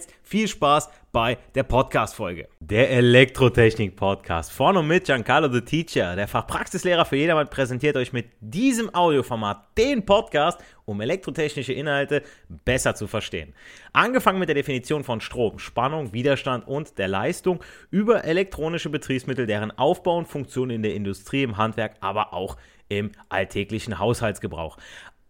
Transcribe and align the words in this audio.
jetzt 0.00 0.14
viel 0.22 0.48
Spaß 0.48 0.88
bei 1.12 1.36
der 1.54 1.64
Podcast-Folge. 1.64 2.48
Der 2.60 2.90
Elektrotechnik-Podcast 2.90 4.52
von 4.52 4.76
und 4.76 4.86
mit 4.86 5.04
Giancarlo 5.04 5.52
the 5.52 5.60
Teacher, 5.60 6.16
der 6.16 6.28
Fachpraxislehrer 6.28 7.04
für 7.04 7.16
jedermann, 7.16 7.50
präsentiert 7.50 7.96
euch 7.96 8.12
mit 8.12 8.30
diesem 8.40 8.94
Audioformat 8.94 9.76
den 9.76 10.06
Podcast, 10.06 10.60
um 10.86 11.00
elektrotechnische 11.00 11.72
Inhalte 11.72 12.22
besser 12.48 12.94
zu 12.94 13.06
verstehen. 13.06 13.52
Angefangen 13.92 14.38
mit 14.38 14.48
der 14.48 14.54
Definition 14.54 15.04
von 15.04 15.20
Strom, 15.20 15.58
Spannung, 15.58 16.12
Widerstand 16.12 16.66
und 16.66 16.96
der 16.98 17.08
Leistung 17.08 17.60
über 17.90 18.24
elektronische 18.24 18.88
Betriebsmittel, 18.88 19.46
deren 19.46 19.76
Aufbau 19.76 20.16
und 20.16 20.28
Funktion 20.28 20.70
in 20.70 20.82
der 20.82 20.94
Industrie, 20.94 21.42
im 21.42 21.56
Handwerk, 21.56 21.96
aber 22.00 22.32
auch 22.32 22.56
im 22.88 23.12
alltäglichen 23.28 23.98
Haushaltsgebrauch. 23.98 24.78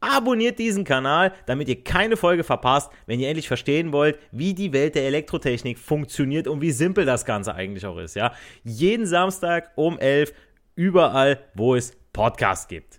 Abonniert 0.00 0.58
diesen 0.58 0.84
Kanal, 0.84 1.32
damit 1.44 1.68
ihr 1.68 1.84
keine 1.84 2.16
Folge 2.16 2.42
verpasst, 2.42 2.90
wenn 3.06 3.20
ihr 3.20 3.28
endlich 3.28 3.48
verstehen 3.48 3.92
wollt, 3.92 4.18
wie 4.32 4.54
die 4.54 4.72
Welt 4.72 4.94
der 4.94 5.04
Elektrotechnik 5.04 5.78
funktioniert 5.78 6.48
und 6.48 6.62
wie 6.62 6.70
simpel 6.70 7.04
das 7.04 7.26
Ganze 7.26 7.54
eigentlich 7.54 7.84
auch 7.84 7.98
ist. 7.98 8.16
Ja? 8.16 8.32
Jeden 8.64 9.04
Samstag 9.04 9.72
um 9.76 9.98
11 9.98 10.32
überall, 10.74 11.40
wo 11.54 11.74
es 11.74 11.94
Podcasts 12.14 12.66
gibt. 12.66 12.98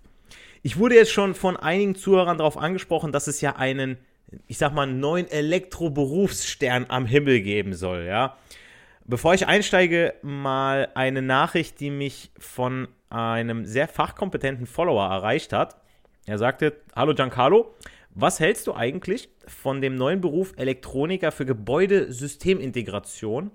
Ich 0.62 0.78
wurde 0.78 0.94
jetzt 0.94 1.10
schon 1.10 1.34
von 1.34 1.56
einigen 1.56 1.96
Zuhörern 1.96 2.38
darauf 2.38 2.56
angesprochen, 2.56 3.10
dass 3.10 3.26
es 3.26 3.40
ja 3.40 3.56
einen, 3.56 3.98
ich 4.46 4.58
sag 4.58 4.72
mal, 4.72 4.86
neuen 4.86 5.28
Elektroberufsstern 5.28 6.86
am 6.88 7.04
Himmel 7.04 7.40
geben 7.40 7.74
soll. 7.74 8.04
Ja? 8.04 8.36
Bevor 9.04 9.34
ich 9.34 9.48
einsteige, 9.48 10.14
mal 10.22 10.88
eine 10.94 11.20
Nachricht, 11.20 11.80
die 11.80 11.90
mich 11.90 12.30
von 12.38 12.86
einem 13.10 13.66
sehr 13.66 13.88
fachkompetenten 13.88 14.66
Follower 14.66 15.04
erreicht 15.04 15.52
hat. 15.52 15.81
Er 16.26 16.38
sagte, 16.38 16.74
hallo 16.94 17.14
Giancarlo, 17.14 17.74
was 18.14 18.38
hältst 18.38 18.66
du 18.66 18.74
eigentlich 18.74 19.30
von 19.46 19.80
dem 19.80 19.96
neuen 19.96 20.20
Beruf 20.20 20.52
Elektroniker 20.56 21.32
für 21.32 21.46
Gebäudesystemintegration? 21.46 23.50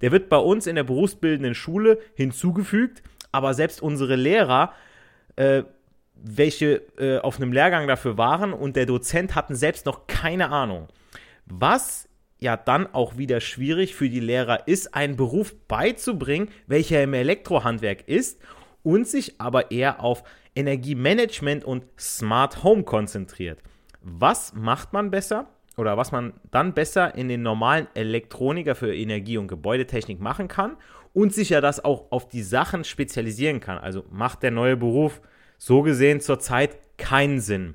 Der 0.00 0.12
wird 0.12 0.28
bei 0.28 0.36
uns 0.36 0.66
in 0.66 0.76
der 0.76 0.84
berufsbildenden 0.84 1.54
Schule 1.54 1.98
hinzugefügt, 2.14 3.02
aber 3.32 3.54
selbst 3.54 3.82
unsere 3.82 4.16
Lehrer, 4.16 4.72
äh, 5.36 5.62
welche 6.14 6.82
äh, 6.98 7.18
auf 7.18 7.38
einem 7.38 7.52
Lehrgang 7.52 7.88
dafür 7.88 8.16
waren 8.16 8.52
und 8.52 8.76
der 8.76 8.86
Dozent 8.86 9.34
hatten 9.34 9.56
selbst 9.56 9.86
noch 9.86 10.06
keine 10.06 10.50
Ahnung. 10.50 10.88
Was 11.46 12.08
ja 12.38 12.56
dann 12.56 12.92
auch 12.92 13.16
wieder 13.16 13.40
schwierig 13.40 13.94
für 13.94 14.08
die 14.08 14.20
Lehrer 14.20 14.68
ist, 14.68 14.94
einen 14.94 15.16
Beruf 15.16 15.54
beizubringen, 15.66 16.48
welcher 16.66 17.02
im 17.02 17.14
Elektrohandwerk 17.14 18.06
ist 18.06 18.40
und 18.82 19.08
sich 19.08 19.40
aber 19.40 19.70
eher 19.70 20.00
auf 20.00 20.24
Energiemanagement 20.54 21.64
und 21.64 21.84
Smart 21.98 22.62
Home 22.62 22.84
konzentriert. 22.84 23.60
Was 24.00 24.54
macht 24.54 24.92
man 24.92 25.10
besser? 25.10 25.48
Oder 25.76 25.96
was 25.96 26.12
man 26.12 26.34
dann 26.50 26.72
besser 26.72 27.14
in 27.16 27.28
den 27.28 27.42
normalen 27.42 27.88
Elektroniker 27.94 28.74
für 28.74 28.94
Energie- 28.94 29.38
und 29.38 29.48
Gebäudetechnik 29.48 30.20
machen 30.20 30.46
kann 30.46 30.76
und 31.12 31.32
sich 31.32 31.48
ja 31.48 31.60
das 31.60 31.84
auch 31.84 32.12
auf 32.12 32.28
die 32.28 32.42
Sachen 32.42 32.84
spezialisieren 32.84 33.60
kann. 33.60 33.78
Also 33.78 34.04
macht 34.10 34.42
der 34.42 34.52
neue 34.52 34.76
Beruf 34.76 35.20
so 35.58 35.82
gesehen 35.82 36.20
zurzeit 36.20 36.78
keinen 36.96 37.40
Sinn. 37.40 37.74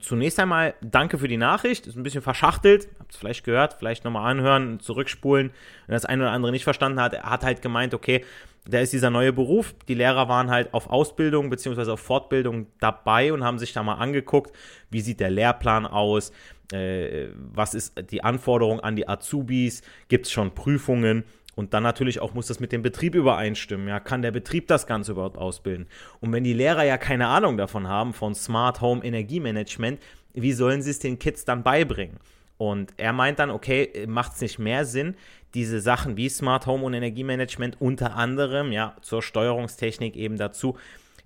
Zunächst 0.00 0.38
einmal 0.38 0.74
danke 0.80 1.18
für 1.18 1.28
die 1.28 1.36
Nachricht. 1.36 1.86
Ist 1.86 1.96
ein 1.96 2.02
bisschen 2.02 2.22
verschachtelt. 2.22 2.88
Habt 2.98 3.12
es 3.12 3.18
vielleicht 3.18 3.44
gehört. 3.44 3.74
Vielleicht 3.74 4.04
nochmal 4.04 4.30
anhören, 4.30 4.80
zurückspulen. 4.80 5.50
Wenn 5.86 5.92
das 5.92 6.04
eine 6.04 6.22
oder 6.22 6.32
andere 6.32 6.52
nicht 6.52 6.64
verstanden 6.64 7.00
hat, 7.00 7.14
er 7.14 7.28
hat 7.28 7.44
halt 7.44 7.62
gemeint, 7.62 7.94
okay, 7.94 8.24
da 8.64 8.78
ist 8.78 8.92
dieser 8.92 9.10
neue 9.10 9.32
Beruf. 9.32 9.74
Die 9.88 9.94
Lehrer 9.94 10.28
waren 10.28 10.50
halt 10.50 10.72
auf 10.72 10.88
Ausbildung 10.88 11.50
bzw. 11.50 11.90
auf 11.90 12.00
Fortbildung 12.00 12.66
dabei 12.78 13.32
und 13.32 13.42
haben 13.42 13.58
sich 13.58 13.72
da 13.72 13.82
mal 13.82 13.94
angeguckt, 13.94 14.54
wie 14.90 15.00
sieht 15.00 15.20
der 15.20 15.30
Lehrplan 15.30 15.86
aus, 15.86 16.32
äh, 16.72 17.28
was 17.34 17.74
ist 17.74 18.10
die 18.10 18.22
Anforderung 18.22 18.80
an 18.80 18.96
die 18.96 19.08
Azubis, 19.08 19.82
gibt 20.08 20.26
es 20.26 20.32
schon 20.32 20.54
Prüfungen 20.54 21.24
und 21.54 21.74
dann 21.74 21.82
natürlich 21.82 22.20
auch 22.20 22.34
muss 22.34 22.46
das 22.46 22.60
mit 22.60 22.72
dem 22.72 22.82
Betrieb 22.82 23.14
übereinstimmen. 23.14 23.88
Ja, 23.88 24.00
kann 24.00 24.22
der 24.22 24.30
Betrieb 24.30 24.68
das 24.68 24.86
Ganze 24.86 25.12
überhaupt 25.12 25.36
ausbilden? 25.36 25.86
Und 26.20 26.32
wenn 26.32 26.44
die 26.44 26.54
Lehrer 26.54 26.84
ja 26.84 26.96
keine 26.96 27.26
Ahnung 27.26 27.56
davon 27.56 27.88
haben, 27.88 28.14
von 28.14 28.34
Smart 28.34 28.80
Home 28.80 29.04
Energiemanagement, 29.04 30.00
wie 30.32 30.52
sollen 30.52 30.82
sie 30.82 30.90
es 30.90 30.98
den 30.98 31.18
Kids 31.18 31.44
dann 31.44 31.62
beibringen? 31.62 32.18
Und 32.56 32.94
er 32.96 33.12
meint 33.12 33.38
dann, 33.38 33.50
okay, 33.50 34.06
macht 34.06 34.34
es 34.34 34.40
nicht 34.40 34.58
mehr 34.58 34.84
Sinn, 34.84 35.16
diese 35.54 35.80
Sachen 35.80 36.16
wie 36.16 36.28
Smart 36.28 36.66
Home 36.66 36.84
und 36.84 36.94
Energiemanagement 36.94 37.80
unter 37.80 38.16
anderem, 38.16 38.72
ja, 38.72 38.96
zur 39.02 39.22
Steuerungstechnik 39.22 40.16
eben 40.16 40.36
dazu, 40.36 40.76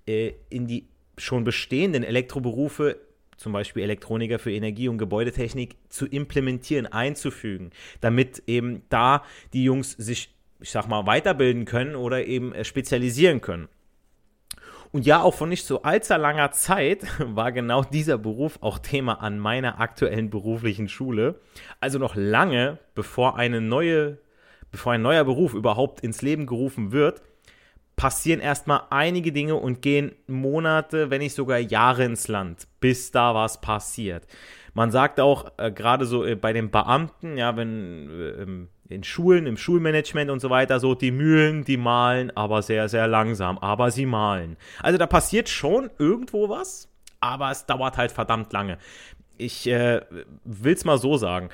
äh, 0.07 0.33
in 0.51 0.67
die 0.67 0.89
schon 1.19 1.45
bestehenden 1.45 2.03
Elektroberufe, 2.03 3.01
zum 3.37 3.53
Beispiel 3.53 3.83
Elektroniker 3.83 4.39
für 4.39 4.53
Energie- 4.53 4.89
und 4.89 4.99
Gebäudetechnik, 4.99 5.77
zu 5.89 6.07
implementieren, 6.07 6.87
einzufügen, 6.87 7.71
damit 8.01 8.43
eben 8.47 8.83
da 8.89 9.23
die 9.53 9.65
Jungs 9.65 9.93
sich, 9.93 10.35
ich 10.61 10.71
sag 10.71 10.89
mal, 10.89 11.07
weiterbilden 11.07 11.65
können 11.65 11.97
oder 11.97 12.27
eben 12.27 12.53
äh, 12.53 12.65
spezialisieren 12.65 13.41
können. 13.41 13.69
Und 14.97 15.05
ja, 15.05 15.21
auch 15.21 15.35
von 15.35 15.51
nicht 15.51 15.67
so 15.67 15.83
allzu 15.83 16.15
langer 16.15 16.53
Zeit 16.53 17.01
war 17.19 17.53
genau 17.53 17.85
dieser 17.85 18.17
Beruf 18.17 18.57
auch 18.63 18.79
Thema 18.79 19.21
an 19.21 19.39
meiner 19.39 19.79
aktuellen 19.79 20.31
beruflichen 20.31 20.89
Schule. 20.89 21.39
Also 21.81 21.99
noch 21.99 22.15
lange 22.17 22.79
bevor 22.95 23.37
eine 23.37 23.61
neue, 23.61 24.17
bevor 24.71 24.95
ein 24.95 25.03
neuer 25.03 25.23
Beruf 25.25 25.53
überhaupt 25.53 26.01
ins 26.01 26.23
Leben 26.23 26.47
gerufen 26.47 26.93
wird, 26.93 27.21
passieren 27.97 28.41
erstmal 28.41 28.85
einige 28.89 29.33
Dinge 29.33 29.57
und 29.57 29.83
gehen 29.83 30.13
Monate, 30.29 31.11
wenn 31.11 31.21
nicht 31.21 31.35
sogar 31.35 31.59
Jahre 31.59 32.05
ins 32.05 32.27
Land, 32.29 32.67
bis 32.81 33.11
da 33.11 33.35
was 33.35 33.61
passiert. 33.61 34.27
Man 34.73 34.91
sagt 34.91 35.21
auch, 35.21 35.53
äh, 35.59 35.71
gerade 35.71 36.07
so 36.07 36.25
äh, 36.25 36.37
bei 36.37 36.55
den 36.55 36.71
Beamten, 36.71 37.37
ja, 37.37 37.55
wenn 37.55 38.09
äh, 38.09 38.67
in 38.89 39.05
Schulen, 39.05 39.47
im 39.47 39.57
Schulmanagement 39.57 40.31
und 40.31 40.41
so 40.41 40.51
weiter, 40.51 40.81
so 40.81 40.95
die 40.95 41.11
Mühlen, 41.11 41.65
die 41.65 41.77
malen, 41.77 42.35
aber 42.37 42.63
sehr, 42.63 42.89
sehr 42.89 43.07
langsam, 43.07 43.59
aber 43.59 43.91
sie 43.91 44.07
malen. 44.07 44.57
Also 44.83 44.99
da 44.99 45.07
passiert 45.07 45.49
schon 45.49 45.91
irgendwo 45.99 46.49
was, 46.49 46.89
aber 47.21 47.51
es 47.51 47.67
dauert 47.67 47.97
halt 47.97 48.13
verdammt 48.13 48.53
lange. 48.53 48.79
Ich 49.39 49.67
äh, 49.67 50.01
will 50.45 50.75
es 50.75 50.85
mal 50.85 50.99
so 50.99 51.17
sagen 51.19 51.51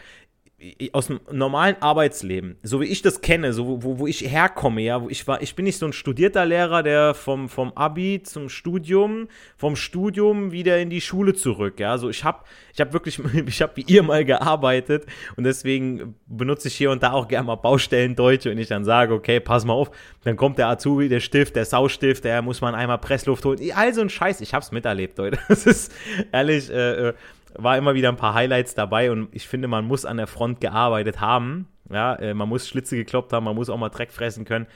aus 0.93 1.09
dem 1.09 1.21
normalen 1.31 1.77
Arbeitsleben, 1.81 2.57
so 2.63 2.81
wie 2.81 2.87
ich 2.87 3.03
das 3.03 3.21
kenne, 3.21 3.53
so 3.53 3.83
wo, 3.83 3.99
wo 3.99 4.07
ich 4.07 4.21
herkomme, 4.21 4.81
ja, 4.81 5.03
wo 5.03 5.09
ich 5.09 5.27
war, 5.27 5.43
ich 5.43 5.55
bin 5.55 5.65
nicht 5.65 5.79
so 5.79 5.87
ein 5.87 5.93
studierter 5.93 6.45
Lehrer, 6.47 6.83
der 6.83 7.15
vom, 7.15 7.49
vom 7.49 7.73
Abi 7.75 8.23
zum 8.23 8.49
Studium, 8.49 9.29
vom 9.57 9.75
Studium 9.75 10.53
wieder 10.53 10.79
in 10.79 10.91
die 10.91 11.01
Schule 11.01 11.35
zurück, 11.35 11.81
ja, 11.81 11.99
so 11.99 12.09
ich 12.11 12.23
habe 12.23 12.45
ich 12.75 12.81
habe 12.81 12.93
wirklich, 12.93 13.21
ich 13.47 13.63
habe 13.63 13.77
wie 13.77 13.85
ihr 13.87 14.03
mal 14.03 14.25
gearbeitet 14.25 15.07
und 15.37 15.45
deswegen 15.45 16.15
benutze 16.27 16.69
ich 16.69 16.75
hier 16.75 16.91
und 16.91 17.03
da 17.03 17.13
auch 17.13 17.29
gerne 17.29 17.47
mal 17.47 17.57
Baustellendeutsch 17.57 18.47
und 18.47 18.59
ich 18.59 18.69
dann 18.69 18.85
sage, 18.85 19.15
okay, 19.15 19.41
pass 19.41 19.65
mal 19.65 19.75
auf, 19.75 19.91
dann 20.23 20.37
kommt 20.37 20.59
der 20.59 20.69
Azubi, 20.69 21.09
der 21.09 21.21
Stift, 21.21 21.57
der 21.57 21.65
Saustift, 21.65 22.25
der 22.25 22.41
muss 22.43 22.61
man 22.61 22.75
einmal 22.75 22.99
Pressluft 22.99 23.45
holen, 23.45 23.59
all 23.75 23.93
so 23.95 24.01
ein 24.01 24.11
Scheiß, 24.11 24.41
ich 24.41 24.55
hab's 24.55 24.71
miterlebt, 24.71 25.19
Leute, 25.19 25.39
das 25.49 25.67
ist 25.67 25.93
ehrlich, 26.31 26.71
äh, 26.71 27.09
äh 27.09 27.15
war 27.55 27.77
immer 27.77 27.95
wieder 27.95 28.09
ein 28.09 28.17
paar 28.17 28.35
Highlights 28.35 28.75
dabei 28.75 29.11
und 29.11 29.29
ich 29.33 29.47
finde, 29.47 29.69
man 29.69 29.85
muss 29.85 30.05
an 30.05 30.17
der 30.17 30.27
Front 30.27 30.61
gearbeitet 30.61 31.21
haben. 31.21 31.69
Ja, 31.91 32.15
äh, 32.17 32.35
man 32.35 32.49
muss 32.49 32.69
Schlitze 32.69 32.97
gekloppt 32.97 33.33
haben, 33.33 33.45
man 33.45 33.55
muss 33.55 33.69
auch 33.69 33.77
mal 33.77 33.89
Dreck 33.89 34.13
fressen 34.13 34.45
können, 34.45 34.67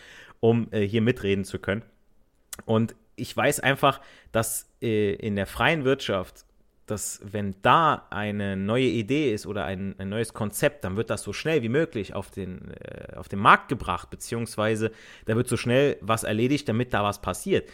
um 0.41 0.69
äh, 0.71 0.83
hier 0.83 1.03
mitreden 1.03 1.45
zu 1.45 1.59
können. 1.59 1.83
Und 2.65 2.95
ich 3.17 3.35
weiß 3.35 3.61
einfach, 3.61 4.01
dass 4.33 4.71
äh, 4.83 5.15
in 5.15 5.37
der 5.37 5.47
freien 5.47 5.85
Wirtschaft, 5.85 6.45
dass 6.85 7.21
wenn 7.25 7.57
da 7.63 8.07
eine 8.11 8.57
neue 8.57 8.85
Idee 8.85 9.33
ist 9.33 9.47
oder 9.47 9.65
ein, 9.65 9.95
ein 9.99 10.09
neues 10.09 10.35
Konzept, 10.35 10.85
dann 10.85 10.97
wird 10.97 11.11
das 11.11 11.23
so 11.23 11.33
schnell 11.33 11.63
wie 11.63 11.69
möglich 11.69 12.15
auf 12.15 12.31
den, 12.31 12.73
äh, 12.73 13.17
auf 13.17 13.29
den 13.29 13.39
Markt 13.39 13.69
gebracht, 13.69 14.11
beziehungsweise 14.11 14.93
da 15.25 15.37
wird 15.37 15.49
so 15.49 15.57
schnell 15.57 15.97
was 16.01 16.23
erledigt, 16.25 16.69
damit 16.69 16.93
da 16.93 17.03
was 17.03 17.21
passiert 17.21 17.69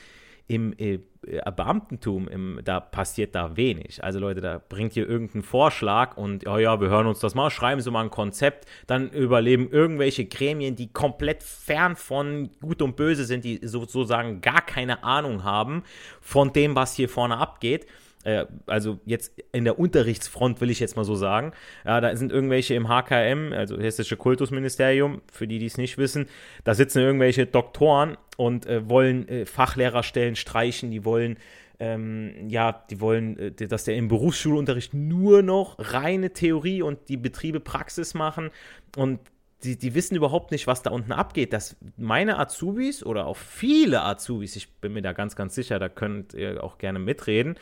im 0.48 0.74
äh, 0.78 0.98
Beamtentum, 1.22 2.26
im, 2.28 2.60
da 2.64 2.80
passiert 2.80 3.34
da 3.34 3.56
wenig. 3.56 4.02
Also 4.02 4.18
Leute, 4.18 4.40
da 4.40 4.60
bringt 4.68 4.96
ihr 4.96 5.08
irgendeinen 5.08 5.42
Vorschlag 5.42 6.16
und 6.16 6.42
ja, 6.42 6.58
ja, 6.58 6.80
wir 6.80 6.88
hören 6.88 7.06
uns 7.06 7.20
das 7.20 7.34
mal, 7.34 7.48
schreiben 7.50 7.80
Sie 7.80 7.90
mal 7.90 8.02
ein 8.02 8.10
Konzept, 8.10 8.66
dann 8.86 9.10
überleben 9.10 9.70
irgendwelche 9.70 10.24
Gremien, 10.24 10.74
die 10.74 10.92
komplett 10.92 11.42
fern 11.42 11.94
von 11.94 12.50
Gut 12.60 12.82
und 12.82 12.96
Böse 12.96 13.24
sind, 13.24 13.44
die 13.44 13.60
sozusagen 13.62 14.40
gar 14.40 14.62
keine 14.62 15.04
Ahnung 15.04 15.44
haben 15.44 15.84
von 16.20 16.52
dem, 16.52 16.74
was 16.74 16.94
hier 16.94 17.08
vorne 17.08 17.36
abgeht 17.38 17.86
äh, 18.24 18.46
also 18.66 19.00
jetzt 19.04 19.32
in 19.52 19.64
der 19.64 19.78
Unterrichtsfront 19.78 20.60
will 20.60 20.70
ich 20.70 20.80
jetzt 20.80 20.96
mal 20.96 21.04
so 21.04 21.14
sagen. 21.14 21.52
Ja, 21.84 22.00
da 22.00 22.14
sind 22.16 22.32
irgendwelche 22.32 22.74
im 22.74 22.88
HKM, 22.88 23.52
also 23.52 23.78
Hessische 23.78 24.16
Kultusministerium, 24.16 25.22
für 25.30 25.46
die, 25.46 25.58
die 25.58 25.66
es 25.66 25.76
nicht 25.76 25.98
wissen, 25.98 26.26
da 26.64 26.74
sitzen 26.74 27.00
irgendwelche 27.00 27.46
Doktoren 27.46 28.16
und 28.36 28.66
äh, 28.66 28.88
wollen 28.88 29.28
äh, 29.28 29.46
Fachlehrerstellen 29.46 30.36
streichen, 30.36 30.90
die 30.90 31.04
wollen 31.04 31.36
ähm, 31.80 32.48
ja, 32.48 32.84
die 32.90 33.00
wollen, 33.00 33.36
äh, 33.38 33.50
dass 33.50 33.84
der 33.84 33.96
im 33.96 34.06
Berufsschulunterricht 34.06 34.94
nur 34.94 35.42
noch 35.42 35.76
reine 35.78 36.32
Theorie 36.32 36.80
und 36.80 37.08
die 37.08 37.16
Betriebe 37.16 37.58
Praxis 37.58 38.14
machen 38.14 38.50
und 38.96 39.18
die, 39.64 39.76
die 39.76 39.94
wissen 39.94 40.16
überhaupt 40.16 40.50
nicht, 40.50 40.66
was 40.66 40.82
da 40.82 40.90
unten 40.90 41.12
abgeht. 41.12 41.52
Dass 41.52 41.76
meine 41.96 42.38
Azubis 42.38 43.04
oder 43.04 43.26
auch 43.26 43.36
viele 43.36 44.02
Azubis, 44.02 44.56
ich 44.56 44.72
bin 44.74 44.92
mir 44.92 45.02
da 45.02 45.12
ganz, 45.12 45.36
ganz 45.36 45.54
sicher, 45.54 45.78
da 45.78 45.88
könnt 45.88 46.34
ihr 46.34 46.62
auch 46.62 46.78
gerne 46.78 46.98
mitreden, 46.98 47.56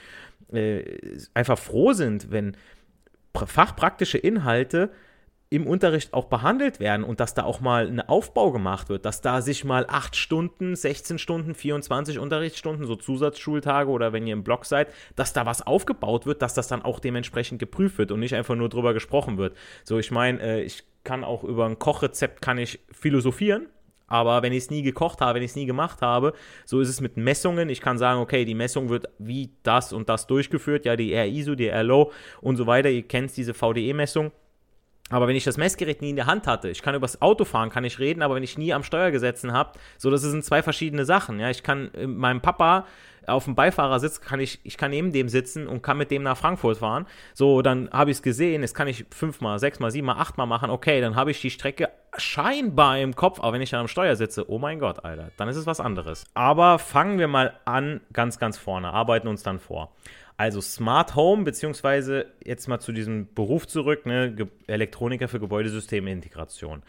äh, 0.52 1.18
einfach 1.34 1.58
froh 1.58 1.92
sind, 1.92 2.30
wenn 2.30 2.56
fachpraktische 3.34 4.18
Inhalte 4.18 4.90
im 5.52 5.66
Unterricht 5.66 6.14
auch 6.14 6.26
behandelt 6.26 6.78
werden 6.78 7.02
und 7.02 7.18
dass 7.18 7.34
da 7.34 7.42
auch 7.42 7.60
mal 7.60 7.88
ein 7.88 8.00
Aufbau 8.00 8.52
gemacht 8.52 8.88
wird, 8.88 9.04
dass 9.04 9.20
da 9.20 9.42
sich 9.42 9.64
mal 9.64 9.84
8 9.88 10.14
Stunden, 10.14 10.76
16 10.76 11.18
Stunden, 11.18 11.56
24 11.56 12.20
Unterrichtsstunden, 12.20 12.86
so 12.86 12.94
Zusatzschultage 12.94 13.90
oder 13.90 14.12
wenn 14.12 14.28
ihr 14.28 14.32
im 14.32 14.44
Blog 14.44 14.64
seid, 14.64 14.94
dass 15.16 15.32
da 15.32 15.46
was 15.46 15.66
aufgebaut 15.66 16.24
wird, 16.24 16.40
dass 16.40 16.54
das 16.54 16.68
dann 16.68 16.82
auch 16.82 17.00
dementsprechend 17.00 17.58
geprüft 17.58 17.98
wird 17.98 18.12
und 18.12 18.20
nicht 18.20 18.36
einfach 18.36 18.54
nur 18.54 18.68
drüber 18.68 18.94
gesprochen 18.94 19.38
wird. 19.38 19.56
So, 19.82 19.98
ich 19.98 20.12
meine, 20.12 20.40
äh, 20.40 20.62
ich 20.62 20.84
kann 21.02 21.24
auch 21.24 21.42
über 21.42 21.66
ein 21.66 21.80
Kochrezept 21.80 22.42
kann 22.42 22.58
ich 22.58 22.78
philosophieren, 22.92 23.66
aber 24.10 24.42
wenn 24.42 24.52
ich 24.52 24.64
es 24.64 24.70
nie 24.70 24.82
gekocht 24.82 25.22
habe, 25.22 25.36
wenn 25.36 25.42
ich 25.42 25.52
es 25.52 25.56
nie 25.56 25.66
gemacht 25.66 26.02
habe, 26.02 26.34
so 26.66 26.80
ist 26.80 26.88
es 26.88 27.00
mit 27.00 27.16
Messungen. 27.16 27.70
Ich 27.70 27.80
kann 27.80 27.96
sagen, 27.96 28.20
okay, 28.20 28.44
die 28.44 28.54
Messung 28.54 28.90
wird 28.90 29.06
wie 29.18 29.50
das 29.62 29.92
und 29.92 30.08
das 30.10 30.26
durchgeführt, 30.26 30.84
ja, 30.84 30.96
die 30.96 31.12
R-ISO, 31.14 31.54
die 31.54 31.68
R-Low 31.68 32.12
und 32.42 32.56
so 32.56 32.66
weiter. 32.66 32.90
Ihr 32.90 33.04
kennt 33.04 33.34
diese 33.36 33.54
VDE-Messung. 33.54 34.32
Aber 35.10 35.28
wenn 35.28 35.36
ich 35.36 35.44
das 35.44 35.56
Messgerät 35.56 36.00
nie 36.00 36.10
in 36.10 36.16
der 36.16 36.26
Hand 36.26 36.46
hatte, 36.46 36.70
ich 36.70 36.82
kann 36.82 36.94
übers 36.94 37.20
Auto 37.20 37.44
fahren, 37.44 37.68
kann 37.68 37.84
ich 37.84 37.98
reden, 37.98 38.22
aber 38.22 38.36
wenn 38.36 38.42
ich 38.42 38.56
nie 38.56 38.72
am 38.72 38.84
Steuer 38.84 39.10
gesessen 39.10 39.52
habe, 39.52 39.72
so 39.98 40.10
das 40.10 40.22
sind 40.22 40.44
zwei 40.44 40.62
verschiedene 40.62 41.04
Sachen. 41.04 41.40
Ja, 41.40 41.50
ich 41.50 41.62
kann 41.62 41.92
äh, 41.94 42.06
meinem 42.06 42.40
Papa 42.40 42.86
auf 43.26 43.44
dem 43.44 43.54
Beifahrersitz 43.54 44.20
kann 44.20 44.40
ich, 44.40 44.60
ich 44.64 44.76
kann 44.76 44.90
neben 44.90 45.12
dem 45.12 45.28
sitzen 45.28 45.66
und 45.66 45.82
kann 45.82 45.98
mit 45.98 46.10
dem 46.10 46.22
nach 46.22 46.36
Frankfurt 46.36 46.78
fahren. 46.78 47.06
So, 47.34 47.62
dann 47.62 47.90
habe 47.90 48.10
ich 48.10 48.18
es 48.18 48.22
gesehen, 48.22 48.62
das 48.62 48.74
kann 48.74 48.88
ich 48.88 49.06
fünfmal, 49.10 49.58
sechsmal, 49.58 49.90
siebenmal, 49.90 50.16
achtmal 50.16 50.46
machen. 50.46 50.70
Okay, 50.70 51.00
dann 51.00 51.16
habe 51.16 51.30
ich 51.30 51.40
die 51.40 51.50
Strecke 51.50 51.88
scheinbar 52.16 52.98
im 52.98 53.14
Kopf, 53.14 53.38
aber 53.40 53.52
wenn 53.52 53.62
ich 53.62 53.70
dann 53.70 53.80
am 53.80 53.88
Steuer 53.88 54.16
sitze, 54.16 54.50
oh 54.50 54.58
mein 54.58 54.78
Gott, 54.78 55.04
Alter, 55.04 55.30
dann 55.36 55.48
ist 55.48 55.56
es 55.56 55.66
was 55.66 55.80
anderes. 55.80 56.24
Aber 56.34 56.78
fangen 56.78 57.18
wir 57.18 57.28
mal 57.28 57.54
an, 57.64 58.00
ganz, 58.12 58.38
ganz 58.38 58.58
vorne, 58.58 58.92
arbeiten 58.92 59.28
uns 59.28 59.42
dann 59.42 59.58
vor. 59.58 59.92
Also 60.40 60.62
Smart 60.62 61.16
Home, 61.16 61.44
beziehungsweise 61.44 62.24
jetzt 62.42 62.66
mal 62.66 62.80
zu 62.80 62.92
diesem 62.92 63.28
Beruf 63.34 63.68
zurück, 63.68 64.06
ne, 64.06 64.34
Elektroniker 64.68 65.28
für 65.28 65.38
Gebäudesysteme-Integration. 65.38 66.82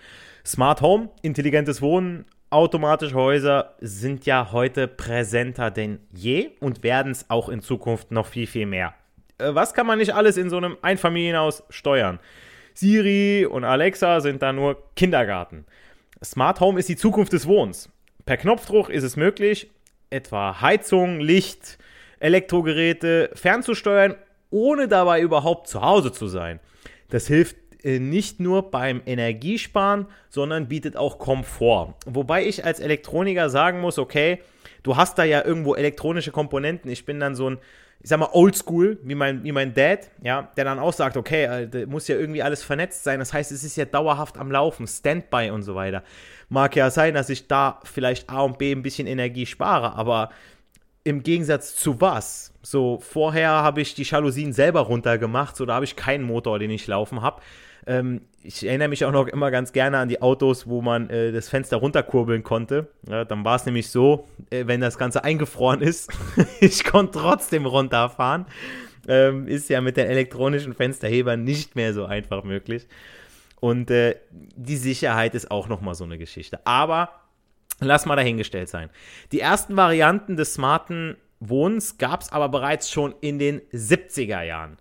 Smart 0.46 0.80
Home, 0.80 1.10
intelligentes 1.22 1.82
Wohnen, 1.82 2.24
automatische 2.50 3.16
Häuser 3.16 3.76
sind 3.82 4.26
ja 4.26 4.54
heute 4.54 4.88
präsenter 4.88 5.70
denn 5.70 6.00
je 6.14 6.52
und 6.62 6.82
werden 6.84 7.12
es 7.12 7.30
auch 7.30 7.50
in 7.50 7.60
Zukunft 7.60 8.12
noch 8.12 8.26
viel, 8.26 8.48
viel 8.48 8.68
mehr. 8.68 8.94
Äh, 9.38 9.54
was 9.54 9.74
kann 9.74 9.86
man 9.86 10.00
nicht 10.00 10.16
alles 10.16 10.38
in 10.38 10.50
so 10.50 10.56
einem 10.56 10.78
Einfamilienhaus 10.82 11.64
steuern? 11.70 12.22
Siri 12.74 13.46
und 13.46 13.66
Alexa 13.66 14.22
sind 14.22 14.42
da 14.42 14.54
nur 14.54 14.82
Kindergarten. 14.96 15.66
Smart 16.24 16.62
Home 16.62 16.80
ist 16.80 16.88
die 16.88 16.96
Zukunft 16.96 17.34
des 17.34 17.46
Wohnens. 17.48 17.90
Per 18.26 18.38
Knopfdruck 18.38 18.90
ist 18.90 19.04
es 19.04 19.18
möglich, 19.18 19.70
etwa 20.10 20.62
Heizung, 20.62 21.20
Licht, 21.20 21.78
Elektrogeräte 22.22 23.32
fernzusteuern, 23.34 24.16
ohne 24.52 24.88
dabei 24.88 25.22
überhaupt 25.22 25.68
zu 25.68 25.82
Hause 25.82 26.12
zu 26.12 26.28
sein. 26.28 26.60
Das 27.10 27.28
hilft 27.28 27.56
äh, 27.84 28.00
nicht 28.00 28.40
nur 28.40 28.70
beim 28.70 29.02
Energiesparen, 29.06 30.06
sondern 30.30 30.68
bietet 30.68 30.96
auch 30.96 31.18
Komfort. 31.18 31.96
Wobei 32.06 32.46
ich 32.46 32.64
als 32.64 32.80
Elektroniker 32.80 33.50
sagen 33.50 33.82
muss, 33.82 33.98
okay, 33.98 34.40
du 34.84 34.98
hast 34.98 35.18
da 35.18 35.24
ja 35.24 35.44
irgendwo 35.44 35.74
elektronische 35.74 36.32
Komponenten. 36.32 36.92
Ich 36.92 37.06
bin 37.06 37.20
dann 37.20 37.36
so 37.36 37.50
ein, 37.50 37.58
ich 38.02 38.10
sag 38.10 38.20
mal, 38.20 38.30
oldschool, 38.34 39.00
wie 39.04 39.16
mein, 39.16 39.44
wie 39.44 39.52
mein 39.52 39.74
Dad, 39.74 40.12
ja, 40.24 40.52
der 40.56 40.66
dann 40.66 40.80
auch 40.80 40.94
sagt, 40.94 41.18
okay, 41.18 41.68
äh, 41.74 41.86
muss 41.88 42.08
ja 42.08 42.16
irgendwie 42.16 42.44
alles 42.44 42.64
vernetzt 42.64 43.04
sein. 43.04 43.20
Das 43.20 43.34
heißt, 43.34 43.52
es 43.52 43.64
ist 43.64 43.78
ja 43.78 43.86
dauerhaft 43.86 44.38
am 44.38 44.52
Laufen, 44.52 44.86
Standby 44.88 45.50
und 45.50 45.64
so 45.64 45.74
weiter. 45.74 46.04
Mag 46.50 46.76
ja 46.76 46.92
sein, 46.92 47.16
dass 47.16 47.30
ich 47.30 47.48
da 47.48 47.80
vielleicht 47.84 48.30
A 48.30 48.42
und 48.42 48.60
B 48.60 48.72
ein 48.72 48.84
bisschen 48.84 49.08
Energie 49.08 49.46
spare, 49.46 49.94
aber 49.96 50.30
im 51.04 51.24
Gegensatz 51.24 51.76
zu 51.76 52.00
was? 52.02 52.54
So, 52.62 53.00
vorher 53.00 53.50
habe 53.50 53.82
ich 53.82 53.96
die 53.96 54.04
Jalousien 54.04 54.54
selber 54.54 54.82
runtergemacht, 54.82 55.56
so 55.56 55.66
da 55.66 55.76
habe 55.76 55.86
ich 55.86 55.96
keinen 55.96 56.24
Motor, 56.24 56.60
den 56.60 56.72
ich 56.72 56.88
laufen 56.88 57.22
habe. 57.22 57.42
Ähm, 57.88 58.22
ich 58.44 58.66
erinnere 58.66 58.88
mich 58.88 59.06
auch 59.06 59.12
noch 59.12 59.28
immer 59.28 59.52
ganz 59.52 59.72
gerne 59.72 59.98
an 59.98 60.10
die 60.10 60.22
Autos, 60.22 60.68
wo 60.68 60.82
man 60.82 61.10
äh, 61.10 61.32
das 61.32 61.50
Fenster 61.50 61.78
runterkurbeln 61.78 62.44
konnte. 62.44 62.88
Ja, 63.08 63.26
dann 63.26 63.44
war 63.44 63.56
es 63.56 63.66
nämlich 63.66 63.90
so, 63.90 64.28
äh, 64.50 64.68
wenn 64.68 64.82
das 64.82 64.98
Ganze 64.98 65.24
eingefroren 65.24 65.82
ist, 65.82 66.12
ich 66.60 66.84
konnte 66.84 67.20
trotzdem 67.20 67.66
runterfahren. 67.66 68.46
Ähm, 69.08 69.48
ist 69.48 69.70
ja 69.70 69.82
mit 69.82 69.98
den 69.98 70.08
elektronischen 70.08 70.76
Fensterhebern 70.76 71.44
nicht 71.44 71.76
mehr 71.76 71.94
so 71.94 72.06
einfach 72.06 72.44
möglich. 72.44 72.88
Und 73.60 73.90
äh, 73.90 74.16
die 74.30 74.78
Sicherheit 74.78 75.34
ist 75.34 75.50
auch 75.50 75.68
nochmal 75.68 75.96
so 75.96 76.04
eine 76.04 76.20
Geschichte. 76.20 76.60
Aber 76.66 77.10
Lass 77.82 78.06
mal 78.06 78.16
dahingestellt 78.16 78.70
sein. 78.70 78.90
Die 79.32 79.40
ersten 79.40 79.76
Varianten 79.76 80.38
des 80.38 80.54
smarten 80.54 81.18
Wohnens 81.40 81.98
gab 81.98 82.22
es 82.22 82.32
aber 82.32 82.50
bereits 82.50 82.92
schon 82.92 83.16
in 83.20 83.40
den 83.40 83.62
70er 83.74 84.44
Jahren. 84.44 84.78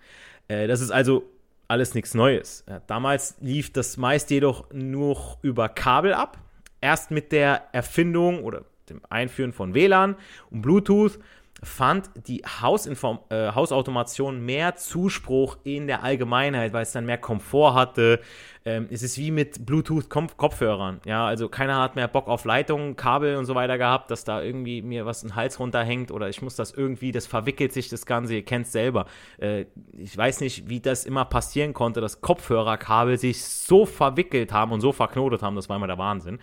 Äh, 0.48 0.68
das 0.68 0.82
ist 0.82 0.90
also 0.90 1.24
alles 1.66 1.94
nichts 1.94 2.14
Neues. 2.14 2.64
damals 2.88 3.36
lief 3.40 3.72
das 3.72 3.96
meist 3.96 4.30
jedoch 4.30 4.66
nur 4.72 5.38
über 5.42 5.68
Kabel 5.68 6.12
ab. 6.12 6.36
Erst 6.80 7.12
mit 7.12 7.30
der 7.30 7.68
Erfindung 7.72 8.42
oder 8.42 8.64
dem 8.88 9.00
Einführen 9.08 9.52
von 9.52 9.72
WLAN 9.72 10.16
und 10.50 10.62
Bluetooth 10.62 11.20
fand 11.62 12.10
die 12.26 12.42
Hausinform 12.42 13.18
äh, 13.28 13.52
Hausautomation 13.52 14.44
mehr 14.44 14.76
Zuspruch 14.76 15.58
in 15.64 15.86
der 15.86 16.02
Allgemeinheit, 16.02 16.72
weil 16.72 16.82
es 16.82 16.92
dann 16.92 17.04
mehr 17.04 17.18
Komfort 17.18 17.74
hatte. 17.74 18.20
Ähm, 18.64 18.88
es 18.90 19.02
ist 19.02 19.18
wie 19.18 19.30
mit 19.30 19.66
Bluetooth-Kopfhörern. 19.66 21.00
Ja, 21.04 21.26
also 21.26 21.48
keiner 21.48 21.80
hat 21.80 21.96
mehr 21.96 22.08
Bock 22.08 22.28
auf 22.28 22.44
Leitungen, 22.44 22.96
Kabel 22.96 23.36
und 23.36 23.44
so 23.44 23.54
weiter 23.54 23.78
gehabt, 23.78 24.10
dass 24.10 24.24
da 24.24 24.42
irgendwie 24.42 24.80
mir 24.82 25.06
was 25.06 25.22
ein 25.22 25.34
Hals 25.34 25.58
runterhängt 25.60 26.10
oder 26.10 26.28
ich 26.28 26.40
muss 26.40 26.56
das 26.56 26.72
irgendwie, 26.72 27.12
das 27.12 27.26
verwickelt 27.26 27.72
sich 27.72 27.88
das 27.88 28.06
Ganze, 28.06 28.34
ihr 28.34 28.44
kennt 28.44 28.66
es 28.66 28.72
selber. 28.72 29.06
Äh, 29.38 29.66
ich 29.98 30.16
weiß 30.16 30.40
nicht, 30.40 30.68
wie 30.68 30.80
das 30.80 31.04
immer 31.04 31.26
passieren 31.26 31.74
konnte, 31.74 32.00
dass 32.00 32.20
Kopfhörerkabel 32.22 33.18
sich 33.18 33.44
so 33.44 33.84
verwickelt 33.84 34.52
haben 34.52 34.72
und 34.72 34.80
so 34.80 34.92
verknotet 34.92 35.42
haben, 35.42 35.56
das 35.56 35.68
war 35.68 35.76
immer 35.76 35.86
der 35.86 35.98
Wahnsinn. 35.98 36.38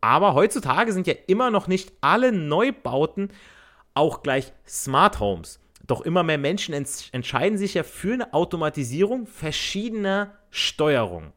Aber 0.00 0.34
heutzutage 0.34 0.92
sind 0.92 1.06
ja 1.06 1.14
immer 1.28 1.52
noch 1.52 1.68
nicht 1.68 1.92
alle 2.00 2.32
Neubauten 2.32 3.30
auch 3.94 4.22
gleich 4.22 4.52
Smart 4.66 5.20
Homes. 5.20 5.60
Doch 5.86 6.02
immer 6.02 6.22
mehr 6.22 6.38
Menschen 6.38 6.74
ents 6.74 7.08
entscheiden 7.12 7.58
sich 7.58 7.74
ja 7.74 7.82
für 7.82 8.14
eine 8.14 8.32
Automatisierung 8.32 9.26
verschiedener 9.26 10.38
Steuerungen. 10.50 11.32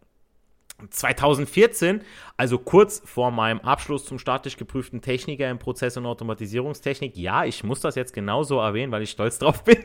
2014, 0.89 2.01
also 2.35 2.57
kurz 2.57 3.01
vor 3.05 3.31
meinem 3.31 3.59
Abschluss 3.61 4.05
zum 4.05 4.19
staatlich 4.19 4.57
geprüften 4.57 5.01
Techniker 5.01 5.49
in 5.49 5.57
Prozess- 5.57 5.95
und 5.95 6.05
Automatisierungstechnik, 6.05 7.15
ja, 7.15 7.45
ich 7.45 7.63
muss 7.63 7.79
das 7.79 7.95
jetzt 7.95 8.13
genauso 8.13 8.59
erwähnen, 8.59 8.91
weil 8.91 9.01
ich 9.01 9.11
stolz 9.11 9.39
drauf 9.39 9.63
bin, 9.63 9.77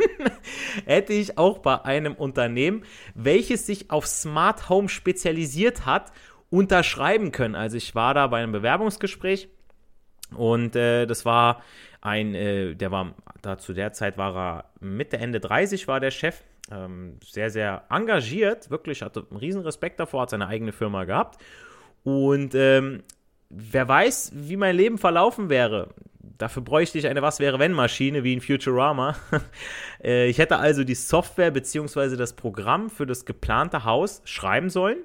hätte 0.84 1.12
ich 1.12 1.38
auch 1.38 1.58
bei 1.58 1.84
einem 1.84 2.14
Unternehmen, 2.14 2.84
welches 3.14 3.66
sich 3.66 3.90
auf 3.90 4.06
Smart 4.06 4.68
Home 4.68 4.88
spezialisiert 4.88 5.86
hat, 5.86 6.12
unterschreiben 6.50 7.30
können. 7.30 7.54
Also 7.54 7.76
ich 7.76 7.94
war 7.94 8.12
da 8.12 8.26
bei 8.26 8.42
einem 8.42 8.52
Bewerbungsgespräch 8.52 9.48
und 10.34 10.74
äh, 10.74 11.06
das 11.06 11.24
war 11.24 11.62
ein, 12.00 12.34
äh, 12.34 12.74
der 12.74 12.90
war, 12.90 13.14
da 13.42 13.58
zu 13.58 13.72
der 13.72 13.92
Zeit 13.92 14.16
war 14.16 14.36
er 14.36 14.64
Mitte, 14.80 15.18
Ende 15.18 15.40
30 15.40 15.86
war 15.88 16.00
der 16.00 16.10
Chef, 16.10 16.42
ähm, 16.70 17.18
sehr, 17.24 17.50
sehr 17.50 17.84
engagiert, 17.90 18.70
wirklich, 18.70 19.02
hatte 19.02 19.26
einen 19.30 19.38
riesen 19.38 19.62
Respekt 19.62 20.00
davor, 20.00 20.22
hat 20.22 20.30
seine 20.30 20.46
eigene 20.46 20.72
Firma 20.72 21.04
gehabt. 21.04 21.42
Und 22.02 22.54
ähm, 22.54 23.02
wer 23.50 23.88
weiß, 23.88 24.32
wie 24.34 24.56
mein 24.56 24.76
Leben 24.76 24.98
verlaufen 24.98 25.50
wäre. 25.50 25.88
Dafür 26.38 26.62
bräuchte 26.62 26.96
ich 26.96 27.06
eine 27.06 27.20
Was-wäre-wenn-Maschine 27.20 28.24
wie 28.24 28.32
in 28.32 28.40
Futurama. 28.40 29.16
Äh, 30.02 30.30
ich 30.30 30.38
hätte 30.38 30.56
also 30.56 30.82
die 30.82 30.94
Software 30.94 31.50
bzw. 31.50 32.16
das 32.16 32.32
Programm 32.32 32.88
für 32.88 33.04
das 33.04 33.26
geplante 33.26 33.84
Haus 33.84 34.22
schreiben 34.24 34.70
sollen. 34.70 34.96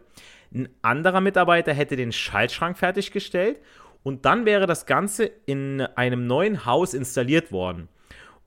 Ein 0.53 0.69
anderer 0.81 1.19
Mitarbeiter 1.19 1.73
hätte 1.73 1.97
den 1.97 2.13
Schaltschrank 2.13 2.77
fertiggestellt 2.77 3.59
und 4.05 4.25
dann 4.25 4.45
wäre 4.45 4.67
das 4.67 4.85
Ganze 4.85 5.25
in 5.25 5.81
einem 5.81 6.27
neuen 6.27 6.67
Haus 6.67 6.93
installiert 6.93 7.51
worden. 7.51 7.89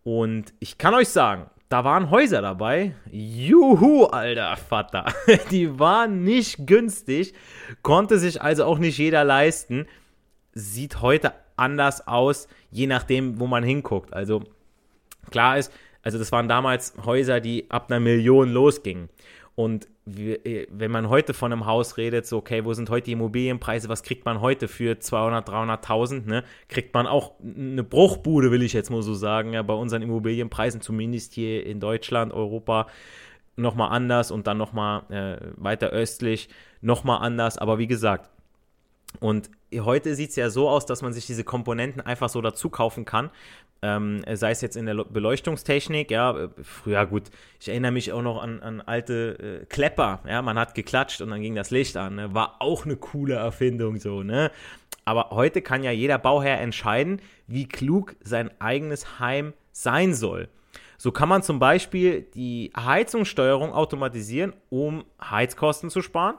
Und 0.05 0.55
ich 0.61 0.79
kann 0.79 0.95
euch 0.95 1.09
sagen, 1.09 1.51
da 1.69 1.83
waren 1.83 2.11
Häuser 2.11 2.41
dabei. 2.43 2.95
Juhu, 3.11 4.05
alter 4.05 4.57
Vater. 4.57 5.07
Die 5.51 5.81
waren 5.81 6.23
nicht 6.23 6.69
günstig, 6.69 7.35
konnte 7.83 8.21
sich 8.21 8.41
also 8.41 8.67
auch 8.67 8.79
nicht 8.79 8.99
jeder 8.99 9.25
leisten. 9.25 9.87
Sieht 10.53 11.03
heute 11.03 11.33
anders 11.57 12.07
aus, 12.07 12.47
je 12.71 12.87
nachdem, 12.87 13.41
wo 13.41 13.49
man 13.49 13.65
hinguckt. 13.65 14.15
Also 14.15 14.45
klar 15.33 15.59
ist, 15.59 15.73
also 16.03 16.19
das 16.19 16.31
waren 16.31 16.47
damals 16.47 16.95
Häuser, 17.05 17.41
die 17.41 17.69
ab 17.69 17.91
einer 17.91 17.99
Million 17.99 18.53
losgingen. 18.53 19.09
Und 19.57 19.89
wenn 20.15 20.91
man 20.91 21.09
heute 21.09 21.35
von 21.35 21.53
einem 21.53 21.67
Haus 21.67 21.97
redet, 21.97 22.27
so, 22.27 22.39
okay, 22.39 22.65
wo 22.65 22.73
sind 22.73 22.91
heute 22.91 23.07
die 23.07 23.13
Immobilienpreise, 23.13 23.89
was 23.89 24.03
kriegt 24.03 24.25
man 24.25 24.41
heute 24.41 24.69
für 24.69 24.99
200, 24.99 25.49
300.000, 25.49 26.27
ne? 26.27 26.45
Kriegt 26.69 26.95
man 26.95 27.07
auch 27.07 27.33
eine 27.43 27.85
Bruchbude, 27.85 28.51
will 28.51 28.63
ich 28.63 28.73
jetzt 28.73 28.91
mal 28.91 29.03
so 29.03 29.15
sagen, 29.15 29.53
ja, 29.53 29.63
bei 29.63 29.75
unseren 29.75 30.03
Immobilienpreisen, 30.03 30.81
zumindest 30.81 31.35
hier 31.35 31.67
in 31.67 31.81
Deutschland, 31.81 32.33
Europa, 32.33 32.87
nochmal 33.57 33.91
anders 33.91 34.31
und 34.31 34.47
dann 34.47 34.57
nochmal 34.57 35.03
äh, 35.11 35.53
weiter 35.57 35.89
östlich 35.91 36.49
nochmal 36.81 37.21
anders, 37.23 37.59
aber 37.59 37.79
wie 37.79 37.89
gesagt, 37.89 38.31
und 39.21 39.51
heute 39.75 40.15
sieht 40.15 40.31
es 40.31 40.37
ja 40.37 40.51
so 40.51 40.69
aus, 40.69 40.87
dass 40.87 41.03
man 41.03 41.13
sich 41.13 41.27
diese 41.27 41.45
Komponenten 41.45 42.01
einfach 42.01 42.29
so 42.29 42.41
dazu 42.41 42.71
kaufen 42.71 43.05
kann. 43.05 43.31
Ähm, 43.81 44.25
sei 44.33 44.51
es 44.51 44.61
jetzt 44.61 44.77
in 44.77 44.87
der 44.87 45.05
Beleuchtungstechnik, 45.05 46.11
ja, 46.11 46.49
früher 46.63 47.07
gut, 47.07 47.25
ich 47.61 47.69
erinnere 47.69 47.93
mich 47.93 48.13
auch 48.13 48.23
noch 48.23 48.43
an, 48.43 48.61
an 48.61 48.81
alte 48.81 49.61
äh, 49.63 49.67
Klepper, 49.67 50.21
ja, 50.27 50.43
man 50.43 50.59
hat 50.59 50.75
geklatscht 50.75 51.21
und 51.21 51.31
dann 51.31 51.41
ging 51.41 51.55
das 51.55 51.71
Licht 51.71 51.97
an, 51.97 52.17
ne? 52.17 52.35
war 52.35 52.57
auch 52.61 52.85
eine 52.85 52.97
coole 52.97 53.35
Erfindung 53.35 53.99
so, 53.99 54.23
ne? 54.23 54.51
Aber 55.05 55.31
heute 55.31 55.63
kann 55.63 55.85
ja 55.85 55.91
jeder 55.91 56.19
Bauherr 56.19 56.61
entscheiden, 56.61 57.23
wie 57.47 57.67
klug 57.67 58.17
sein 58.21 58.51
eigenes 58.59 59.21
Heim 59.21 59.55
sein 59.73 60.13
soll. 60.13 60.49
So 60.99 61.13
kann 61.13 61.29
man 61.29 61.43
zum 61.43 61.61
Beispiel 61.61 62.23
die 62.35 62.73
Heizungssteuerung 62.77 63.73
automatisieren, 63.73 64.53
um 64.69 65.05
Heizkosten 65.21 65.89
zu 65.89 66.03
sparen 66.03 66.35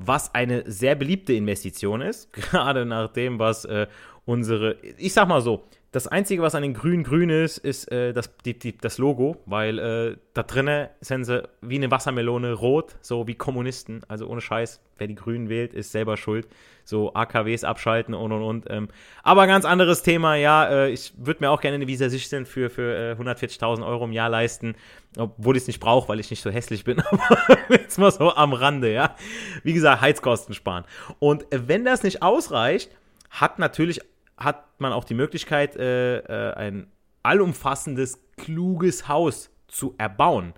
was 0.00 0.34
eine 0.34 0.64
sehr 0.70 0.94
beliebte 0.94 1.34
Investition 1.34 2.00
ist, 2.00 2.32
gerade 2.32 2.86
nach 2.86 3.12
dem, 3.12 3.38
was 3.38 3.64
äh, 3.66 3.86
unsere, 4.24 4.76
ich 4.96 5.12
sag 5.12 5.28
mal 5.28 5.42
so, 5.42 5.64
das 5.92 6.06
Einzige, 6.06 6.42
was 6.42 6.54
an 6.54 6.62
den 6.62 6.72
Grün 6.72 7.02
grün 7.02 7.30
ist, 7.30 7.58
ist 7.58 7.90
äh, 7.90 8.12
das, 8.12 8.30
die, 8.44 8.56
die, 8.56 8.78
das 8.78 8.98
Logo, 8.98 9.38
weil 9.46 9.78
äh, 9.78 10.16
da 10.34 10.44
drinnen 10.44 10.88
sind 11.00 11.24
sie 11.24 11.48
wie 11.62 11.76
eine 11.76 11.90
Wassermelone 11.90 12.52
rot, 12.52 12.94
so 13.00 13.26
wie 13.26 13.34
Kommunisten. 13.34 14.02
Also 14.06 14.28
ohne 14.28 14.40
Scheiß, 14.40 14.80
wer 14.98 15.08
die 15.08 15.16
Grünen 15.16 15.48
wählt, 15.48 15.74
ist 15.74 15.90
selber 15.90 16.16
schuld. 16.16 16.46
So 16.84 17.12
AKWs 17.14 17.64
abschalten 17.64 18.14
und 18.14 18.30
und 18.30 18.42
und. 18.42 18.70
Ähm. 18.70 18.88
Aber 19.24 19.48
ganz 19.48 19.64
anderes 19.64 20.04
Thema, 20.04 20.36
ja. 20.36 20.68
Äh, 20.68 20.90
ich 20.90 21.12
würde 21.16 21.40
mir 21.40 21.50
auch 21.50 21.60
gerne 21.60 21.74
eine 21.74 21.88
Visa 21.88 22.08
Sicht 22.08 22.28
für, 22.46 22.70
für 22.70 23.16
140.000 23.18 23.80
äh, 23.80 23.84
Euro 23.84 24.04
im 24.04 24.12
Jahr 24.12 24.28
leisten, 24.28 24.76
obwohl 25.16 25.56
ich 25.56 25.64
es 25.64 25.66
nicht 25.66 25.80
brauche, 25.80 26.08
weil 26.08 26.20
ich 26.20 26.30
nicht 26.30 26.42
so 26.42 26.50
hässlich 26.50 26.84
bin. 26.84 27.00
Aber 27.10 27.58
jetzt 27.68 27.98
mal 27.98 28.12
so 28.12 28.32
am 28.32 28.52
Rande, 28.52 28.92
ja. 28.92 29.16
Wie 29.64 29.72
gesagt, 29.72 30.02
Heizkosten 30.02 30.54
sparen. 30.54 30.84
Und 31.18 31.46
wenn 31.50 31.84
das 31.84 32.04
nicht 32.04 32.22
ausreicht, 32.22 32.92
hat 33.30 33.58
natürlich 33.58 34.00
hat 34.40 34.80
man 34.80 34.92
auch 34.92 35.04
die 35.04 35.14
Möglichkeit, 35.14 35.76
äh, 35.76 36.18
äh, 36.18 36.54
ein 36.54 36.86
allumfassendes, 37.22 38.18
kluges 38.36 39.08
Haus 39.08 39.50
zu 39.68 39.94
erbauen. 39.98 40.54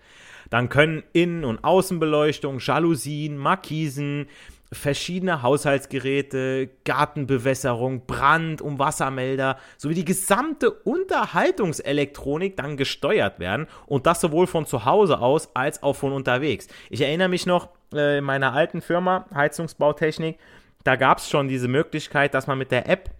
Dann 0.50 0.68
können 0.68 1.02
Innen- 1.12 1.44
und 1.44 1.64
Außenbeleuchtung, 1.64 2.58
Jalousien, 2.60 3.36
Markisen, 3.36 4.26
verschiedene 4.72 5.42
Haushaltsgeräte, 5.42 6.70
Gartenbewässerung, 6.84 8.06
Brand- 8.06 8.62
und 8.62 8.78
Wassermelder 8.78 9.58
sowie 9.76 9.94
die 9.94 10.04
gesamte 10.04 10.70
Unterhaltungselektronik 10.70 12.56
dann 12.56 12.76
gesteuert 12.76 13.38
werden 13.38 13.66
und 13.86 14.06
das 14.06 14.20
sowohl 14.20 14.46
von 14.46 14.66
zu 14.66 14.84
Hause 14.84 15.20
aus 15.20 15.54
als 15.54 15.82
auch 15.82 15.94
von 15.94 16.12
unterwegs. 16.12 16.68
Ich 16.88 17.02
erinnere 17.02 17.28
mich 17.28 17.44
noch 17.44 17.68
äh, 17.94 18.18
in 18.18 18.24
meiner 18.24 18.54
alten 18.54 18.80
Firma 18.80 19.26
Heizungsbautechnik, 19.34 20.38
da 20.84 20.96
gab 20.96 21.18
es 21.18 21.28
schon 21.28 21.48
diese 21.48 21.68
Möglichkeit, 21.68 22.34
dass 22.34 22.46
man 22.46 22.58
mit 22.58 22.72
der 22.72 22.88
App 22.88 23.10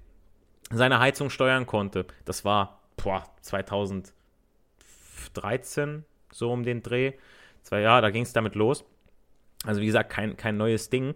seine 0.73 1.01
Heizung 1.01 1.31
steuern 1.31 1.67
konnte. 1.67 2.07
Das 2.25 2.45
war 2.45 2.81
boah, 2.97 3.25
2013, 3.43 6.05
so 6.31 6.53
um 6.53 6.65
den 6.65 6.83
Dreh. 6.83 7.13
Zwei 7.63 7.81
Jahre, 7.81 8.03
da 8.03 8.11
ging 8.11 8.23
es 8.23 8.33
damit 8.33 8.55
los. 8.55 8.85
Also 9.65 9.81
wie 9.81 9.87
gesagt, 9.87 10.11
kein, 10.11 10.37
kein 10.37 10.57
neues 10.57 10.91
Ding. 10.91 11.15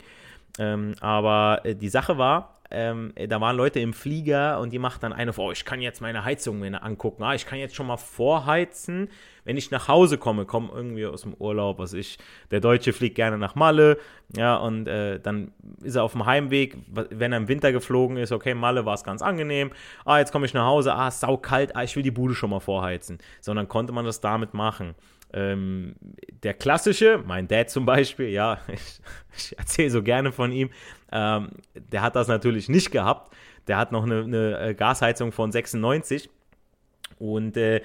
Ähm, 0.59 0.95
aber 1.01 1.61
äh, 1.65 1.75
die 1.75 1.89
Sache 1.89 2.19
war, 2.19 2.56
ähm, 2.71 3.13
da 3.29 3.41
waren 3.41 3.57
Leute 3.57 3.81
im 3.81 3.93
Flieger 3.93 4.61
und 4.61 4.73
die 4.73 4.79
machten 4.79 5.03
dann 5.03 5.13
eine, 5.13 5.33
oh, 5.37 5.53
ich 5.53 5.65
kann 5.65 5.81
jetzt 5.81 6.01
meine 6.01 6.25
Heizung 6.25 6.59
mir 6.59 6.83
angucken. 6.83 7.23
Ah, 7.23 7.35
ich 7.35 7.47
kann 7.47 7.59
jetzt 7.59 7.75
schon 7.75 7.87
mal 7.87 7.97
vorheizen, 7.97 9.09
wenn 9.45 9.57
ich 9.57 9.71
nach 9.71 9.89
Hause 9.89 10.19
komme, 10.19 10.45
komme 10.45 10.71
irgendwie 10.75 11.07
aus 11.07 11.23
dem 11.23 11.35
Urlaub, 11.35 11.79
was 11.79 11.93
ich, 11.93 12.19
der 12.51 12.61
Deutsche 12.61 12.93
fliegt 12.93 13.15
gerne 13.15 13.39
nach 13.39 13.55
Malle, 13.55 13.99
ja, 14.37 14.57
und 14.57 14.89
äh, 14.89 15.21
dann 15.21 15.53
ist 15.83 15.95
er 15.95 16.03
auf 16.03 16.13
dem 16.13 16.27
Heimweg, 16.27 16.77
wenn 16.89 17.33
er 17.33 17.39
im 17.39 17.49
Winter 17.49 17.71
geflogen 17.71 18.17
ist, 18.17 18.33
okay, 18.33 18.55
Malle 18.55 18.85
war 18.85 18.95
es 18.95 19.05
ganz 19.05 19.23
angenehm, 19.23 19.71
ah, 20.05 20.19
jetzt 20.19 20.33
komme 20.33 20.47
ich 20.47 20.55
nach 20.55 20.67
Hause, 20.67 20.95
ah, 20.95 21.11
sau 21.11 21.37
kalt, 21.37 21.77
ah, 21.77 21.85
ich 21.85 21.95
will 21.95 22.03
die 22.03 22.11
Bude 22.11 22.35
schon 22.35 22.51
mal 22.51 22.61
vorheizen. 22.61 23.19
Sondern 23.41 23.69
konnte 23.69 23.93
man 23.93 24.05
das 24.05 24.21
damit 24.21 24.55
machen. 24.55 24.95
Ähm, 25.33 25.97
der 26.43 26.55
klassische, 26.55 27.23
mein 27.27 27.49
Dad 27.49 27.71
zum 27.71 27.85
Beispiel, 27.85 28.29
ja, 28.29 28.59
ich, 28.69 29.01
ich 29.37 29.59
erzähle 29.59 29.91
so 29.91 30.03
gerne 30.03 30.33
von 30.33 30.53
ihm, 30.53 30.71
ähm, 31.13 31.51
der 31.75 32.03
hat 32.03 32.17
das 32.17 32.29
natürlich 32.29 32.69
nicht 32.69 32.91
gehabt. 32.91 33.35
Der 33.67 33.79
hat 33.79 33.91
noch 33.91 34.05
eine, 34.05 34.23
eine 34.23 34.59
äh, 34.61 34.75
Gasheizung 34.75 35.33
von 35.33 35.51
96 35.51 36.31
und 37.19 37.57
äh, 37.57 37.83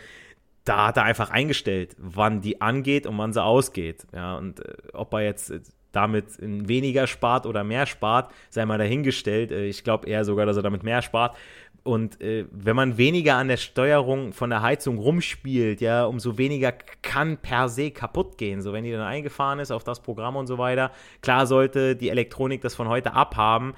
da 0.64 0.88
hat 0.88 0.98
er 0.98 1.04
einfach 1.04 1.32
eingestellt, 1.32 1.96
wann 1.98 2.42
die 2.42 2.62
angeht 2.62 3.08
und 3.08 3.18
wann 3.18 3.34
sie 3.34 3.44
ausgeht. 3.44 4.06
Ja, 4.14 4.38
und 4.38 4.60
äh, 4.60 4.74
ob 4.94 5.14
er 5.14 5.22
jetzt 5.22 5.50
äh, 5.50 5.60
damit 5.92 6.26
weniger 6.40 7.08
spart 7.08 7.46
oder 7.46 7.64
mehr 7.64 7.86
spart, 7.86 8.32
sei 8.50 8.66
mal 8.66 8.78
dahingestellt. 8.78 9.52
Äh, 9.52 9.66
ich 9.66 9.84
glaube 9.84 10.08
eher 10.08 10.24
sogar, 10.24 10.46
dass 10.46 10.58
er 10.58 10.64
damit 10.64 10.84
mehr 10.84 11.02
spart. 11.02 11.36
Und 11.84 12.22
äh, 12.22 12.46
wenn 12.52 12.76
man 12.76 12.98
weniger 12.98 13.36
an 13.38 13.48
der 13.48 13.58
Steuerung 13.58 14.34
von 14.34 14.52
der 14.52 14.62
Heizung 14.62 15.00
rumspielt, 15.00 15.82
ja, 15.82 16.06
umso 16.06 16.38
weniger 16.38 16.72
kann 16.72 17.38
per 17.38 17.70
se 17.70 17.90
kaputt 17.90 18.38
gehen. 18.38 18.62
So, 18.62 18.72
wenn 18.72 18.84
die 18.84 18.92
dann 18.92 19.02
eingefahren 19.02 19.60
ist 19.60 19.72
auf 19.72 19.84
das 19.84 20.00
Programm 20.00 20.36
und 20.36 20.46
so 20.46 20.60
weiter. 20.60 20.92
Klar 21.22 21.48
sollte 21.48 21.96
die 21.96 22.10
Elektronik 22.10 22.62
das 22.62 22.76
von 22.76 22.88
heute 22.88 23.14
abhaben. 23.14 23.74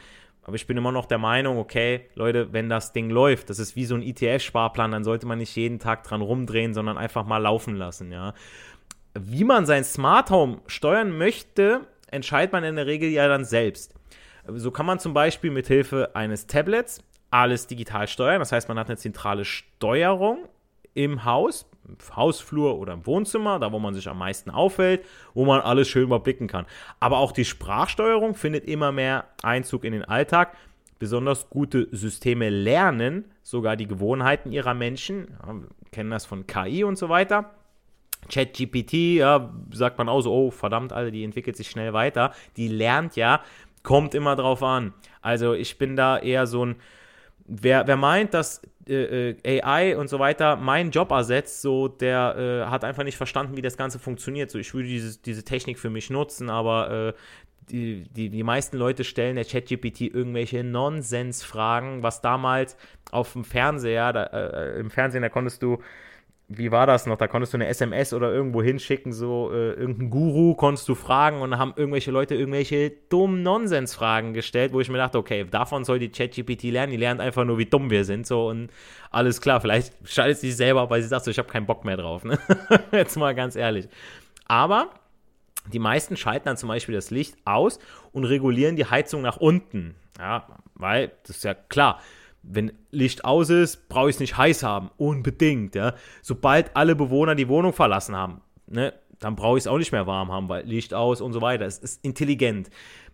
Aber 0.45 0.57
ich 0.57 0.67
bin 0.67 0.75
immer 0.75 0.91
noch 0.91 1.05
der 1.05 1.17
Meinung, 1.17 1.57
okay, 1.57 2.01
Leute, 2.15 2.51
wenn 2.51 2.67
das 2.67 2.91
Ding 2.91 3.10
läuft, 3.10 3.50
das 3.50 3.60
ist 3.60 3.77
wie 3.77 3.86
so 3.86 3.95
ein 3.95 4.01
ETF-Sparplan, 4.01 4.91
dann 4.91 5.05
sollte 5.05 5.25
man 5.25 5.38
nicht 5.38 5.55
jeden 5.55 5.79
Tag 5.79 6.03
dran 6.03 6.22
rumdrehen, 6.22 6.74
sondern 6.74 6.98
einfach 6.98 7.25
mal 7.25 7.38
laufen 7.38 7.77
lassen, 7.77 8.12
ja. 8.12 8.33
Wie 9.17 9.45
man 9.45 9.65
sein 9.65 9.86
Smart 9.86 10.31
Home 10.31 10.60
steuern 10.67 11.17
möchte, 11.17 11.81
entscheidet 12.07 12.51
man 12.51 12.65
in 12.65 12.75
der 12.75 12.88
Regel 12.88 13.10
ja 13.10 13.27
dann 13.29 13.45
selbst. 13.45 13.93
So 14.48 14.72
kann 14.72 14.86
man 14.86 15.00
zum 15.00 15.13
Beispiel 15.13 15.51
mit 15.51 15.67
Hilfe 15.67 16.13
eines 16.15 16.48
Tablets 16.48 17.01
alles 17.33 17.65
digital 17.65 18.07
steuern. 18.07 18.39
Das 18.39 18.51
heißt, 18.51 18.67
man 18.69 18.77
hat 18.77 18.87
eine 18.87 18.97
zentrale 18.97 19.43
Steuerung 19.43 20.47
im 20.93 21.25
Haus, 21.25 21.65
im 21.87 21.97
Hausflur 22.15 22.77
oder 22.77 22.93
im 22.93 23.05
Wohnzimmer, 23.07 23.59
da 23.59 23.71
wo 23.71 23.79
man 23.79 23.95
sich 23.95 24.07
am 24.07 24.19
meisten 24.19 24.51
auffällt, 24.51 25.03
wo 25.33 25.43
man 25.43 25.59
alles 25.59 25.87
schön 25.87 26.03
überblicken 26.03 26.47
kann. 26.47 26.67
Aber 26.99 27.17
auch 27.17 27.31
die 27.31 27.45
Sprachsteuerung 27.45 28.35
findet 28.35 28.65
immer 28.65 28.91
mehr 28.91 29.25
Einzug 29.41 29.83
in 29.83 29.93
den 29.93 30.05
Alltag. 30.05 30.55
Besonders 30.99 31.49
gute 31.49 31.87
Systeme 31.91 32.49
lernen 32.49 33.25
sogar 33.41 33.77
die 33.77 33.87
Gewohnheiten 33.87 34.51
ihrer 34.51 34.75
Menschen. 34.75 35.35
Ja, 35.41 35.53
wir 35.55 35.67
kennen 35.91 36.11
das 36.11 36.27
von 36.27 36.45
KI 36.45 36.83
und 36.83 36.97
so 36.99 37.09
weiter. 37.09 37.49
ChatGPT, 38.29 39.17
ja, 39.17 39.51
sagt 39.71 39.97
man 39.97 40.07
auch 40.07 40.21
so, 40.21 40.31
oh 40.31 40.51
verdammt, 40.51 40.93
alle, 40.93 41.11
die 41.11 41.23
entwickelt 41.23 41.57
sich 41.57 41.69
schnell 41.69 41.93
weiter. 41.93 42.31
Die 42.57 42.67
lernt 42.67 43.15
ja, 43.15 43.41
kommt 43.81 44.13
immer 44.13 44.35
drauf 44.35 44.61
an. 44.61 44.93
Also 45.21 45.53
ich 45.53 45.79
bin 45.79 45.95
da 45.95 46.19
eher 46.19 46.45
so 46.45 46.65
ein, 46.65 46.75
wer, 47.45 47.88
wer 47.88 47.97
meint, 47.97 48.33
dass 48.33 48.62
äh, 48.88 49.31
äh 49.31 49.62
AI 49.62 49.97
und 49.97 50.09
so 50.09 50.19
weiter 50.19 50.55
meinen 50.55 50.91
Job 50.91 51.12
ersetzt, 51.12 51.62
so 51.62 51.88
der 51.88 52.35
äh, 52.67 52.69
hat 52.69 52.83
einfach 52.83 53.03
nicht 53.03 53.17
verstanden, 53.17 53.57
wie 53.57 53.62
das 53.62 53.77
Ganze 53.77 54.00
funktioniert. 54.00 54.51
So, 54.51 54.59
ich 54.59 54.73
würde 54.73 54.88
diese, 54.88 55.19
diese 55.19 55.43
Technik 55.43 55.79
für 55.79 55.89
mich 55.89 56.09
nutzen, 56.09 56.50
aber 56.50 57.09
äh, 57.09 57.13
die, 57.69 58.03
die, 58.09 58.29
die 58.29 58.43
meisten 58.43 58.77
Leute 58.77 59.03
stellen 59.03 59.35
der 59.35 59.45
ChatGPT 59.45 60.01
irgendwelche 60.01 60.63
Nonsensfragen, 60.63 62.03
was 62.03 62.21
damals 62.21 62.75
auf 63.12 63.33
dem 63.33 63.43
Fernseher, 63.43 64.12
da, 64.12 64.23
äh, 64.23 64.79
im 64.79 64.89
Fernsehen, 64.89 65.21
da 65.21 65.29
konntest 65.29 65.62
du 65.63 65.79
wie 66.57 66.72
war 66.72 66.88
das 66.88 67.05
noch? 67.05 67.17
Da 67.17 67.27
konntest 67.27 67.53
du 67.53 67.57
eine 67.57 67.67
SMS 67.67 68.13
oder 68.13 68.31
irgendwo 68.31 68.62
hinschicken, 68.62 69.13
so 69.13 69.51
äh, 69.51 69.72
irgendeinen 69.74 70.10
Guru 70.10 70.55
konntest 70.55 70.88
du 70.89 70.95
fragen 70.95 71.41
und 71.41 71.51
dann 71.51 71.60
haben 71.60 71.74
irgendwelche 71.75 72.12
Leute 72.12 72.36
irgendwelche 72.36 72.91
dummen 73.10 73.43
Nonsensfragen 73.43 74.33
gestellt, 74.33 74.74
wo 74.74 74.79
ich 74.79 74.89
mir 74.89 74.98
dachte, 74.98 75.17
okay, 75.17 75.45
davon 75.50 75.83
soll 75.86 76.00
die 76.00 76.10
ChatGPT 76.10 76.63
lernen. 76.63 76.91
Die 76.91 76.98
lernt 76.98 77.22
einfach 77.22 77.45
nur, 77.45 77.57
wie 77.57 77.65
dumm 77.65 77.89
wir 77.89 78.05
sind, 78.05 78.27
so 78.27 78.48
und 78.48 78.69
alles 79.12 79.41
klar. 79.41 79.62
Vielleicht 79.62 79.93
schaltet 80.05 80.39
sie 80.39 80.48
sich 80.48 80.57
selber, 80.57 80.89
weil 80.89 81.01
sie 81.01 81.07
sagt, 81.07 81.25
so, 81.25 81.31
ich 81.31 81.38
habe 81.38 81.50
keinen 81.50 81.65
Bock 81.65 81.86
mehr 81.86 81.98
drauf. 81.98 82.24
Ne? 82.24 82.39
Jetzt 82.91 83.15
mal 83.17 83.36
ganz 83.36 83.55
ehrlich. 83.55 83.88
Aber 84.45 84.89
Die 85.72 85.79
meisten 85.79 86.17
schalten 86.17 86.45
dann 86.45 86.57
zum 86.57 86.67
Beispiel 86.69 86.95
das 86.95 87.10
Licht 87.10 87.36
aus 87.45 87.79
und 88.12 88.25
regulieren 88.25 88.75
die 88.75 88.86
Heizung 88.86 89.22
nach 89.22 89.38
unten. 89.38 89.95
Ja, 90.19 90.45
weil 90.75 91.12
das 91.24 91.38
ist 91.38 91.43
ja 91.43 91.53
klar. 91.53 92.00
Wenn 92.43 92.73
Licht 92.91 93.25
aus 93.25 93.50
ist, 93.50 93.88
brauche 93.89 94.09
ich 94.09 94.17
es 94.17 94.19
nicht 94.19 94.38
heiß 94.38 94.63
haben. 94.63 94.91
Unbedingt. 94.97 95.75
Ja. 95.75 95.95
Sobald 96.21 96.75
alle 96.75 96.95
Bewohner 96.95 97.35
die 97.35 97.47
Wohnung 97.47 97.73
verlassen 97.73 98.15
haben, 98.15 98.41
ne, 98.67 98.93
dann 99.19 99.35
brauche 99.35 99.57
ich 99.57 99.63
es 99.63 99.67
auch 99.67 99.77
nicht 99.77 99.93
mehr 99.93 100.05
warm 100.05 100.31
haben, 100.31 100.50
weil 100.50 100.65
Licht 100.65 100.93
aus 100.93 101.21
und 101.21 101.33
so 101.33 101.41
weiter. 101.41 101.65
Es 101.65 101.79
ist 101.79 102.03
intelligent. 102.03 102.69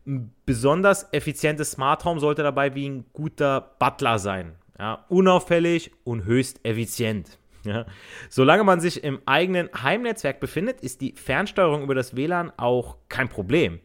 Ein 0.08 0.34
besonders 0.46 1.08
effizientes 1.14 1.72
Smart 1.72 2.04
Home 2.06 2.20
sollte 2.20 2.42
dabei 2.42 2.74
wie 2.74 2.90
ein 2.90 3.06
guter 3.14 3.76
Butler 3.80 4.18
sein. 4.18 4.56
Ja, 4.80 5.06
unauffällig 5.10 5.92
und 6.04 6.26
höchst 6.26 6.66
effizient. 6.66 7.38
Ja. 7.66 7.86
Solange 8.30 8.64
man 8.64 8.80
sich 8.80 9.04
im 9.04 9.22
eigenen 9.26 9.70
Heimnetzwerk 9.84 10.40
befindet, 10.40 10.82
ist 10.82 11.02
die 11.02 11.14
Fernsteuerung 11.14 11.84
über 11.84 11.94
das 11.94 12.16
WLAN 12.16 12.52
auch 12.58 12.98
kein 13.10 13.30
Problem. 13.30 13.80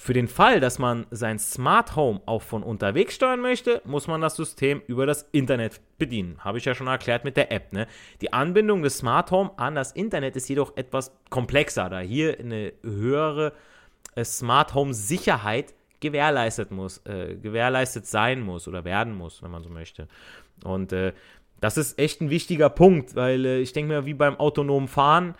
Für 0.00 0.12
den 0.12 0.28
Fall, 0.28 0.60
dass 0.60 0.78
man 0.78 1.06
sein 1.10 1.40
Smart 1.40 1.96
Home 1.96 2.20
auch 2.24 2.42
von 2.42 2.62
unterwegs 2.62 3.16
steuern 3.16 3.40
möchte, 3.40 3.82
muss 3.84 4.06
man 4.06 4.20
das 4.20 4.36
System 4.36 4.80
über 4.86 5.06
das 5.06 5.28
Internet 5.32 5.80
bedienen. 5.98 6.38
Habe 6.38 6.58
ich 6.58 6.64
ja 6.64 6.76
schon 6.76 6.86
erklärt 6.86 7.24
mit 7.24 7.36
der 7.36 7.50
App. 7.50 7.72
Ne? 7.72 7.88
Die 8.20 8.32
Anbindung 8.32 8.84
des 8.84 8.98
Smart 8.98 9.32
Home 9.32 9.50
an 9.56 9.74
das 9.74 9.90
Internet 9.90 10.36
ist 10.36 10.48
jedoch 10.48 10.76
etwas 10.76 11.12
komplexer, 11.30 11.90
da 11.90 11.98
hier 11.98 12.38
eine 12.38 12.74
höhere 12.84 13.54
äh, 14.14 14.22
Smart 14.22 14.72
Home 14.72 14.94
Sicherheit 14.94 15.74
gewährleistet 15.98 16.70
muss, 16.70 16.98
äh, 16.98 17.34
gewährleistet 17.34 18.06
sein 18.06 18.40
muss 18.40 18.68
oder 18.68 18.84
werden 18.84 19.16
muss, 19.16 19.42
wenn 19.42 19.50
man 19.50 19.64
so 19.64 19.68
möchte. 19.68 20.06
Und 20.62 20.92
äh, 20.92 21.12
das 21.60 21.76
ist 21.76 21.98
echt 21.98 22.20
ein 22.20 22.30
wichtiger 22.30 22.70
Punkt, 22.70 23.16
weil 23.16 23.44
äh, 23.44 23.58
ich 23.58 23.72
denke 23.72 23.92
mir, 23.92 24.06
wie 24.06 24.14
beim 24.14 24.38
autonomen 24.38 24.86
Fahren, 24.86 25.34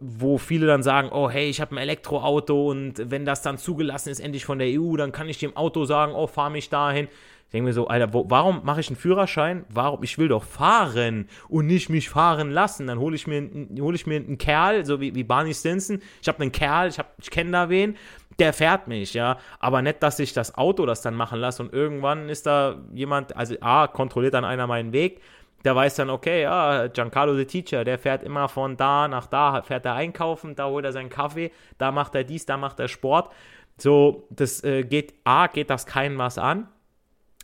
wo 0.00 0.38
viele 0.38 0.66
dann 0.66 0.82
sagen, 0.82 1.10
oh 1.12 1.28
hey, 1.28 1.48
ich 1.48 1.60
habe 1.60 1.74
ein 1.74 1.78
Elektroauto 1.78 2.70
und 2.70 3.10
wenn 3.10 3.24
das 3.24 3.42
dann 3.42 3.58
zugelassen 3.58 4.10
ist, 4.10 4.20
endlich 4.20 4.44
von 4.44 4.58
der 4.58 4.68
EU, 4.68 4.96
dann 4.96 5.12
kann 5.12 5.28
ich 5.28 5.38
dem 5.38 5.56
Auto 5.56 5.84
sagen, 5.84 6.12
oh, 6.14 6.26
fahr 6.26 6.50
mich 6.50 6.70
dahin. 6.70 7.08
Ich 7.48 7.52
denke 7.52 7.68
mir 7.68 7.72
so, 7.72 7.88
Alter, 7.88 8.12
wo, 8.12 8.26
warum 8.28 8.60
mache 8.62 8.80
ich 8.80 8.88
einen 8.88 8.96
Führerschein? 8.96 9.64
Warum? 9.70 10.02
Ich 10.02 10.18
will 10.18 10.28
doch 10.28 10.44
fahren 10.44 11.28
und 11.48 11.66
nicht 11.66 11.88
mich 11.88 12.10
fahren 12.10 12.50
lassen. 12.50 12.86
Dann 12.86 12.98
hole 12.98 13.16
ich 13.16 13.26
mir, 13.26 13.48
hol 13.80 13.94
ich 13.94 14.06
mir 14.06 14.16
einen 14.16 14.36
Kerl, 14.36 14.84
so 14.84 15.00
wie, 15.00 15.14
wie 15.14 15.24
Barney 15.24 15.54
Stinson. 15.54 16.02
Ich 16.20 16.28
habe 16.28 16.42
einen 16.42 16.52
Kerl, 16.52 16.90
ich, 16.90 16.98
ich 17.22 17.30
kenne 17.30 17.52
da 17.52 17.70
wen, 17.70 17.96
der 18.38 18.52
fährt 18.52 18.86
mich, 18.86 19.14
ja. 19.14 19.38
Aber 19.60 19.80
nicht, 19.80 20.02
dass 20.02 20.18
ich 20.18 20.34
das 20.34 20.56
Auto 20.56 20.84
das 20.84 21.00
dann 21.00 21.14
machen 21.14 21.40
lasse 21.40 21.62
und 21.62 21.72
irgendwann 21.72 22.28
ist 22.28 22.44
da 22.44 22.82
jemand, 22.92 23.34
also 23.34 23.54
A, 23.62 23.86
kontrolliert 23.86 24.34
dann 24.34 24.44
einer 24.44 24.66
meinen 24.66 24.92
Weg 24.92 25.22
der 25.64 25.74
weiß 25.74 25.96
dann, 25.96 26.10
okay, 26.10 26.42
ja, 26.42 26.86
Giancarlo 26.86 27.36
the 27.36 27.44
Teacher, 27.44 27.84
der 27.84 27.98
fährt 27.98 28.22
immer 28.22 28.48
von 28.48 28.76
da 28.76 29.08
nach 29.08 29.26
da, 29.26 29.62
fährt 29.62 29.84
er 29.84 29.94
einkaufen, 29.94 30.54
da 30.54 30.66
holt 30.66 30.84
er 30.84 30.92
seinen 30.92 31.10
Kaffee, 31.10 31.50
da 31.78 31.90
macht 31.90 32.14
er 32.14 32.24
dies, 32.24 32.46
da 32.46 32.56
macht 32.56 32.78
er 32.80 32.88
Sport. 32.88 33.32
So, 33.76 34.26
das 34.30 34.62
äh, 34.64 34.82
geht, 34.84 35.14
A, 35.24 35.46
geht 35.46 35.70
das 35.70 35.86
keinem 35.86 36.18
was 36.18 36.38
an. 36.38 36.68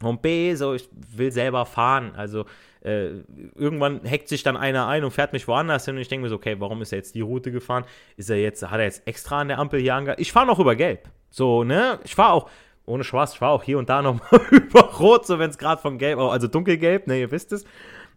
Und 0.03 0.23
B, 0.23 0.55
so, 0.55 0.75
ich 0.75 0.89
will 0.93 1.31
selber 1.31 1.67
fahren. 1.67 2.13
Also, 2.17 2.45
äh, 2.85 3.21
irgendwann 3.55 4.01
hackt 4.05 4.29
sich 4.29 4.43
dann 4.43 4.57
einer 4.57 4.87
ein 4.87 5.05
und 5.05 5.13
fährt 5.13 5.33
mich 5.33 5.49
woanders 5.49 5.87
hin 5.87 5.95
und 5.95 6.03
ich 6.03 6.09
denke 6.09 6.25
mir 6.25 6.29
so, 6.29 6.37
okay, 6.37 6.57
warum 6.59 6.83
ist 6.83 6.93
er 6.93 6.99
jetzt 6.99 7.15
die 7.15 7.23
Route 7.23 7.51
gefahren? 7.51 7.85
Ist 8.17 8.31
er 8.31 8.37
jetzt, 8.37 8.69
hat 8.69 8.79
er 8.79 8.85
jetzt 8.85 9.07
extra 9.07 9.41
an 9.41 9.49
der 9.49 9.59
Ampel 9.59 9.81
hier 9.81 9.95
angehalten? 9.95 10.21
Ich 10.21 10.33
fahre 10.33 10.47
noch 10.47 10.59
über 10.59 10.77
Gelb. 10.77 11.09
So, 11.31 11.65
ne? 11.65 11.99
Ich 12.05 12.15
fahre 12.15 12.33
auch, 12.33 12.51
ohne 12.87 13.05
Spaß, 13.05 13.33
ich 13.33 13.39
fahre 13.39 13.53
auch 13.53 13.63
hier 13.63 13.79
und 13.79 13.89
da 13.89 14.03
nochmal 14.03 14.41
über 14.51 14.83
Rot, 14.99 15.27
so 15.27 15.39
wenn 15.39 15.51
es 15.51 15.59
gerade 15.59 15.81
von 15.81 15.99
Gelb, 15.99 16.19
also 16.19 16.47
dunkelgelb, 16.47 17.07
ne, 17.07 17.21
ihr 17.21 17.31
wisst 17.31 17.53
es. 17.53 17.65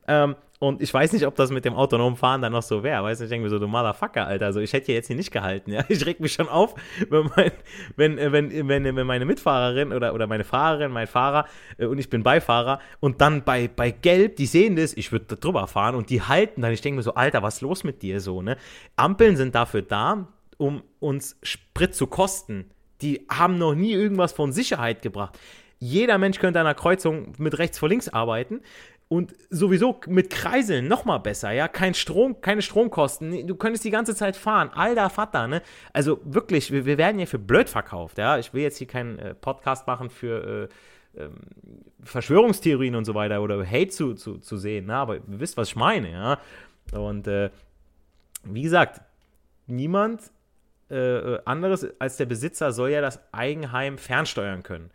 Ähm, 0.08 0.36
und 0.60 0.82
ich 0.82 0.92
weiß 0.92 1.14
nicht, 1.14 1.28
ob 1.28 1.36
das 1.36 1.52
mit 1.52 1.66
dem 1.66 1.76
autonomen 1.76 2.18
Fahren 2.18 2.42
dann 2.42 2.52
noch 2.52 2.64
so 2.64 2.82
wäre. 2.82 3.04
Weißt 3.04 3.22
du, 3.22 3.26
ich 3.26 3.30
denke 3.30 3.44
mir 3.44 3.50
so, 3.52 3.60
du 3.60 3.68
Motherfucker, 3.68 4.26
Alter. 4.26 4.48
Also 4.48 4.60
ich 4.60 4.74
hätte 4.74 4.88
hier 4.88 4.96
jetzt 4.96 5.06
hier 5.06 5.16
nicht 5.16 5.32
gehalten. 5.32 5.72
Ja? 5.72 5.84
Ich 5.90 6.04
reg 6.06 6.20
mich 6.20 6.34
schon 6.34 6.50
auf, 6.50 6.74
wenn, 7.10 7.30
mein, 7.36 7.52
wenn, 7.96 8.18
äh, 8.18 8.32
wenn, 8.32 8.68
wenn, 8.68 8.96
wenn 8.96 9.08
meine 9.08 9.26
Mitfahrerin 9.26 9.94
oder, 9.94 10.16
oder 10.16 10.26
meine 10.26 10.44
Fahrerin, 10.44 10.92
mein 10.92 11.06
Fahrer 11.06 11.46
äh, 11.78 11.86
und 11.86 12.00
ich 12.00 12.10
bin 12.10 12.24
Beifahrer 12.24 12.80
und 13.00 13.22
dann 13.22 13.44
bei, 13.44 13.68
bei 13.68 13.92
Gelb, 13.92 14.38
die 14.38 14.48
sehen 14.48 14.76
das, 14.76 14.96
ich 14.96 15.12
würde 15.12 15.36
drüber 15.36 15.68
fahren 15.68 15.94
und 15.94 16.10
die 16.10 16.24
halten 16.24 16.64
dann. 16.64 16.72
Ich 16.72 16.82
denke 16.82 16.98
mir 16.98 17.04
so, 17.04 17.14
Alter, 17.14 17.44
was 17.44 17.56
ist 17.56 17.62
los 17.62 17.84
mit 17.84 18.02
dir 18.02 18.20
so, 18.20 18.42
ne? 18.42 18.58
Ampeln 18.96 19.38
sind 19.38 19.54
dafür 19.54 19.84
da, 19.84 20.28
um 20.58 20.82
uns 21.00 21.38
Sprit 21.44 21.94
zu 21.94 22.08
kosten. 22.08 22.66
Die 23.02 23.28
haben 23.30 23.60
noch 23.60 23.76
nie 23.76 23.94
irgendwas 23.94 24.34
von 24.34 24.52
Sicherheit 24.52 25.04
gebracht. 25.04 25.38
Jeder 25.80 26.18
Mensch 26.18 26.40
könnte 26.40 26.60
an 26.60 26.66
einer 26.66 26.74
Kreuzung 26.74 27.34
mit 27.38 27.60
rechts 27.60 27.78
vor 27.78 27.90
links 27.90 28.10
arbeiten. 28.10 28.62
Und 29.10 29.34
sowieso 29.50 30.02
mit 30.08 30.30
Kreiseln 30.30 30.88
nochmal 30.88 31.22
besser, 31.22 31.52
ja. 31.52 31.70
Kein 31.70 31.94
Strom, 31.94 32.42
keine 32.42 32.62
Stromkosten. 32.62 33.48
Du 33.48 33.56
könntest 33.56 33.86
die 33.86 33.90
ganze 33.90 34.16
Zeit 34.16 34.36
fahren. 34.36 34.70
Alter 34.74 35.10
Vater, 35.10 35.48
ne? 35.48 35.62
Also 35.94 36.20
wirklich, 36.26 36.72
wir, 36.72 36.86
wir 36.86 36.98
werden 36.98 37.18
ja 37.20 37.26
für 37.26 37.40
blöd 37.40 37.70
verkauft, 37.70 38.18
ja. 38.18 38.38
Ich 38.38 38.54
will 38.54 38.64
jetzt 38.64 38.78
hier 38.78 38.88
keinen 38.88 39.18
äh, 39.18 39.34
Podcast 39.34 39.88
machen 39.88 40.10
für 40.10 40.70
äh, 41.16 41.24
ähm, 41.24 41.36
Verschwörungstheorien 42.04 42.96
und 42.96 43.06
so 43.06 43.16
weiter 43.16 43.42
oder 43.42 43.66
Hate 43.66 43.88
zu, 43.88 44.14
zu, 44.14 44.40
zu 44.40 44.58
sehen, 44.58 44.88
ne? 44.88 44.96
Aber 44.96 45.16
ihr 45.16 45.24
wisst, 45.26 45.56
was 45.56 45.70
ich 45.70 45.76
meine, 45.78 46.12
ja. 46.12 46.40
Und 46.92 47.28
äh, 47.28 47.50
wie 48.44 48.62
gesagt, 48.62 49.02
niemand 49.68 50.32
äh, 50.90 51.40
anderes 51.46 51.88
als 52.00 52.18
der 52.18 52.26
Besitzer 52.26 52.72
soll 52.72 52.92
ja 52.92 53.02
das 53.02 53.22
Eigenheim 53.34 53.98
fernsteuern 53.98 54.64
können. 54.64 54.92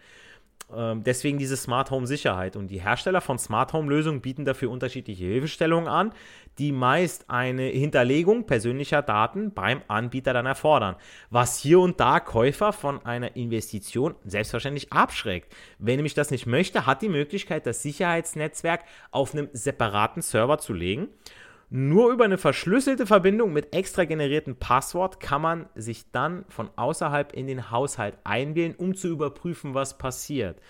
Ähm, 0.75 1.03
deswegen 1.03 1.39
diese 1.39 1.57
Smart 1.57 1.91
Home 1.91 2.07
Sicherheit. 2.07 2.57
Und 2.57 2.69
die 2.69 2.81
Hersteller 2.81 3.21
von 3.21 3.39
Smart 3.39 3.73
Home 3.73 3.89
Lösungen 3.89 4.21
bieten 4.21 4.45
dafür 4.45 4.71
unterschiedliche 4.71 5.25
Hilfestellungen 5.25 5.89
an, 5.89 6.13
die 6.59 6.73
meist 6.73 7.31
eine 7.31 7.65
Hinterlegung 7.65 8.45
persönlicher 8.45 9.03
Daten 9.03 9.53
beim 9.53 9.83
Anbieter 9.89 10.33
dann 10.33 10.47
erfordern, 10.47 10.97
was 11.31 11.59
hier 11.59 11.81
und 11.81 11.99
da 12.01 12.21
Käufer 12.21 12.73
von 12.73 13.05
einer 13.07 13.37
Investition 13.37 14.15
selbstverständlich 14.25 14.93
abschreckt. 14.93 15.55
Wer 15.79 15.97
nämlich 15.97 16.15
das 16.15 16.31
nicht 16.31 16.47
möchte, 16.47 16.87
hat 16.87 17.03
die 17.03 17.09
Möglichkeit, 17.09 17.67
das 17.67 17.83
Sicherheitsnetzwerk 17.83 18.85
auf 19.11 19.33
einem 19.33 19.49
separaten 19.53 20.23
Server 20.23 20.59
zu 20.59 20.73
legen 20.73 21.09
nur 21.75 22.13
über 22.13 22.27
eine 22.27 22.37
verschlüsselte 22.37 23.07
Verbindung 23.07 23.55
mit 23.55 23.75
extra 23.75 24.05
generiertem 24.05 24.57
Passwort 24.57 25.21
kann 25.21 25.41
man 25.41 25.67
sich 25.75 26.05
dann 26.13 26.45
von 26.51 26.69
außerhalb 26.77 27.33
in 27.33 27.47
den 27.47 27.71
Haushalt 27.71 28.19
einwählen, 28.25 28.75
um 28.77 28.95
zu 28.95 29.09
überprüfen, 29.09 29.73
was 29.73 29.97
passiert. 29.97 30.61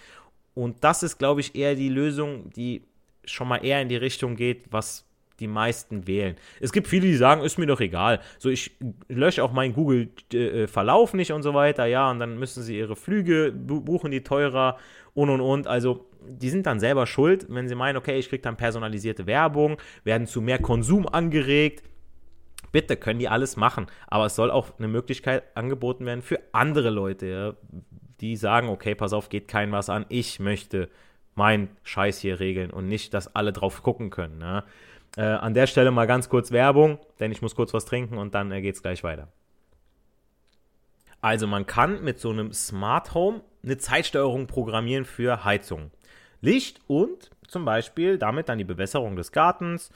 Und 0.54 0.84
das 0.84 1.02
ist, 1.02 1.18
glaube 1.18 1.40
ich, 1.40 1.56
eher 1.56 1.74
die 1.74 1.88
Lösung, 1.88 2.50
die 2.50 2.84
schon 3.24 3.48
mal 3.48 3.64
eher 3.64 3.82
in 3.82 3.88
die 3.88 3.96
Richtung 3.96 4.36
geht, 4.36 4.66
was 4.70 5.04
die 5.40 5.48
meisten 5.48 6.06
wählen. 6.06 6.36
Es 6.60 6.70
gibt 6.70 6.86
viele, 6.86 7.08
die 7.08 7.16
sagen, 7.16 7.42
ist 7.42 7.58
mir 7.58 7.66
doch 7.66 7.80
egal. 7.80 8.20
So, 8.38 8.48
ich 8.48 8.70
lösche 9.08 9.42
auch 9.42 9.50
meinen 9.50 9.74
Google-Verlauf 9.74 11.14
nicht 11.14 11.32
und 11.32 11.42
so 11.42 11.52
weiter, 11.52 11.84
ja, 11.86 12.12
und 12.12 12.20
dann 12.20 12.38
müssen 12.38 12.62
sie 12.62 12.78
ihre 12.78 12.94
Flüge 12.94 13.50
buchen, 13.50 14.12
die 14.12 14.22
teurer 14.22 14.78
und 15.14 15.30
und 15.30 15.40
und. 15.40 15.66
Also 15.66 16.06
die 16.28 16.50
sind 16.50 16.66
dann 16.66 16.80
selber 16.80 17.06
schuld, 17.06 17.46
wenn 17.48 17.68
sie 17.68 17.74
meinen, 17.74 17.96
okay, 17.96 18.18
ich 18.18 18.28
kriege 18.28 18.42
dann 18.42 18.56
personalisierte 18.56 19.26
Werbung, 19.26 19.76
werden 20.04 20.26
zu 20.26 20.40
mehr 20.40 20.58
Konsum 20.58 21.06
angeregt. 21.08 21.84
Bitte 22.70 22.96
können 22.96 23.18
die 23.18 23.28
alles 23.28 23.56
machen, 23.56 23.86
aber 24.06 24.26
es 24.26 24.34
soll 24.34 24.50
auch 24.50 24.78
eine 24.78 24.88
Möglichkeit 24.88 25.44
angeboten 25.54 26.06
werden 26.06 26.22
für 26.22 26.40
andere 26.52 26.90
Leute, 26.90 27.26
ja, 27.26 27.54
die 28.20 28.36
sagen, 28.36 28.68
okay, 28.68 28.94
pass 28.94 29.12
auf, 29.12 29.28
geht 29.28 29.48
kein 29.48 29.72
was 29.72 29.90
an, 29.90 30.06
ich 30.08 30.40
möchte 30.40 30.88
meinen 31.34 31.68
Scheiß 31.82 32.18
hier 32.20 32.40
regeln 32.40 32.70
und 32.70 32.88
nicht, 32.88 33.14
dass 33.14 33.34
alle 33.34 33.52
drauf 33.52 33.82
gucken 33.82 34.10
können. 34.10 34.40
Ja. 34.40 34.64
Äh, 35.16 35.22
an 35.22 35.54
der 35.54 35.66
Stelle 35.66 35.90
mal 35.90 36.06
ganz 36.06 36.28
kurz 36.28 36.52
Werbung, 36.52 36.98
denn 37.20 37.32
ich 37.32 37.42
muss 37.42 37.54
kurz 37.54 37.74
was 37.74 37.84
trinken 37.84 38.16
und 38.16 38.34
dann 38.34 38.50
äh, 38.52 38.62
geht 38.62 38.76
es 38.76 38.82
gleich 38.82 39.04
weiter. 39.04 39.28
Also 41.20 41.46
man 41.46 41.66
kann 41.66 42.02
mit 42.02 42.18
so 42.18 42.30
einem 42.30 42.52
Smart 42.52 43.14
Home 43.14 43.42
eine 43.62 43.78
Zeitsteuerung 43.78 44.46
programmieren 44.46 45.04
für 45.04 45.44
Heizung. 45.44 45.90
Licht 46.42 46.80
und 46.86 47.30
zum 47.48 47.64
Beispiel 47.64 48.18
damit 48.18 48.48
dann 48.48 48.58
die 48.58 48.64
Bewässerung 48.64 49.16
des 49.16 49.32
Gartens 49.32 49.90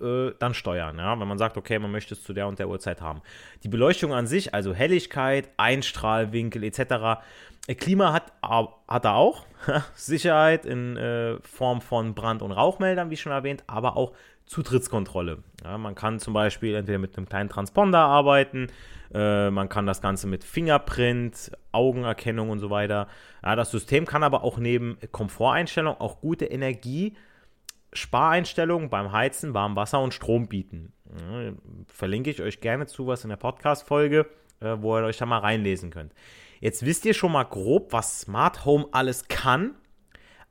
äh, 0.00 0.32
dann 0.38 0.52
steuern, 0.52 0.98
ja, 0.98 1.18
wenn 1.18 1.28
man 1.28 1.38
sagt, 1.38 1.56
okay, 1.56 1.78
man 1.78 1.90
möchte 1.90 2.14
es 2.14 2.22
zu 2.22 2.32
der 2.32 2.48
und 2.48 2.58
der 2.58 2.68
Uhrzeit 2.68 3.00
haben. 3.00 3.22
Die 3.62 3.68
Beleuchtung 3.68 4.12
an 4.12 4.26
sich, 4.26 4.52
also 4.52 4.74
Helligkeit, 4.74 5.48
Einstrahlwinkel 5.56 6.64
etc. 6.64 7.22
Äh, 7.66 7.74
Klima 7.74 8.12
hat, 8.12 8.32
hat 8.42 9.04
er 9.04 9.14
auch, 9.14 9.46
Sicherheit 9.94 10.66
in 10.66 10.96
äh, 10.96 11.38
Form 11.40 11.80
von 11.80 12.14
Brand- 12.14 12.42
und 12.42 12.52
Rauchmeldern, 12.52 13.10
wie 13.10 13.16
schon 13.16 13.32
erwähnt, 13.32 13.64
aber 13.66 13.96
auch 13.96 14.12
Zutrittskontrolle. 14.46 15.38
Ja, 15.64 15.78
man 15.78 15.94
kann 15.94 16.20
zum 16.20 16.34
Beispiel 16.34 16.74
entweder 16.74 16.98
mit 16.98 17.16
einem 17.16 17.28
kleinen 17.28 17.48
Transponder 17.48 18.00
arbeiten, 18.00 18.68
äh, 19.14 19.50
man 19.50 19.68
kann 19.68 19.86
das 19.86 20.00
Ganze 20.00 20.26
mit 20.26 20.42
Fingerprint, 20.44 21.52
Augenerkennung 21.72 22.48
und 22.50 22.58
so 22.58 22.70
weiter. 22.70 23.08
Ja, 23.42 23.56
das 23.56 23.70
System 23.70 24.06
kann 24.06 24.22
aber 24.22 24.44
auch 24.44 24.58
neben 24.58 24.98
Komforteinstellungen 25.12 26.00
auch 26.00 26.20
gute 26.20 26.44
Energiespareinstellungen 26.46 28.88
beim 28.90 29.12
Heizen, 29.12 29.54
warmem 29.54 29.76
Wasser 29.76 30.00
und 30.00 30.12
Strom 30.14 30.48
bieten. 30.48 30.92
Ja, 31.18 31.52
verlinke 31.86 32.30
ich 32.30 32.42
euch 32.42 32.60
gerne 32.60 32.86
zu 32.86 33.06
was 33.06 33.22
in 33.24 33.30
der 33.30 33.36
Podcast-Folge, 33.36 34.26
äh, 34.60 34.76
wo 34.80 34.98
ihr 34.98 35.04
euch 35.04 35.18
da 35.18 35.26
mal 35.26 35.38
reinlesen 35.38 35.90
könnt. 35.90 36.12
Jetzt 36.60 36.84
wisst 36.84 37.04
ihr 37.04 37.14
schon 37.14 37.32
mal 37.32 37.44
grob, 37.44 37.92
was 37.92 38.20
Smart 38.20 38.64
Home 38.64 38.86
alles 38.90 39.28
kann. 39.28 39.76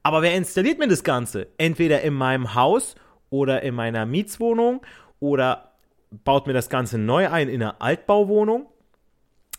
Aber 0.03 0.21
wer 0.21 0.35
installiert 0.35 0.77
mir 0.77 0.87
das 0.87 1.03
Ganze? 1.03 1.47
Entweder 1.57 2.01
in 2.01 2.13
meinem 2.13 2.53
Haus 2.53 2.95
oder 3.29 3.63
in 3.63 3.75
meiner 3.75 4.05
Mietswohnung 4.05 4.81
oder 5.19 5.71
baut 6.23 6.47
mir 6.47 6.53
das 6.53 6.69
Ganze 6.69 6.97
neu 6.97 7.29
ein 7.29 7.49
in 7.49 7.61
einer 7.61 7.81
Altbauwohnung. 7.81 8.67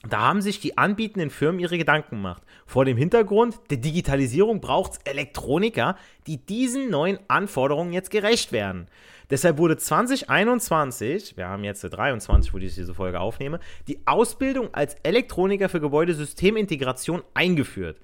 Da 0.08 0.20
haben 0.20 0.40
sich 0.40 0.60
die 0.60 0.78
anbietenden 0.78 1.30
Firmen 1.30 1.58
ihre 1.58 1.78
Gedanken 1.78 2.16
gemacht. 2.16 2.42
Vor 2.64 2.84
dem 2.84 2.96
Hintergrund 2.96 3.58
der 3.70 3.78
Digitalisierung 3.78 4.60
braucht 4.60 4.92
es 4.92 4.98
Elektroniker, 4.98 5.96
die 6.26 6.38
diesen 6.38 6.90
neuen 6.90 7.18
Anforderungen 7.28 7.92
jetzt 7.92 8.10
gerecht 8.10 8.52
werden. 8.52 8.86
Deshalb 9.30 9.58
wurde 9.58 9.76
2021, 9.76 11.36
wir 11.36 11.48
haben 11.48 11.64
jetzt 11.64 11.82
23, 11.82 12.54
wo 12.54 12.58
ich 12.58 12.74
diese 12.74 12.94
Folge 12.94 13.18
aufnehme, 13.18 13.58
die 13.88 14.06
Ausbildung 14.06 14.72
als 14.72 14.94
Elektroniker 15.02 15.68
für 15.68 15.80
Gebäudesystemintegration 15.80 17.22
eingeführt. 17.34 17.98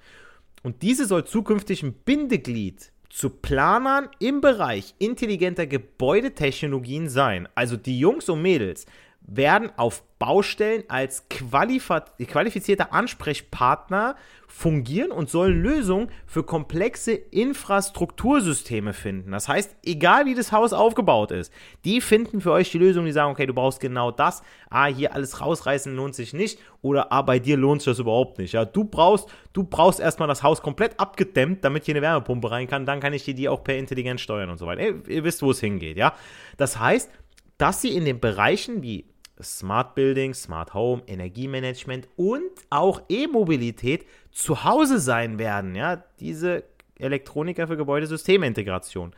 Und 0.63 0.81
diese 0.81 1.05
soll 1.05 1.25
zukünftig 1.25 1.83
ein 1.83 1.93
Bindeglied 1.93 2.92
zu 3.13 3.29
Planern 3.29 4.09
im 4.17 4.41
Bereich 4.41 4.95
intelligenter 4.97 5.67
Gebäudetechnologien 5.67 7.09
sein. 7.09 7.47
Also 7.53 7.77
die 7.77 7.99
Jungs 7.99 8.27
und 8.27 8.41
Mädels 8.41 8.87
werden 9.25 9.71
auf 9.77 10.03
Baustellen 10.19 10.83
als 10.87 11.27
qualifizierter 11.29 12.93
Ansprechpartner 12.93 14.15
fungieren 14.47 15.11
und 15.11 15.29
sollen 15.29 15.61
Lösungen 15.61 16.09
für 16.25 16.43
komplexe 16.43 17.11
Infrastruktursysteme 17.11 18.93
finden. 18.93 19.31
Das 19.31 19.49
heißt, 19.49 19.75
egal 19.83 20.25
wie 20.25 20.35
das 20.35 20.51
Haus 20.51 20.71
aufgebaut 20.71 21.31
ist, 21.31 21.51
die 21.83 21.99
finden 21.99 22.39
für 22.39 22.51
euch 22.51 22.71
die 22.71 22.77
Lösung, 22.77 23.05
die 23.05 23.11
sagen, 23.11 23.31
okay, 23.31 23.47
du 23.47 23.53
brauchst 23.53 23.79
genau 23.81 24.11
das, 24.11 24.43
ah, 24.69 24.85
hier 24.85 25.13
alles 25.13 25.41
rausreißen 25.41 25.93
lohnt 25.93 26.15
sich 26.15 26.33
nicht 26.33 26.59
oder 26.81 27.11
ah, 27.11 27.21
bei 27.21 27.39
dir 27.39 27.57
lohnt 27.57 27.81
sich 27.81 27.91
das 27.91 27.99
überhaupt 27.99 28.37
nicht. 28.37 28.53
Ja, 28.53 28.63
du 28.63 28.85
brauchst, 28.85 29.27
du 29.51 29.63
brauchst 29.63 29.99
erstmal 29.99 30.27
das 30.27 30.43
Haus 30.43 30.61
komplett 30.61 30.99
abgedämmt, 30.99 31.65
damit 31.65 31.85
hier 31.85 31.95
eine 31.95 32.01
Wärmepumpe 32.01 32.51
rein 32.51 32.67
kann, 32.67 32.85
dann 32.85 32.99
kann 32.99 33.13
ich 33.13 33.25
dir 33.25 33.33
die 33.33 33.49
auch 33.49 33.63
per 33.63 33.75
Intelligenz 33.75 34.21
steuern 34.21 34.49
und 34.49 34.57
so 34.57 34.67
weiter. 34.67 34.83
Ihr, 34.83 35.01
ihr 35.07 35.23
wisst, 35.23 35.41
wo 35.41 35.51
es 35.51 35.59
hingeht, 35.59 35.97
ja. 35.97 36.13
Das 36.55 36.79
heißt, 36.79 37.09
dass 37.57 37.81
sie 37.81 37.95
in 37.95 38.05
den 38.05 38.19
Bereichen 38.19 38.83
wie 38.83 39.05
Smart 39.43 39.95
Building, 39.95 40.33
Smart 40.33 40.73
Home, 40.73 41.03
Energiemanagement 41.07 42.07
und 42.15 42.51
auch 42.69 43.01
E-Mobilität 43.09 44.05
zu 44.31 44.63
Hause 44.63 44.99
sein 44.99 45.37
werden. 45.39 45.75
Ja, 45.75 46.03
diese 46.19 46.63
Elektroniker 46.97 47.67
für 47.67 47.77
Gebäudesystemintegration. 47.77 49.13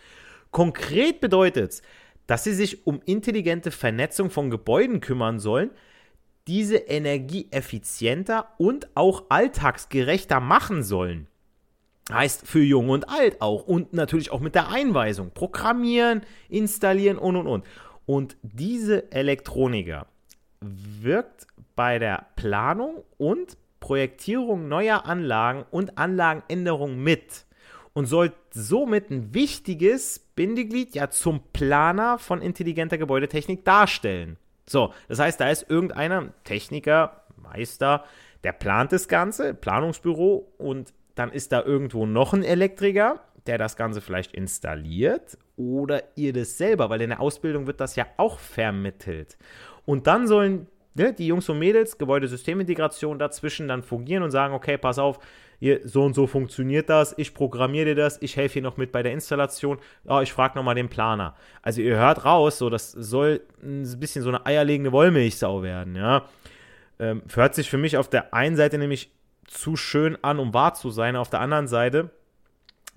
Konkret 0.51 1.21
bedeutet 1.21 1.71
es, 1.71 1.81
dass 2.27 2.43
sie 2.43 2.53
sich 2.53 2.87
um 2.87 3.01
intelligente 3.05 3.71
Vernetzung 3.71 4.29
von 4.29 4.49
Gebäuden 4.49 5.01
kümmern 5.01 5.39
sollen, 5.39 5.71
diese 6.47 6.77
energieeffizienter 6.77 8.47
und 8.57 8.87
auch 8.95 9.25
alltagsgerechter 9.29 10.39
machen 10.39 10.83
sollen. 10.83 11.27
Heißt 12.11 12.45
für 12.45 12.61
Jung 12.61 12.89
und 12.89 13.09
Alt 13.09 13.41
auch 13.41 13.63
und 13.65 13.93
natürlich 13.93 14.31
auch 14.31 14.39
mit 14.39 14.53
der 14.53 14.69
Einweisung. 14.69 15.31
Programmieren, 15.31 16.21
installieren 16.49 17.17
und 17.17 17.35
und 17.35 17.47
und. 17.47 17.65
Und 18.05 18.37
diese 18.43 19.11
Elektroniker 19.11 20.07
wirkt 20.65 21.47
bei 21.75 21.99
der 21.99 22.27
Planung 22.35 23.03
und 23.17 23.57
Projektierung 23.79 24.67
neuer 24.67 25.05
Anlagen 25.05 25.65
und 25.69 25.97
Anlagenänderungen 25.97 27.01
mit 27.03 27.45
und 27.93 28.07
soll 28.07 28.33
somit 28.51 29.09
ein 29.09 29.33
wichtiges 29.33 30.19
Bindeglied 30.35 30.95
ja 30.95 31.09
zum 31.09 31.41
Planer 31.53 32.17
von 32.19 32.41
intelligenter 32.41 32.97
Gebäudetechnik 32.97 33.63
darstellen. 33.63 34.37
So, 34.67 34.93
das 35.07 35.19
heißt, 35.19 35.39
da 35.39 35.49
ist 35.49 35.69
irgendeiner 35.69 36.33
Techniker, 36.43 37.23
Meister, 37.37 38.03
der 38.43 38.51
plant 38.51 38.91
das 38.91 39.07
Ganze, 39.07 39.53
Planungsbüro 39.53 40.51
und 40.57 40.93
dann 41.15 41.31
ist 41.31 41.51
da 41.51 41.61
irgendwo 41.61 42.05
noch 42.05 42.33
ein 42.33 42.43
Elektriker, 42.43 43.21
der 43.47 43.57
das 43.57 43.77
Ganze 43.77 44.01
vielleicht 44.01 44.33
installiert 44.33 45.37
oder 45.55 46.03
ihr 46.15 46.33
das 46.33 46.57
selber, 46.57 46.89
weil 46.89 47.01
in 47.01 47.09
der 47.09 47.21
Ausbildung 47.21 47.67
wird 47.67 47.79
das 47.79 47.95
ja 47.95 48.07
auch 48.17 48.39
vermittelt. 48.39 49.37
Und 49.85 50.07
dann 50.07 50.27
sollen 50.27 50.67
ne, 50.95 51.13
die 51.13 51.27
Jungs 51.27 51.47
und 51.49 51.59
Mädels, 51.59 51.97
Gebäudesystemintegration 51.97 53.19
dazwischen 53.19 53.67
dann 53.67 53.83
fungieren 53.83 54.23
und 54.23 54.31
sagen, 54.31 54.53
okay, 54.53 54.77
pass 54.77 54.97
auf, 54.97 55.19
hier, 55.59 55.81
so 55.87 56.03
und 56.03 56.13
so 56.13 56.27
funktioniert 56.27 56.89
das, 56.89 57.13
ich 57.17 57.33
programmiere 57.33 57.85
dir 57.85 57.95
das, 57.95 58.21
ich 58.21 58.35
helfe 58.35 58.53
hier 58.53 58.61
noch 58.61 58.77
mit 58.77 58.91
bei 58.91 59.03
der 59.03 59.13
Installation, 59.13 59.77
oh, 60.05 60.19
ich 60.19 60.33
frage 60.33 60.57
nochmal 60.57 60.75
den 60.75 60.89
Planer. 60.89 61.35
Also 61.61 61.81
ihr 61.81 61.97
hört 61.97 62.25
raus, 62.25 62.57
so 62.57 62.69
das 62.69 62.91
soll 62.91 63.41
ein 63.63 63.83
bisschen 63.99 64.21
so 64.21 64.29
eine 64.29 64.45
eierlegende 64.45 64.91
Wollmilchsau 64.91 65.63
werden, 65.63 65.95
ja. 65.95 66.25
Ähm, 66.97 67.23
hört 67.33 67.55
sich 67.55 67.69
für 67.69 67.77
mich 67.77 67.97
auf 67.97 68.09
der 68.09 68.33
einen 68.33 68.55
Seite 68.55 68.77
nämlich 68.77 69.11
zu 69.47 69.75
schön 69.75 70.17
an, 70.21 70.39
um 70.39 70.53
wahr 70.53 70.73
zu 70.73 70.89
sein, 70.89 71.15
auf 71.15 71.29
der 71.29 71.41
anderen 71.41 71.67
Seite 71.67 72.09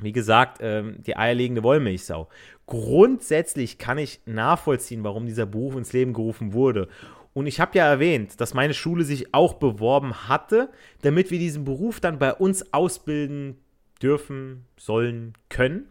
wie 0.01 0.13
gesagt, 0.13 0.59
ähm, 0.61 1.03
die 1.03 1.17
eierlegende 1.17 1.63
Wollmilchsau. 1.63 2.29
Grundsätzlich 2.67 3.79
kann 3.79 3.99
ich 3.99 4.21
nachvollziehen, 4.27 5.05
warum 5.05 5.27
dieser 5.27 5.47
Beruf 5.47 5.75
ins 5.77 5.93
Leben 5.93 6.13
gerufen 6.13 6.53
wurde. 6.53 6.89
Und 7.35 7.47
ich 7.47 7.61
habe 7.61 7.77
ja 7.79 7.87
erwähnt, 7.87 8.41
dass 8.41 8.55
meine 8.55 8.75
Schule 8.75 9.05
sich 9.05 9.33
auch 9.35 9.55
beworben 9.55 10.29
hatte, 10.29 10.71
damit 11.03 11.31
wir 11.31 11.39
diesen 11.39 11.65
Beruf 11.65 12.01
dann 12.01 12.19
bei 12.19 12.35
uns 12.35 12.73
ausbilden 12.73 13.59
dürfen, 14.03 14.65
sollen, 14.77 15.35
können. 15.49 15.89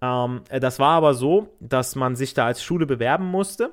Ähm, 0.00 0.42
das 0.48 0.78
war 0.78 0.96
aber 0.96 1.14
so, 1.14 1.54
dass 1.60 1.94
man 1.96 2.16
sich 2.16 2.34
da 2.34 2.46
als 2.46 2.62
Schule 2.62 2.86
bewerben 2.86 3.26
musste 3.26 3.72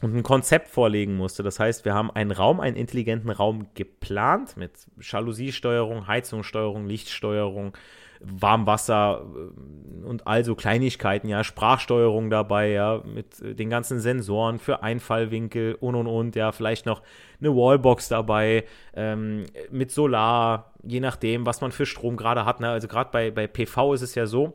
und 0.00 0.14
ein 0.14 0.22
Konzept 0.22 0.68
vorlegen 0.68 1.16
musste. 1.16 1.42
Das 1.42 1.60
heißt, 1.60 1.84
wir 1.84 1.94
haben 1.94 2.10
einen 2.10 2.32
Raum, 2.32 2.60
einen 2.60 2.76
intelligenten 2.76 3.30
Raum 3.30 3.68
geplant 3.74 4.56
mit 4.56 4.72
Jalousiesteuerung, 5.00 6.06
Heizungssteuerung, 6.06 6.86
Lichtsteuerung, 6.86 7.76
Warmwasser 8.24 9.22
äh, 9.22 10.06
und 10.06 10.26
also 10.26 10.54
Kleinigkeiten, 10.54 11.28
ja, 11.28 11.44
Sprachsteuerung 11.44 12.30
dabei, 12.30 12.70
ja, 12.70 13.02
mit 13.04 13.40
äh, 13.40 13.54
den 13.54 13.70
ganzen 13.70 14.00
Sensoren 14.00 14.58
für 14.58 14.82
Einfallwinkel 14.82 15.76
und 15.80 15.94
und 15.94 16.06
und, 16.06 16.36
ja, 16.36 16.52
vielleicht 16.52 16.86
noch 16.86 17.02
eine 17.40 17.54
Wallbox 17.54 18.08
dabei, 18.08 18.64
ähm, 18.94 19.44
mit 19.70 19.90
Solar, 19.90 20.72
je 20.82 21.00
nachdem, 21.00 21.46
was 21.46 21.60
man 21.60 21.72
für 21.72 21.86
Strom 21.86 22.16
gerade 22.16 22.44
hat. 22.44 22.60
Ne? 22.60 22.68
Also 22.68 22.88
gerade 22.88 23.10
bei, 23.10 23.30
bei 23.30 23.46
PV 23.46 23.94
ist 23.94 24.02
es 24.02 24.14
ja 24.14 24.26
so, 24.26 24.54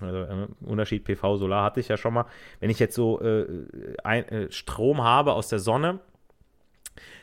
also 0.00 0.18
äh, 0.22 0.46
Unterschied 0.64 1.04
PV, 1.04 1.36
Solar 1.36 1.64
hatte 1.64 1.80
ich 1.80 1.88
ja 1.88 1.96
schon 1.96 2.14
mal. 2.14 2.26
Wenn 2.60 2.70
ich 2.70 2.78
jetzt 2.78 2.94
so 2.94 3.20
äh, 3.20 3.46
ein, 4.02 4.28
äh, 4.28 4.52
Strom 4.52 5.02
habe 5.02 5.32
aus 5.32 5.48
der 5.48 5.58
Sonne, 5.58 6.00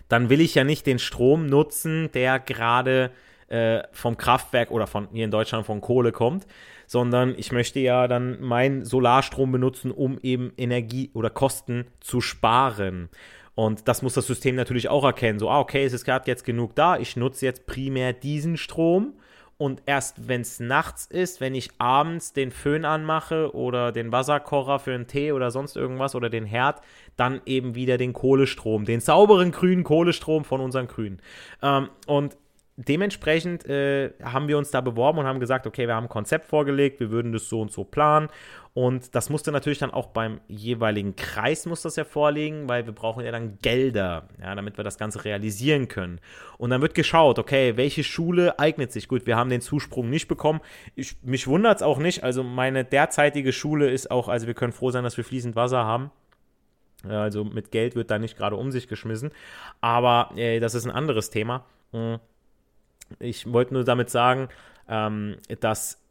dann 0.08 0.30
will 0.30 0.42
ich 0.42 0.56
ja 0.56 0.64
nicht 0.64 0.86
den 0.86 1.00
Strom 1.00 1.46
nutzen, 1.46 2.12
der 2.14 2.40
gerade 2.40 3.12
äh, 3.52 3.84
vom 3.92 4.18
Kraftwerk 4.18 4.72
oder 4.72 4.88
von 4.88 5.10
hier 5.12 5.26
in 5.26 5.32
Deutschland 5.32 5.66
von 5.66 5.82
Kohle 5.82 6.12
kommt, 6.12 6.48
sondern 6.88 7.36
ich 7.38 7.52
möchte 7.52 7.80
ja 7.80 8.08
dann 8.08 8.42
meinen 8.42 8.86
Solarstrom 8.86 9.52
benutzen, 9.52 9.92
um 9.92 10.18
eben 10.24 10.54
Energie 10.58 11.12
oder 11.14 11.30
Kosten 11.30 11.86
zu 12.00 12.22
sparen. 12.22 13.10
Und 13.54 13.88
das 13.90 14.02
muss 14.02 14.14
das 14.14 14.26
System 14.26 14.56
natürlich 14.56 14.88
auch 14.88 15.04
erkennen. 15.04 15.38
So, 15.38 15.50
ah, 15.50 15.60
okay, 15.60 15.84
es 15.84 15.92
ist 15.92 16.06
gerade 16.06 16.28
jetzt 16.28 16.46
genug 16.46 16.76
da, 16.76 16.98
ich 16.98 17.18
nutze 17.18 17.46
jetzt 17.46 17.66
primär 17.66 18.14
diesen 18.14 18.56
Strom. 18.56 19.14
Und 19.58 19.84
erst 19.86 20.28
wenn 20.28 20.42
es 20.42 20.60
nachts 20.60 21.06
ist, 21.06 21.40
wenn 21.40 21.54
ich 21.54 21.70
abends 21.78 22.34
den 22.34 22.50
Föhn 22.50 22.84
anmache 22.84 23.54
oder 23.54 23.92
den 23.92 24.12
Wasserkocher 24.12 24.80
für 24.80 24.94
einen 24.94 25.06
Tee 25.06 25.34
oder 25.34 25.52
sonst 25.52 25.76
irgendwas 25.76 26.16
oder 26.16 26.32
den 26.32 26.46
Herd, 26.46 26.82
dann 27.16 27.42
eben 27.46 27.76
wieder 27.76 28.00
den 28.00 28.14
Kohlestrom, 28.14 28.86
den 28.86 29.02
sauberen 29.02 29.52
grünen 29.52 29.84
Kohlestrom 29.84 30.46
von 30.46 30.62
unseren 30.62 30.88
Grünen. 30.88 31.22
Ähm, 31.62 31.90
und 32.08 32.38
dementsprechend 32.88 33.66
äh, 33.68 34.12
haben 34.24 34.48
wir 34.48 34.58
uns 34.58 34.72
da 34.72 34.82
beworben 34.82 35.20
und 35.20 35.26
haben 35.26 35.40
gesagt, 35.40 35.68
okay, 35.68 35.88
wir 35.88 35.96
haben 35.96 36.06
ein 36.06 36.10
Konzept 36.10 36.48
vorgelegt, 36.48 37.00
wir 37.00 37.12
würden 37.12 37.32
das 37.32 37.50
so 37.50 37.62
und 37.62 37.72
so 37.72 37.84
planen. 37.84 38.30
Und 38.74 39.16
das 39.16 39.30
musste 39.30 39.52
natürlich 39.52 39.80
dann 39.80 39.92
auch 39.92 40.08
beim 40.08 40.40
jeweiligen 40.48 41.18
Kreis 41.18 41.66
muss 41.66 41.82
das 41.82 41.98
ja 41.98 42.06
vorliegen, 42.06 42.70
weil 42.70 42.86
wir 42.86 42.94
brauchen 42.94 43.26
ja 43.26 43.32
dann 43.32 43.58
Gelder, 43.62 44.30
ja, 44.42 44.56
damit 44.56 44.78
wir 44.78 44.86
das 44.86 44.98
Ganze 44.98 45.26
realisieren 45.26 45.90
können. 45.90 46.22
Und 46.58 46.70
dann 46.70 46.82
wird 46.82 46.96
geschaut, 46.96 47.38
okay, 47.38 47.76
welche 47.76 48.04
Schule 48.04 48.60
eignet 48.60 48.94
sich? 48.94 49.10
Gut, 49.10 49.28
wir 49.28 49.36
haben 49.36 49.50
den 49.50 49.60
Zusprung 49.60 50.10
nicht 50.10 50.30
bekommen. 50.30 50.62
Ich, 50.96 51.22
mich 51.22 51.48
wundert 51.48 51.78
es 51.78 51.84
auch 51.84 52.00
nicht. 52.00 52.24
Also 52.24 52.44
meine 52.44 52.86
derzeitige 52.86 53.52
Schule 53.52 53.90
ist 53.90 54.10
auch, 54.10 54.30
also 54.30 54.48
wir 54.48 54.54
können 54.54 54.72
froh 54.72 54.92
sein, 54.92 55.04
dass 55.04 55.18
wir 55.18 55.26
fließend 55.26 55.58
Wasser 55.58 55.84
haben. 55.84 56.12
Also 57.04 57.44
mit 57.44 57.72
Geld 57.72 57.96
wird 57.96 58.10
da 58.10 58.20
nicht 58.20 58.38
gerade 58.38 58.56
um 58.56 58.72
sich 58.72 58.88
geschmissen. 58.88 59.32
Aber 59.82 60.32
äh, 60.38 60.62
das 60.62 60.76
ist 60.76 60.86
ein 60.86 60.92
anderes 60.92 61.30
Thema. 61.30 61.66
Mhm 61.92 62.20
ich 63.20 63.52
wollte 63.52 63.74
nur 63.74 63.84
damit 63.84 64.10
sagen, 64.10 64.50
ähm, 64.88 65.38
dass 65.60 66.02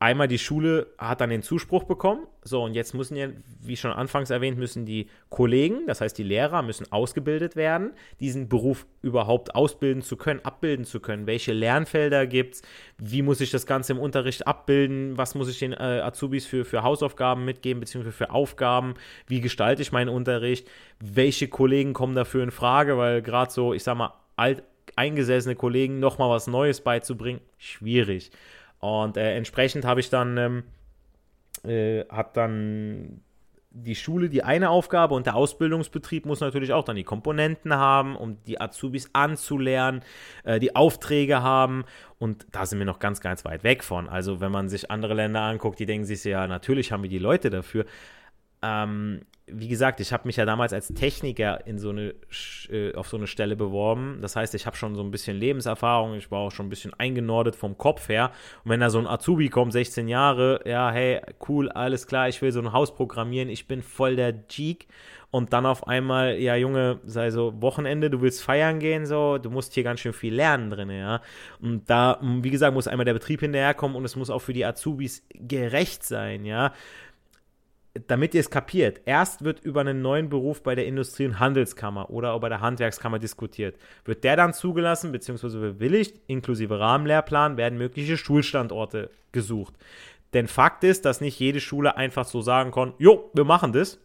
einmal 0.00 0.28
die 0.28 0.38
Schule 0.38 0.86
hat 0.96 1.20
dann 1.20 1.30
den 1.30 1.42
Zuspruch 1.42 1.84
bekommen. 1.84 2.26
So, 2.42 2.62
und 2.62 2.74
jetzt 2.74 2.94
müssen 2.94 3.16
ja, 3.16 3.28
wie 3.60 3.76
schon 3.76 3.90
anfangs 3.90 4.30
erwähnt, 4.30 4.58
müssen 4.58 4.86
die 4.86 5.08
Kollegen, 5.28 5.86
das 5.86 6.00
heißt 6.00 6.16
die 6.16 6.22
Lehrer, 6.22 6.62
müssen 6.62 6.90
ausgebildet 6.92 7.56
werden, 7.56 7.92
diesen 8.20 8.48
Beruf 8.48 8.86
überhaupt 9.02 9.54
ausbilden 9.54 10.02
zu 10.02 10.16
können, 10.16 10.40
abbilden 10.44 10.84
zu 10.84 11.00
können. 11.00 11.26
Welche 11.26 11.52
Lernfelder 11.52 12.26
gibt 12.26 12.56
es? 12.56 12.62
Wie 12.98 13.22
muss 13.22 13.40
ich 13.40 13.50
das 13.50 13.66
Ganze 13.66 13.92
im 13.92 13.98
Unterricht 13.98 14.46
abbilden? 14.46 15.18
Was 15.18 15.34
muss 15.34 15.48
ich 15.48 15.58
den 15.58 15.72
äh, 15.72 16.00
Azubis 16.02 16.46
für, 16.46 16.64
für 16.64 16.82
Hausaufgaben 16.82 17.44
mitgeben, 17.44 17.80
beziehungsweise 17.80 18.16
für 18.16 18.30
Aufgaben? 18.30 18.94
Wie 19.26 19.40
gestalte 19.40 19.82
ich 19.82 19.92
meinen 19.92 20.08
Unterricht? 20.08 20.68
Welche 21.00 21.48
Kollegen 21.48 21.92
kommen 21.92 22.14
dafür 22.14 22.44
in 22.44 22.50
Frage? 22.50 22.96
Weil 22.96 23.20
gerade 23.20 23.50
so, 23.50 23.74
ich 23.74 23.82
sag 23.82 23.96
mal, 23.96 24.14
alt, 24.36 24.62
eingesessene 24.96 25.54
Kollegen 25.54 26.00
nochmal 26.00 26.30
was 26.30 26.46
Neues 26.46 26.80
beizubringen, 26.80 27.40
schwierig. 27.58 28.30
Und 28.80 29.16
äh, 29.16 29.36
entsprechend 29.36 29.84
habe 29.84 30.00
ich 30.00 30.10
dann, 30.10 30.36
ähm, 30.36 30.62
äh, 31.64 32.04
hat 32.08 32.36
dann 32.36 33.22
die 33.70 33.94
Schule 33.94 34.28
die 34.28 34.42
eine 34.42 34.70
Aufgabe 34.70 35.14
und 35.14 35.26
der 35.26 35.36
Ausbildungsbetrieb 35.36 36.26
muss 36.26 36.40
natürlich 36.40 36.72
auch 36.72 36.84
dann 36.84 36.96
die 36.96 37.04
Komponenten 37.04 37.74
haben, 37.74 38.16
um 38.16 38.42
die 38.44 38.60
Azubis 38.60 39.10
anzulernen, 39.12 40.02
äh, 40.44 40.58
die 40.58 40.74
Aufträge 40.74 41.42
haben. 41.42 41.84
Und 42.18 42.46
da 42.52 42.66
sind 42.66 42.78
wir 42.78 42.86
noch 42.86 42.98
ganz, 42.98 43.20
ganz 43.20 43.44
weit 43.44 43.64
weg 43.64 43.84
von. 43.84 44.08
Also, 44.08 44.40
wenn 44.40 44.52
man 44.52 44.68
sich 44.68 44.90
andere 44.90 45.14
Länder 45.14 45.42
anguckt, 45.42 45.78
die 45.78 45.86
denken 45.86 46.06
sich 46.06 46.24
ja, 46.24 46.46
natürlich 46.46 46.92
haben 46.92 47.02
wir 47.02 47.10
die 47.10 47.18
Leute 47.18 47.50
dafür. 47.50 47.84
Ähm, 48.62 49.22
wie 49.50 49.68
gesagt, 49.68 50.00
ich 50.00 50.12
habe 50.12 50.26
mich 50.26 50.36
ja 50.36 50.44
damals 50.44 50.72
als 50.72 50.88
Techniker 50.88 51.66
in 51.66 51.78
so 51.78 51.90
eine, 51.90 52.14
äh, 52.70 52.94
auf 52.94 53.08
so 53.08 53.16
eine 53.16 53.26
Stelle 53.26 53.56
beworben. 53.56 54.18
Das 54.20 54.36
heißt, 54.36 54.54
ich 54.54 54.66
habe 54.66 54.76
schon 54.76 54.94
so 54.94 55.02
ein 55.02 55.10
bisschen 55.10 55.36
Lebenserfahrung, 55.36 56.14
ich 56.14 56.30
war 56.30 56.40
auch 56.40 56.52
schon 56.52 56.66
ein 56.66 56.70
bisschen 56.70 56.92
eingenordet 56.94 57.56
vom 57.56 57.78
Kopf 57.78 58.08
her. 58.08 58.30
Und 58.64 58.70
wenn 58.70 58.80
da 58.80 58.90
so 58.90 58.98
ein 58.98 59.06
Azubi 59.06 59.48
kommt, 59.48 59.72
16 59.72 60.08
Jahre, 60.08 60.60
ja, 60.64 60.90
hey, 60.90 61.20
cool, 61.48 61.68
alles 61.70 62.06
klar, 62.06 62.28
ich 62.28 62.40
will 62.42 62.52
so 62.52 62.60
ein 62.60 62.72
Haus 62.72 62.94
programmieren, 62.94 63.48
ich 63.48 63.66
bin 63.66 63.82
voll 63.82 64.16
der 64.16 64.32
Geek. 64.32 64.86
Und 65.30 65.52
dann 65.52 65.66
auf 65.66 65.86
einmal, 65.86 66.38
ja, 66.38 66.56
Junge, 66.56 67.00
sei 67.04 67.30
so 67.30 67.60
Wochenende, 67.60 68.08
du 68.08 68.22
willst 68.22 68.42
feiern 68.42 68.80
gehen, 68.80 69.04
so, 69.04 69.36
du 69.36 69.50
musst 69.50 69.74
hier 69.74 69.82
ganz 69.82 70.00
schön 70.00 70.14
viel 70.14 70.34
lernen 70.34 70.70
drin, 70.70 70.88
ja. 70.88 71.20
Und 71.60 71.88
da, 71.90 72.18
wie 72.22 72.48
gesagt, 72.48 72.72
muss 72.72 72.88
einmal 72.88 73.04
der 73.04 73.12
Betrieb 73.12 73.40
hinterherkommen 73.40 73.94
und 73.94 74.06
es 74.06 74.16
muss 74.16 74.30
auch 74.30 74.38
für 74.38 74.54
die 74.54 74.64
Azubis 74.64 75.26
gerecht 75.34 76.02
sein, 76.02 76.46
ja 76.46 76.72
damit 78.06 78.34
ihr 78.34 78.40
es 78.40 78.50
kapiert, 78.50 79.00
erst 79.04 79.44
wird 79.44 79.60
über 79.64 79.80
einen 79.80 80.02
neuen 80.02 80.28
Beruf 80.28 80.62
bei 80.62 80.74
der 80.74 80.86
Industrie- 80.86 81.26
und 81.26 81.40
Handelskammer 81.40 82.10
oder 82.10 82.32
auch 82.32 82.40
bei 82.40 82.48
der 82.48 82.60
Handwerkskammer 82.60 83.18
diskutiert. 83.18 83.76
Wird 84.04 84.24
der 84.24 84.36
dann 84.36 84.54
zugelassen 84.54 85.12
bzw. 85.12 85.58
bewilligt, 85.58 86.20
inklusive 86.26 86.78
Rahmenlehrplan, 86.78 87.56
werden 87.56 87.78
mögliche 87.78 88.16
Schulstandorte 88.16 89.10
gesucht. 89.32 89.74
Denn 90.34 90.46
Fakt 90.46 90.84
ist, 90.84 91.04
dass 91.04 91.20
nicht 91.20 91.38
jede 91.38 91.60
Schule 91.60 91.96
einfach 91.96 92.24
so 92.24 92.42
sagen 92.42 92.70
kann, 92.70 92.94
jo, 92.98 93.30
wir 93.34 93.44
machen 93.44 93.72
das, 93.72 93.98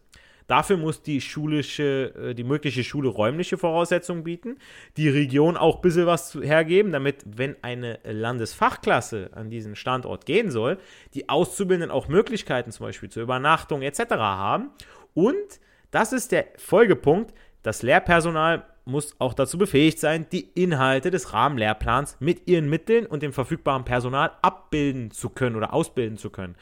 Dafür 0.46 0.76
muss 0.76 1.02
die 1.02 1.20
schulische, 1.20 2.14
äh, 2.16 2.34
die 2.34 2.44
mögliche 2.44 2.84
Schule 2.84 3.08
räumliche 3.08 3.56
Voraussetzungen 3.56 4.24
bieten, 4.24 4.58
die 4.96 5.08
Region 5.08 5.56
auch 5.56 5.76
ein 5.76 5.82
bisschen 5.82 6.06
was 6.06 6.34
hergeben, 6.34 6.92
damit, 6.92 7.22
wenn 7.24 7.56
eine 7.62 7.98
Landesfachklasse 8.04 9.30
an 9.34 9.50
diesen 9.50 9.76
Standort 9.76 10.26
gehen 10.26 10.50
soll, 10.50 10.78
die 11.14 11.28
Auszubildenden 11.28 11.90
auch 11.90 12.08
Möglichkeiten 12.08 12.72
zum 12.72 12.86
Beispiel 12.86 13.08
zur 13.08 13.22
Übernachtung 13.22 13.82
etc. 13.82 14.12
haben. 14.12 14.70
Und 15.14 15.60
das 15.90 16.12
ist 16.12 16.32
der 16.32 16.46
Folgepunkt, 16.56 17.32
das 17.62 17.82
Lehrpersonal 17.82 18.66
muss 18.84 19.18
auch 19.18 19.32
dazu 19.32 19.56
befähigt 19.56 19.98
sein, 19.98 20.26
die 20.30 20.50
Inhalte 20.54 21.10
des 21.10 21.32
Rahmenlehrplans 21.32 22.18
mit 22.20 22.46
ihren 22.46 22.68
Mitteln 22.68 23.06
und 23.06 23.22
dem 23.22 23.32
verfügbaren 23.32 23.84
Personal 23.84 24.32
abbilden 24.42 25.10
zu 25.10 25.30
können 25.30 25.56
oder 25.56 25.72
ausbilden 25.72 26.18
zu 26.18 26.28
können. 26.28 26.56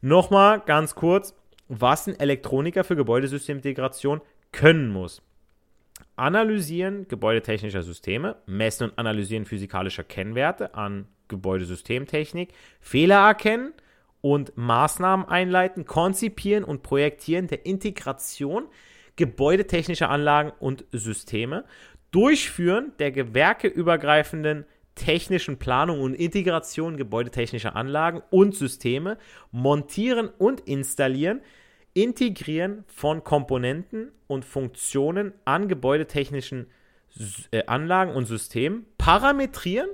Nochmal 0.00 0.60
ganz 0.60 0.94
kurz, 0.94 1.34
was 1.68 2.06
ein 2.06 2.18
Elektroniker 2.18 2.84
für 2.84 2.96
Gebäudesystemintegration 2.96 4.20
können 4.52 4.90
muss. 4.90 5.22
Analysieren 6.16 7.06
gebäudetechnischer 7.08 7.82
Systeme, 7.82 8.36
Messen 8.46 8.90
und 8.90 8.98
Analysieren 8.98 9.44
physikalischer 9.44 10.04
Kennwerte 10.04 10.74
an 10.74 11.06
Gebäudesystemtechnik, 11.28 12.52
Fehler 12.80 13.26
erkennen 13.26 13.72
und 14.20 14.56
Maßnahmen 14.56 15.28
einleiten, 15.28 15.84
konzipieren 15.84 16.64
und 16.64 16.82
projektieren 16.82 17.46
der 17.46 17.66
Integration 17.66 18.66
gebäudetechnischer 19.16 20.10
Anlagen 20.10 20.52
und 20.58 20.84
Systeme, 20.92 21.64
Durchführen 22.10 22.92
der 22.98 23.12
gewerkeübergreifenden 23.12 24.64
technischen 24.94 25.58
Planung 25.58 26.00
und 26.00 26.14
Integration 26.14 26.96
gebäudetechnischer 26.96 27.76
Anlagen 27.76 28.22
und 28.30 28.54
Systeme, 28.54 29.18
Montieren 29.52 30.28
und 30.28 30.60
Installieren 30.60 31.40
Integrieren 32.02 32.84
von 32.86 33.24
Komponenten 33.24 34.12
und 34.28 34.44
Funktionen 34.44 35.32
an 35.44 35.66
gebäudetechnischen 35.66 36.68
äh, 37.50 37.64
Anlagen 37.66 38.12
und 38.12 38.26
Systemen, 38.26 38.86
parametrieren, 38.98 39.88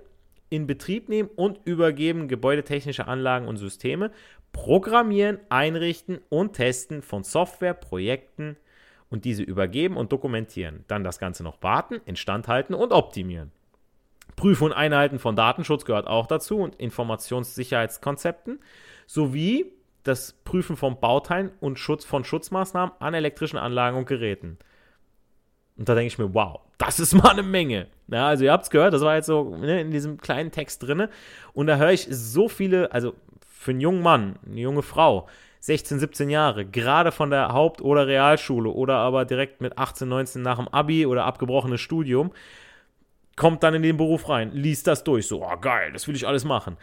in 0.51 0.67
Betrieb 0.67 1.09
nehmen 1.09 1.31
und 1.35 1.61
übergeben 1.65 2.29
gebäudetechnische 2.29 3.09
Anlagen 3.09 3.49
und 3.49 3.57
Systeme, 3.57 4.11
programmieren, 4.53 5.39
einrichten 5.49 6.21
und 6.29 6.53
testen 6.53 7.01
von 7.01 7.25
Software, 7.25 7.73
Projekten 7.73 8.59
und 9.09 9.25
diese 9.25 9.43
übergeben 9.43 9.97
und 9.97 10.13
dokumentieren. 10.13 10.85
Dann 10.89 11.05
das 11.05 11.19
Ganze 11.19 11.43
noch 11.43 11.63
warten, 11.63 12.03
instand 12.05 12.49
halten 12.49 12.75
und 12.75 12.93
optimieren. 12.93 13.51
Prüfen 14.37 14.65
und 14.65 14.73
Einhalten 14.75 15.19
von 15.19 15.37
Datenschutz 15.37 15.87
gehört 15.87 16.07
auch 16.07 16.27
dazu 16.27 16.59
und 16.59 16.75
Informationssicherheitskonzepten 16.77 18.61
sowie 19.07 19.73
das 20.05 20.33
Prüfen 20.45 20.77
von 20.77 21.01
Bauteilen 21.01 21.51
und 21.61 21.79
Schutz 21.79 22.05
von 22.05 22.25
Schutzmaßnahmen 22.25 22.95
an 23.01 23.15
elektrischen 23.15 23.59
Anlagen 23.59 23.97
und 23.97 24.07
Geräten. 24.07 24.59
Und 25.77 25.89
da 25.89 25.95
denke 25.95 26.07
ich 26.07 26.19
mir, 26.19 26.33
wow, 26.35 26.61
das 26.79 27.01
ist 27.01 27.15
mal 27.15 27.31
eine 27.31 27.43
Menge. 27.43 27.89
Ja, 28.09 28.29
also 28.29 28.45
ihr 28.45 28.53
habt 28.53 28.65
es 28.65 28.71
gehört, 28.71 28.95
das 28.95 29.03
war 29.03 29.17
jetzt 29.17 29.27
so 29.27 29.57
ne, 29.57 29.81
in 29.81 29.91
diesem 29.91 30.21
kleinen 30.21 30.53
Text 30.53 30.83
drin. 30.83 31.09
Und 31.53 31.67
da 31.67 31.77
höre 31.77 31.93
ich 31.93 32.07
so 32.11 32.49
viele, 32.49 32.93
also 32.93 33.15
für 33.49 33.73
einen 33.73 33.81
jungen 33.81 34.03
Mann, 34.03 34.39
eine 34.47 34.61
junge 34.61 34.83
Frau, 34.83 35.27
16, 35.61 35.99
17 35.99 36.29
Jahre, 36.29 36.67
gerade 36.67 37.11
von 37.11 37.31
der 37.31 37.53
Haupt- 37.53 37.81
oder 37.81 38.07
Realschule 38.07 38.69
oder 38.69 38.97
aber 38.97 39.25
direkt 39.25 39.63
mit 39.63 39.79
18, 39.79 40.07
19 40.07 40.43
nach 40.43 40.59
dem 40.59 40.69
Abi 40.69 41.07
oder 41.07 41.25
abgebrochenes 41.25 41.81
Studium, 41.81 42.33
kommt 43.37 43.63
dann 43.63 43.75
in 43.75 43.83
den 43.83 43.97
Beruf 43.97 44.29
rein, 44.29 44.53
liest 44.53 44.87
das 44.87 45.03
durch, 45.05 45.27
so, 45.27 45.43
oh 45.43 45.57
geil, 45.57 45.91
das 45.93 46.07
will 46.07 46.15
ich 46.15 46.27
alles 46.27 46.45
machen. 46.45 46.77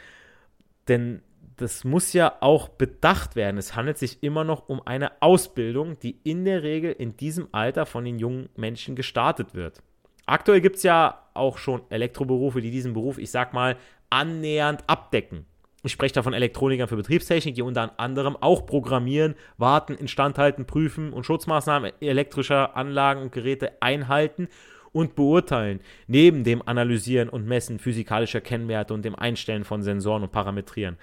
Denn 0.87 1.21
das 1.57 1.83
muss 1.83 2.13
ja 2.13 2.33
auch 2.39 2.69
bedacht 2.69 3.35
werden. 3.35 3.57
Es 3.57 3.75
handelt 3.75 3.97
sich 3.97 4.23
immer 4.23 4.43
noch 4.43 4.67
um 4.69 4.81
eine 4.85 5.11
Ausbildung, 5.21 5.99
die 5.99 6.17
in 6.23 6.45
der 6.45 6.63
Regel 6.63 6.91
in 6.91 7.17
diesem 7.17 7.47
Alter 7.51 7.85
von 7.85 8.05
den 8.05 8.19
jungen 8.19 8.49
Menschen 8.55 8.95
gestartet 8.95 9.53
wird. 9.53 9.81
Aktuell 10.25 10.61
gibt 10.61 10.77
es 10.77 10.83
ja 10.83 11.27
auch 11.33 11.57
schon 11.57 11.81
Elektroberufe, 11.89 12.61
die 12.61 12.71
diesen 12.71 12.93
Beruf, 12.93 13.17
ich 13.17 13.31
sag 13.31 13.53
mal, 13.53 13.77
annähernd 14.09 14.83
abdecken. 14.87 15.45
Ich 15.83 15.91
spreche 15.91 16.13
da 16.13 16.23
von 16.23 16.33
Elektronikern 16.33 16.87
für 16.87 16.95
Betriebstechnik, 16.95 17.55
die 17.55 17.63
unter 17.63 17.99
anderem 17.99 18.37
auch 18.39 18.67
programmieren, 18.67 19.35
warten, 19.57 19.95
instandhalten, 19.95 20.65
prüfen 20.65 21.11
und 21.11 21.25
Schutzmaßnahmen 21.25 21.91
elektrischer 22.01 22.75
Anlagen 22.75 23.21
und 23.21 23.31
Geräte 23.31 23.81
einhalten 23.81 24.47
und 24.91 25.15
beurteilen, 25.15 25.79
neben 26.05 26.43
dem 26.43 26.61
Analysieren 26.67 27.29
und 27.29 27.47
Messen 27.47 27.79
physikalischer 27.79 28.41
Kennwerte 28.41 28.93
und 28.93 29.03
dem 29.03 29.15
Einstellen 29.15 29.63
von 29.63 29.81
Sensoren 29.81 30.23
und 30.23 30.31
Parametrieren 30.31 30.97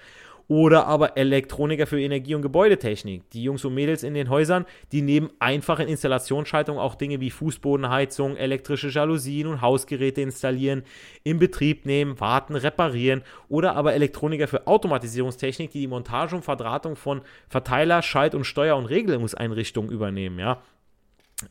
oder 0.49 0.87
aber 0.87 1.15
Elektroniker 1.15 1.85
für 1.85 2.01
Energie- 2.01 2.33
und 2.33 2.41
Gebäudetechnik. 2.41 3.29
Die 3.29 3.43
Jungs 3.43 3.63
und 3.63 3.75
Mädels 3.75 4.01
in 4.01 4.15
den 4.15 4.29
Häusern, 4.29 4.65
die 4.91 5.03
neben 5.03 5.29
einfachen 5.37 5.87
Installationsschaltungen 5.87 6.81
auch 6.81 6.95
Dinge 6.95 7.21
wie 7.21 7.29
Fußbodenheizung, 7.29 8.35
elektrische 8.35 8.89
Jalousien 8.89 9.45
und 9.45 9.61
Hausgeräte 9.61 10.21
installieren, 10.21 10.83
in 11.23 11.37
Betrieb 11.37 11.85
nehmen, 11.85 12.19
warten, 12.19 12.55
reparieren 12.55 13.21
oder 13.47 13.75
aber 13.75 13.93
Elektroniker 13.93 14.47
für 14.47 14.65
Automatisierungstechnik, 14.65 15.69
die 15.69 15.81
die 15.81 15.87
Montage 15.87 16.35
und 16.35 16.43
Verdrahtung 16.43 16.95
von 16.95 17.21
Verteiler, 17.47 18.01
Schalt- 18.01 18.33
und 18.33 18.43
Steuer- 18.43 18.75
und 18.77 18.87
Regelungseinrichtungen 18.87 19.91
übernehmen, 19.91 20.39
ja. 20.39 20.63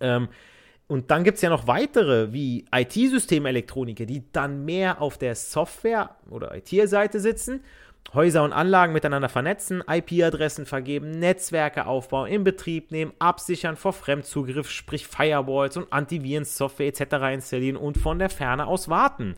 Ähm, 0.00 0.28
und 0.88 1.10
dann 1.10 1.22
gibt 1.22 1.36
es 1.36 1.42
ja 1.42 1.50
noch 1.50 1.66
weitere, 1.66 2.32
wie 2.32 2.64
IT-Systemelektroniker, 2.74 4.06
die 4.06 4.24
dann 4.32 4.64
mehr 4.64 5.00
auf 5.00 5.18
der 5.18 5.34
Software- 5.36 6.16
oder 6.30 6.56
IT-Seite 6.56 7.20
sitzen 7.20 7.60
Häuser 8.14 8.42
und 8.42 8.52
Anlagen 8.52 8.94
miteinander 8.94 9.28
vernetzen, 9.28 9.82
IP-Adressen 9.86 10.64
vergeben, 10.64 11.10
Netzwerke 11.10 11.86
aufbauen, 11.86 12.28
in 12.28 12.42
Betrieb 12.42 12.90
nehmen, 12.90 13.12
absichern 13.18 13.76
vor 13.76 13.92
Fremdzugriff, 13.92 14.70
sprich 14.70 15.06
Firewalls 15.06 15.76
und 15.76 15.92
Antivirensoftware 15.92 16.88
etc. 16.88 17.34
installieren 17.34 17.76
und 17.76 17.98
von 17.98 18.18
der 18.18 18.30
Ferne 18.30 18.66
aus 18.66 18.88
warten. 18.88 19.34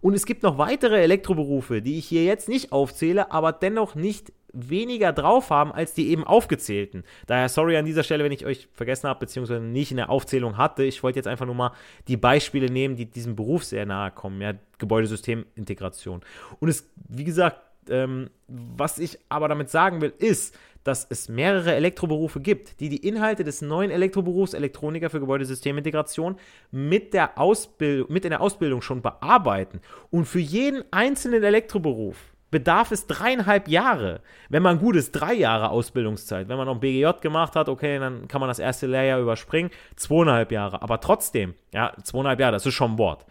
Und 0.00 0.14
es 0.14 0.26
gibt 0.26 0.42
noch 0.42 0.58
weitere 0.58 1.02
Elektroberufe, 1.02 1.82
die 1.82 1.98
ich 1.98 2.06
hier 2.06 2.24
jetzt 2.24 2.48
nicht 2.48 2.72
aufzähle, 2.72 3.30
aber 3.30 3.52
dennoch 3.52 3.94
nicht 3.94 4.32
weniger 4.54 5.12
drauf 5.12 5.50
haben 5.50 5.72
als 5.72 5.94
die 5.94 6.10
eben 6.10 6.24
aufgezählten. 6.24 7.04
Daher 7.26 7.48
sorry 7.48 7.76
an 7.76 7.84
dieser 7.84 8.04
Stelle, 8.04 8.24
wenn 8.24 8.32
ich 8.32 8.46
euch 8.46 8.68
vergessen 8.72 9.08
habe, 9.08 9.20
beziehungsweise 9.20 9.60
nicht 9.60 9.90
in 9.90 9.96
der 9.96 10.10
Aufzählung 10.10 10.56
hatte. 10.56 10.84
Ich 10.84 11.02
wollte 11.02 11.18
jetzt 11.18 11.26
einfach 11.26 11.46
nur 11.46 11.54
mal 11.54 11.72
die 12.08 12.16
Beispiele 12.16 12.70
nehmen, 12.70 12.96
die 12.96 13.06
diesem 13.06 13.34
Beruf 13.34 13.64
sehr 13.64 13.84
nahe 13.84 14.10
kommen, 14.10 14.40
ja, 14.40 14.54
Gebäudesystemintegration. 14.78 16.22
Und 16.60 16.68
es, 16.68 16.88
wie 17.08 17.24
gesagt, 17.24 17.58
ähm, 17.90 18.30
was 18.48 18.98
ich 18.98 19.18
aber 19.28 19.48
damit 19.48 19.70
sagen 19.70 20.00
will, 20.00 20.12
ist, 20.18 20.56
dass 20.84 21.06
es 21.08 21.28
mehrere 21.28 21.74
Elektroberufe 21.74 22.40
gibt, 22.40 22.78
die 22.80 22.90
die 22.90 23.08
Inhalte 23.08 23.42
des 23.42 23.62
neuen 23.62 23.90
Elektroberufs 23.90 24.52
Elektroniker 24.52 25.08
für 25.08 25.20
Gebäudesystemintegration 25.20 26.36
mit, 26.70 27.14
der 27.14 27.38
Ausbild 27.38 28.10
mit 28.10 28.24
in 28.24 28.30
der 28.30 28.42
Ausbildung 28.42 28.82
schon 28.82 29.00
bearbeiten. 29.00 29.80
Und 30.10 30.26
für 30.26 30.40
jeden 30.40 30.84
einzelnen 30.92 31.42
Elektroberuf 31.42 32.33
bedarf 32.54 32.92
es 32.92 33.08
dreieinhalb 33.08 33.66
Jahre. 33.66 34.20
Wenn 34.48 34.62
man 34.62 34.78
gut 34.78 34.94
ist, 34.94 35.10
drei 35.10 35.34
Jahre 35.34 35.70
Ausbildungszeit. 35.70 36.48
Wenn 36.48 36.56
man 36.56 36.66
noch 36.66 36.78
BGJ 36.78 37.20
gemacht 37.20 37.56
hat, 37.56 37.68
okay, 37.68 37.98
dann 37.98 38.28
kann 38.28 38.40
man 38.40 38.48
das 38.48 38.60
erste 38.60 38.86
Lehrjahr 38.86 39.18
überspringen. 39.18 39.72
Zweieinhalb 39.96 40.52
Jahre. 40.52 40.80
Aber 40.80 41.00
trotzdem, 41.00 41.54
ja, 41.72 41.92
zweieinhalb 42.04 42.38
Jahre, 42.38 42.52
das 42.52 42.64
ist 42.64 42.74
schon 42.74 42.92
ein 42.92 42.98
Wort. 42.98 43.26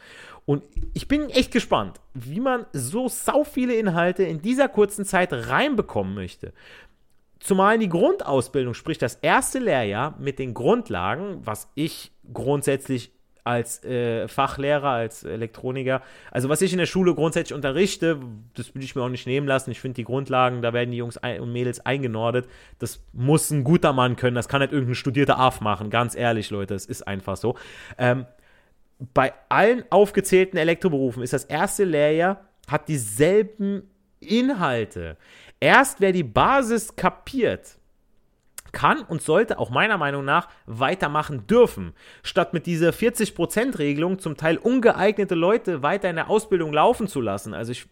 Und 0.45 0.61
ich 0.93 1.07
bin 1.07 1.29
echt 1.29 1.53
gespannt, 1.53 2.01
wie 2.13 2.41
man 2.41 2.65
so 2.73 3.07
sau 3.07 3.45
viele 3.45 3.75
Inhalte 3.75 4.23
in 4.23 4.41
dieser 4.41 4.67
kurzen 4.67 5.05
Zeit 5.05 5.31
reinbekommen 5.31 6.15
möchte. 6.15 6.51
Zumal 7.39 7.79
die 7.79 7.87
Grundausbildung, 7.87 8.73
sprich 8.73 8.97
das 8.97 9.15
erste 9.15 9.59
Lehrjahr 9.59 10.17
mit 10.19 10.37
den 10.37 10.53
Grundlagen, 10.53 11.39
was 11.45 11.69
ich 11.75 12.11
grundsätzlich 12.33 13.13
als 13.43 13.83
äh, 13.83 14.27
Fachlehrer, 14.27 14.89
als 14.89 15.23
Elektroniker. 15.23 16.01
Also 16.31 16.49
was 16.49 16.61
ich 16.61 16.71
in 16.71 16.79
der 16.79 16.85
Schule 16.85 17.13
grundsätzlich 17.13 17.55
unterrichte, 17.55 18.19
das 18.55 18.73
will 18.73 18.83
ich 18.83 18.95
mir 18.95 19.03
auch 19.03 19.09
nicht 19.09 19.27
nehmen 19.27 19.47
lassen. 19.47 19.71
Ich 19.71 19.81
finde 19.81 19.95
die 19.95 20.03
Grundlagen, 20.03 20.61
da 20.61 20.73
werden 20.73 20.91
die 20.91 20.97
Jungs 20.97 21.17
und 21.17 21.51
Mädels 21.51 21.85
eingenordet. 21.85 22.47
Das 22.79 23.03
muss 23.11 23.51
ein 23.51 23.63
guter 23.63 23.93
Mann 23.93 24.15
können. 24.15 24.35
Das 24.35 24.47
kann 24.47 24.61
nicht 24.61 24.71
irgendein 24.71 24.95
studierter 24.95 25.39
AF 25.39 25.61
machen. 25.61 25.89
Ganz 25.89 26.15
ehrlich, 26.15 26.49
Leute, 26.49 26.73
es 26.75 26.85
ist 26.85 27.07
einfach 27.07 27.37
so. 27.37 27.55
Ähm, 27.97 28.25
bei 29.13 29.33
allen 29.49 29.83
aufgezählten 29.89 30.57
Elektroberufen 30.57 31.23
ist 31.23 31.33
das 31.33 31.45
erste 31.45 31.83
Lehrjahr, 31.83 32.41
hat 32.67 32.87
dieselben 32.87 33.89
Inhalte. 34.19 35.17
Erst 35.59 35.99
wer 35.99 36.11
die 36.11 36.23
Basis 36.23 36.95
kapiert, 36.95 37.77
kann 38.73 39.01
und 39.01 39.21
sollte 39.21 39.57
auch 39.59 39.69
meiner 39.69 39.97
Meinung 39.97 40.25
nach 40.25 40.49
weitermachen 40.65 41.47
dürfen. 41.47 41.93
Statt 42.23 42.53
mit 42.53 42.65
dieser 42.65 42.89
40%-Regelung 42.89 44.19
zum 44.19 44.35
Teil 44.35 44.57
ungeeignete 44.57 45.35
Leute 45.35 45.81
weiter 45.81 46.09
in 46.09 46.17
der 46.17 46.29
Ausbildung 46.29 46.73
laufen 46.73 47.07
zu 47.07 47.21
lassen. 47.21 47.53
Also 47.53 47.71
ich 47.71 47.85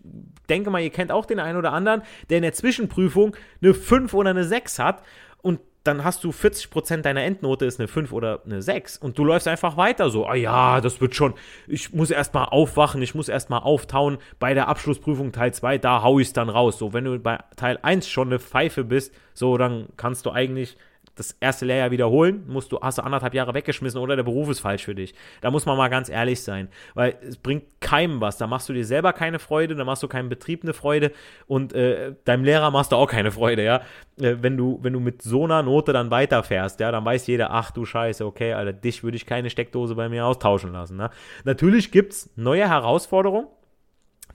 denke 0.49 0.69
mal, 0.69 0.81
ihr 0.81 0.89
kennt 0.89 1.11
auch 1.11 1.25
den 1.25 1.39
einen 1.39 1.57
oder 1.57 1.71
anderen, 1.71 2.01
der 2.29 2.37
in 2.39 2.43
der 2.43 2.53
Zwischenprüfung 2.53 3.37
eine 3.61 3.73
5 3.73 4.13
oder 4.13 4.31
eine 4.31 4.43
6 4.43 4.79
hat 4.79 5.03
und 5.41 5.61
dann 5.83 6.03
hast 6.03 6.23
du 6.23 6.29
40% 6.29 7.01
deiner 7.01 7.23
Endnote 7.23 7.65
ist 7.65 7.79
eine 7.79 7.87
5 7.87 8.11
oder 8.11 8.41
eine 8.45 8.61
6 8.61 8.97
und 8.97 9.17
du 9.17 9.25
läufst 9.25 9.47
einfach 9.47 9.77
weiter 9.77 10.09
so, 10.09 10.27
ah 10.27 10.35
ja, 10.35 10.79
das 10.79 11.01
wird 11.01 11.15
schon, 11.15 11.33
ich 11.67 11.93
muss 11.93 12.11
erstmal 12.11 12.45
aufwachen, 12.45 13.01
ich 13.01 13.15
muss 13.15 13.29
erstmal 13.29 13.61
auftauen. 13.61 14.19
Bei 14.39 14.53
der 14.53 14.67
Abschlussprüfung 14.67 15.31
Teil 15.31 15.53
2, 15.53 15.79
da 15.79 16.03
hau 16.03 16.19
ich 16.19 16.27
es 16.27 16.33
dann 16.33 16.49
raus. 16.49 16.77
So, 16.77 16.93
wenn 16.93 17.05
du 17.05 17.17
bei 17.19 17.39
Teil 17.55 17.79
1 17.81 18.07
schon 18.07 18.27
eine 18.27 18.39
Pfeife 18.39 18.83
bist, 18.83 19.13
so, 19.33 19.57
dann 19.57 19.87
kannst 19.97 20.25
du 20.25 20.31
eigentlich 20.31 20.77
das 21.15 21.35
erste 21.39 21.65
Lehrjahr 21.65 21.91
wiederholen, 21.91 22.43
musst 22.47 22.71
du, 22.71 22.79
hast 22.79 22.97
du 22.97 23.03
anderthalb 23.03 23.33
Jahre 23.33 23.53
weggeschmissen 23.53 23.99
oder 23.99 24.15
der 24.15 24.23
Beruf 24.23 24.49
ist 24.49 24.59
falsch 24.59 24.85
für 24.85 24.95
dich. 24.95 25.13
Da 25.41 25.51
muss 25.51 25.65
man 25.65 25.77
mal 25.77 25.89
ganz 25.89 26.09
ehrlich 26.09 26.41
sein, 26.41 26.69
weil 26.93 27.17
es 27.21 27.37
bringt 27.37 27.81
keinem 27.81 28.21
was. 28.21 28.37
Da 28.37 28.47
machst 28.47 28.69
du 28.69 28.73
dir 28.73 28.85
selber 28.85 29.13
keine 29.13 29.39
Freude, 29.39 29.75
da 29.75 29.83
machst 29.83 30.03
du 30.03 30.07
keinem 30.07 30.29
Betrieb 30.29 30.63
eine 30.63 30.73
Freude 30.73 31.11
und 31.47 31.73
äh, 31.73 32.15
deinem 32.25 32.43
Lehrer 32.43 32.71
machst 32.71 32.91
du 32.91 32.95
auch 32.95 33.07
keine 33.07 33.31
Freude, 33.31 33.63
ja. 33.63 33.81
Äh, 34.19 34.37
wenn 34.41 34.57
du, 34.57 34.79
wenn 34.81 34.93
du 34.93 34.99
mit 34.99 35.21
so 35.21 35.43
einer 35.43 35.63
Note 35.63 35.93
dann 35.93 36.11
weiterfährst, 36.11 36.79
ja, 36.79 36.91
dann 36.91 37.03
weiß 37.03 37.27
jeder, 37.27 37.51
ach 37.51 37.71
du 37.71 37.85
Scheiße, 37.85 38.25
okay, 38.25 38.53
Alter, 38.53 38.73
dich 38.73 39.03
würde 39.03 39.17
ich 39.17 39.25
keine 39.25 39.49
Steckdose 39.49 39.95
bei 39.95 40.09
mir 40.09 40.25
austauschen 40.25 40.71
lassen. 40.71 40.97
Ne? 40.97 41.09
Natürlich 41.43 41.91
gibt 41.91 42.13
es 42.13 42.29
neue 42.35 42.67
Herausforderungen. 42.67 43.47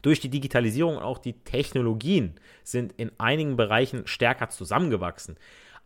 Durch 0.02 0.20
die 0.20 0.28
Digitalisierung 0.28 0.98
und 0.98 1.02
auch 1.02 1.18
die 1.18 1.32
Technologien 1.32 2.34
sind 2.62 2.92
in 2.96 3.10
einigen 3.18 3.56
Bereichen 3.56 4.06
stärker 4.06 4.50
zusammengewachsen. 4.50 5.36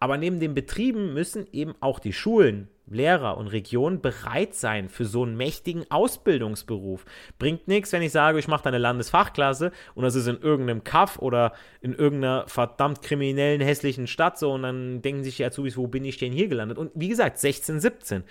Aber 0.01 0.17
neben 0.17 0.41
den 0.41 0.55
Betrieben 0.55 1.13
müssen 1.13 1.47
eben 1.53 1.75
auch 1.81 1.99
die 1.99 2.15
Schulen, 2.15 2.69
Lehrer 2.91 3.37
und 3.37 3.47
Regionen 3.47 4.01
bereit 4.01 4.55
sein 4.55 4.89
für 4.89 5.05
so 5.05 5.23
einen 5.23 5.37
mächtigen 5.37 5.85
Ausbildungsberuf. 5.91 7.05
Bringt 7.39 7.69
nichts, 7.69 7.93
wenn 7.93 8.03
ich 8.03 8.11
sage, 8.11 8.39
ich 8.39 8.49
mache 8.49 8.65
da 8.65 8.71
eine 8.71 8.79
Landesfachklasse 8.79 9.71
und 9.95 10.03
das 10.03 10.17
ist 10.17 10.27
in 10.27 10.41
irgendeinem 10.41 10.83
Kaff 10.83 11.19
oder 11.21 11.53
in 11.81 11.95
irgendeiner 11.95 12.49
verdammt 12.49 13.03
kriminellen, 13.03 13.61
hässlichen 13.61 14.09
Stadt 14.09 14.39
so 14.39 14.53
und 14.53 14.63
dann 14.63 15.03
denken 15.03 15.23
sich 15.23 15.37
die 15.37 15.45
Azubis, 15.45 15.77
wo 15.77 15.87
bin 15.87 16.05
ich 16.05 16.19
denn 16.19 16.33
hier 16.33 16.49
gelandet? 16.49 16.79
Und 16.79 16.91
wie 16.95 17.09
gesagt, 17.09 17.39
16, 17.39 17.79
17. 17.79 18.25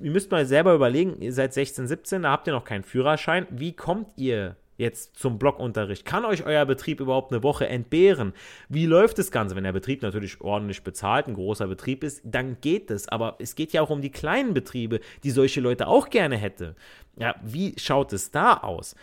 Ihr 0.00 0.10
müsst 0.10 0.30
mal 0.30 0.46
selber 0.46 0.74
überlegen, 0.74 1.20
ihr 1.20 1.32
seid 1.32 1.52
16, 1.52 1.88
17, 1.88 2.22
da 2.22 2.30
habt 2.30 2.46
ihr 2.46 2.52
noch 2.52 2.64
keinen 2.64 2.84
Führerschein. 2.84 3.46
Wie 3.50 3.72
kommt 3.72 4.12
ihr 4.16 4.56
jetzt 4.80 5.16
zum 5.16 5.38
Blockunterricht? 5.38 6.04
Kann 6.04 6.24
euch 6.24 6.44
euer 6.44 6.64
Betrieb 6.64 7.00
überhaupt 7.00 7.32
eine 7.32 7.42
Woche 7.42 7.68
entbehren? 7.68 8.32
Wie 8.68 8.86
läuft 8.86 9.18
das 9.18 9.30
Ganze? 9.30 9.54
Wenn 9.54 9.64
der 9.64 9.72
Betrieb 9.72 10.02
natürlich 10.02 10.40
ordentlich 10.40 10.82
bezahlt, 10.82 11.28
ein 11.28 11.34
großer 11.34 11.68
Betrieb 11.68 12.02
ist, 12.02 12.22
dann 12.24 12.60
geht 12.60 12.90
es. 12.90 13.06
Aber 13.08 13.36
es 13.38 13.54
geht 13.54 13.72
ja 13.72 13.82
auch 13.82 13.90
um 13.90 14.00
die 14.00 14.10
kleinen 14.10 14.54
Betriebe, 14.54 15.00
die 15.22 15.30
solche 15.30 15.60
Leute 15.60 15.86
auch 15.86 16.08
gerne 16.08 16.36
hätte. 16.36 16.74
Ja, 17.16 17.36
wie 17.44 17.74
schaut 17.78 18.12
es 18.12 18.30
da 18.30 18.54
aus? 18.54 18.96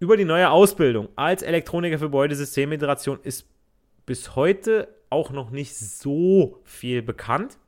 Über 0.00 0.16
die 0.16 0.24
neue 0.24 0.50
Ausbildung 0.50 1.08
als 1.16 1.42
Elektroniker 1.42 1.98
für 1.98 2.06
Gebäudesystemmigration 2.06 3.20
ist 3.22 3.48
bis 4.04 4.36
heute 4.36 4.88
auch 5.10 5.30
noch 5.30 5.50
nicht 5.50 5.76
so 5.76 6.60
viel 6.64 7.02
bekannt. 7.02 7.58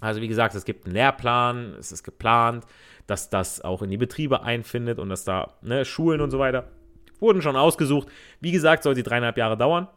Also 0.00 0.20
wie 0.20 0.28
gesagt, 0.28 0.54
es 0.54 0.64
gibt 0.64 0.86
einen 0.86 0.94
Lehrplan, 0.94 1.74
es 1.78 1.92
ist 1.92 2.04
geplant, 2.04 2.64
dass 3.06 3.30
das 3.30 3.60
auch 3.60 3.82
in 3.82 3.90
die 3.90 3.96
Betriebe 3.96 4.42
einfindet 4.42 4.98
und 4.98 5.08
dass 5.08 5.24
da 5.24 5.54
ne, 5.62 5.84
Schulen 5.84 6.20
und 6.20 6.30
so 6.30 6.38
weiter 6.38 6.68
wurden 7.20 7.42
schon 7.42 7.56
ausgesucht. 7.56 8.08
Wie 8.40 8.52
gesagt, 8.52 8.84
soll 8.84 8.94
sie 8.94 9.02
dreieinhalb 9.02 9.36
Jahre 9.36 9.56
dauern 9.56 9.88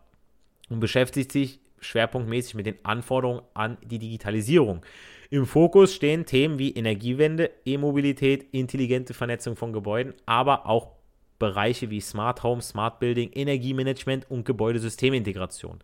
und 0.69 0.79
beschäftigt 0.79 1.31
sich 1.31 1.59
schwerpunktmäßig 1.79 2.55
mit 2.55 2.65
den 2.65 2.83
Anforderungen 2.83 3.41
an 3.53 3.77
die 3.83 3.99
Digitalisierung. 3.99 4.83
Im 5.29 5.45
Fokus 5.45 5.93
stehen 5.93 6.25
Themen 6.25 6.59
wie 6.59 6.71
Energiewende, 6.71 7.51
E-Mobilität, 7.65 8.47
intelligente 8.51 9.13
Vernetzung 9.13 9.55
von 9.55 9.73
Gebäuden, 9.73 10.13
aber 10.25 10.65
auch 10.65 10.91
Bereiche 11.39 11.89
wie 11.89 12.01
Smart 12.01 12.43
Home, 12.43 12.61
Smart 12.61 12.99
Building, 12.99 13.31
Energiemanagement 13.33 14.29
und 14.29 14.45
Gebäudesystemintegration. 14.45 15.79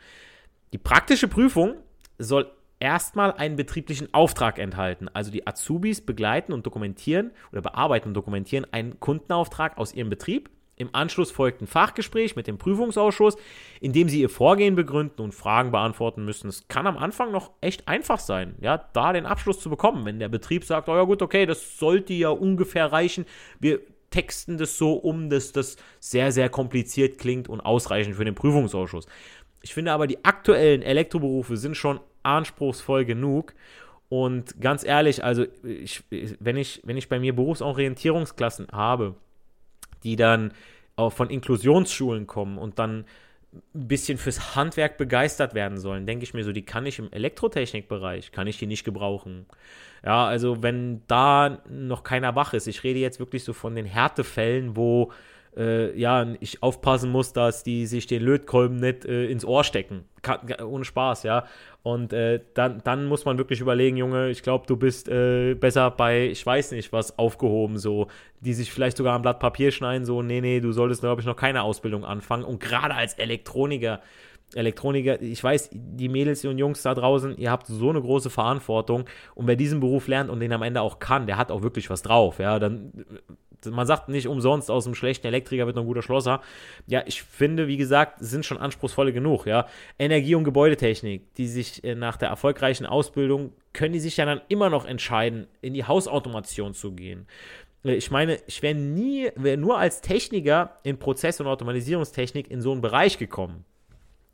Die 0.73 0.77
praktische 0.77 1.27
Prüfung 1.27 1.75
soll 2.19 2.51
erstmal 2.79 3.33
einen 3.33 3.55
betrieblichen 3.55 4.13
Auftrag 4.13 4.59
enthalten. 4.59 5.09
Also 5.13 5.31
die 5.31 5.47
Azubis 5.47 6.01
begleiten 6.01 6.53
und 6.53 6.65
dokumentieren 6.65 7.31
oder 7.51 7.61
bearbeiten 7.61 8.09
und 8.09 8.13
dokumentieren 8.13 8.65
einen 8.71 8.99
Kundenauftrag 8.99 9.77
aus 9.77 9.93
ihrem 9.93 10.09
Betrieb. 10.09 10.49
Im 10.79 10.89
Anschluss 10.93 11.31
folgt 11.31 11.61
ein 11.61 11.67
Fachgespräch 11.67 12.35
mit 12.35 12.45
dem 12.45 12.59
Prüfungsausschuss, 12.59 13.35
in 13.81 13.93
dem 13.93 14.09
sie 14.09 14.21
ihr 14.21 14.29
Vorgehen 14.29 14.75
begründen 14.75 15.21
und 15.23 15.33
Fragen 15.33 15.71
beantworten 15.71 16.23
müssen. 16.23 16.49
Es 16.49 16.67
kann 16.67 16.85
am 16.85 16.97
Anfang 16.97 17.31
noch 17.31 17.51
echt 17.61 17.87
einfach 17.87 18.19
sein, 18.19 18.55
ja, 18.61 18.77
da 18.93 19.11
den 19.11 19.25
Abschluss 19.25 19.59
zu 19.59 19.71
bekommen, 19.71 20.05
wenn 20.05 20.19
der 20.19 20.29
Betrieb 20.29 20.63
sagt, 20.63 20.87
oh 20.87 20.95
ja 20.95 21.03
gut, 21.03 21.23
okay, 21.23 21.47
das 21.47 21.79
sollte 21.79 22.13
ja 22.13 22.29
ungefähr 22.29 22.91
reichen. 22.91 23.25
Wir 23.59 23.79
texten 24.09 24.57
das 24.57 24.77
so 24.77 24.93
um, 24.93 25.29
dass 25.29 25.51
das 25.51 25.77
sehr, 25.99 26.31
sehr 26.31 26.49
kompliziert 26.49 27.17
klingt 27.17 27.49
und 27.49 27.59
ausreichend 27.59 28.15
für 28.15 28.25
den 28.25 28.35
Prüfungsausschuss. 28.35 29.07
Ich 29.67 29.73
finde 29.73 29.91
aber, 29.91 30.07
die 30.07 30.23
aktuellen 30.23 30.81
Elektroberufe 30.81 31.57
sind 31.57 31.75
schon 31.75 31.99
anspruchsvoll 32.23 33.03
genug. 33.03 33.53
Und 34.07 34.61
ganz 34.61 34.85
ehrlich, 34.85 35.25
also 35.25 35.45
ich, 35.61 36.03
wenn, 36.39 36.55
ich, 36.55 36.79
wenn 36.85 36.95
ich 36.95 37.09
bei 37.09 37.19
mir 37.19 37.35
Berufsorientierungsklassen 37.35 38.67
habe, 38.71 39.15
die 40.05 40.15
dann 40.15 40.53
auch 40.95 41.11
von 41.11 41.29
Inklusionsschulen 41.29 42.27
kommen 42.27 42.57
und 42.57 42.79
dann 42.79 43.03
ein 43.75 43.87
bisschen 43.89 44.17
fürs 44.17 44.55
Handwerk 44.55 44.97
begeistert 44.97 45.53
werden 45.53 45.77
sollen, 45.77 46.05
denke 46.05 46.23
ich 46.23 46.33
mir 46.33 46.45
so, 46.45 46.53
die 46.53 46.65
kann 46.65 46.85
ich 46.85 46.97
im 46.99 47.11
Elektrotechnikbereich, 47.11 48.31
kann 48.31 48.47
ich 48.47 48.57
die 48.57 48.67
nicht 48.67 48.85
gebrauchen. 48.85 49.47
Ja, 50.05 50.25
also 50.27 50.63
wenn 50.63 51.01
da 51.07 51.61
noch 51.69 52.03
keiner 52.03 52.35
wach 52.35 52.53
ist, 52.53 52.67
ich 52.67 52.85
rede 52.85 52.99
jetzt 52.99 53.19
wirklich 53.19 53.43
so 53.43 53.51
von 53.51 53.75
den 53.75 53.85
Härtefällen, 53.85 54.77
wo 54.77 55.11
äh, 55.57 55.97
ja, 55.97 56.25
ich 56.39 56.61
aufpassen 56.61 57.11
muss, 57.11 57.33
dass 57.33 57.63
die 57.63 57.85
sich 57.85 58.07
den 58.07 58.21
Lötkolben 58.21 58.77
nicht 58.77 59.05
äh, 59.05 59.25
ins 59.25 59.43
Ohr 59.43 59.63
stecken. 59.63 60.05
Kann, 60.21 60.39
ohne 60.61 60.85
Spaß, 60.85 61.23
ja. 61.23 61.45
Und 61.83 62.13
äh, 62.13 62.41
dann, 62.53 62.81
dann 62.83 63.05
muss 63.05 63.25
man 63.25 63.37
wirklich 63.37 63.61
überlegen, 63.61 63.97
Junge, 63.97 64.29
ich 64.29 64.43
glaube, 64.43 64.65
du 64.67 64.75
bist 64.75 65.07
äh, 65.09 65.55
besser 65.55 65.89
bei, 65.91 66.27
ich 66.27 66.45
weiß 66.45 66.71
nicht, 66.71 66.91
was 66.91 67.17
aufgehoben, 67.17 67.77
so, 67.77 68.07
die 68.41 68.53
sich 68.53 68.71
vielleicht 68.71 68.97
sogar 68.97 69.15
am 69.15 69.21
Blatt 69.21 69.39
Papier 69.39 69.71
schneiden, 69.71 70.05
so, 70.05 70.21
nee, 70.21 70.41
nee, 70.41 70.59
du 70.59 70.71
solltest, 70.71 71.01
glaube 71.01 71.21
ich, 71.21 71.27
noch 71.27 71.35
keine 71.35 71.63
Ausbildung 71.63 72.03
anfangen. 72.03 72.43
Und 72.43 72.59
gerade 72.59 72.93
als 72.93 73.13
Elektroniker, 73.13 74.01
Elektroniker, 74.53 75.21
ich 75.21 75.43
weiß, 75.43 75.69
die 75.73 76.09
Mädels 76.09 76.45
und 76.45 76.57
Jungs 76.57 76.81
da 76.81 76.93
draußen, 76.93 77.37
ihr 77.37 77.51
habt 77.51 77.67
so 77.67 77.89
eine 77.89 78.01
große 78.01 78.29
Verantwortung 78.29 79.05
und 79.35 79.47
wer 79.47 79.55
diesen 79.55 79.79
Beruf 79.79 80.07
lernt 80.07 80.29
und 80.29 80.39
den 80.39 80.53
am 80.53 80.61
Ende 80.61 80.81
auch 80.81 80.99
kann, 80.99 81.27
der 81.27 81.37
hat 81.37 81.51
auch 81.51 81.63
wirklich 81.63 81.89
was 81.89 82.01
drauf, 82.01 82.39
ja, 82.39 82.57
dann 82.57 82.91
man 83.65 83.87
sagt 83.87 84.09
nicht 84.09 84.27
umsonst, 84.27 84.69
aus 84.69 84.85
einem 84.85 84.95
schlechten 84.95 85.27
Elektriker 85.27 85.65
wird 85.65 85.75
noch 85.75 85.83
ein 85.83 85.87
guter 85.87 86.01
Schlosser. 86.01 86.41
Ja, 86.85 87.03
ich 87.05 87.23
finde, 87.23 87.67
wie 87.67 87.77
gesagt, 87.77 88.17
sind 88.19 88.45
schon 88.45 88.57
anspruchsvolle 88.57 89.13
genug, 89.13 89.45
ja. 89.45 89.67
Energie- 89.97 90.35
und 90.35 90.43
Gebäudetechnik, 90.43 91.33
die 91.35 91.47
sich 91.47 91.83
äh, 91.83 91.95
nach 91.95 92.17
der 92.17 92.29
erfolgreichen 92.29 92.85
Ausbildung, 92.85 93.53
können 93.73 93.93
die 93.93 93.99
sich 93.99 94.17
ja 94.17 94.25
dann 94.25 94.41
immer 94.47 94.69
noch 94.69 94.85
entscheiden, 94.85 95.47
in 95.61 95.73
die 95.73 95.85
Hausautomation 95.85 96.73
zu 96.73 96.93
gehen. 96.93 97.27
Äh, 97.83 97.95
ich 97.95 98.11
meine, 98.11 98.39
ich 98.47 98.61
wäre 98.61 98.75
nie, 98.75 99.29
wäre 99.35 99.57
nur 99.57 99.77
als 99.77 100.01
Techniker 100.01 100.77
in 100.83 100.99
Prozess- 100.99 101.39
und 101.39 101.47
Automatisierungstechnik 101.47 102.49
in 102.51 102.61
so 102.61 102.71
einen 102.71 102.81
Bereich 102.81 103.17
gekommen. 103.17 103.65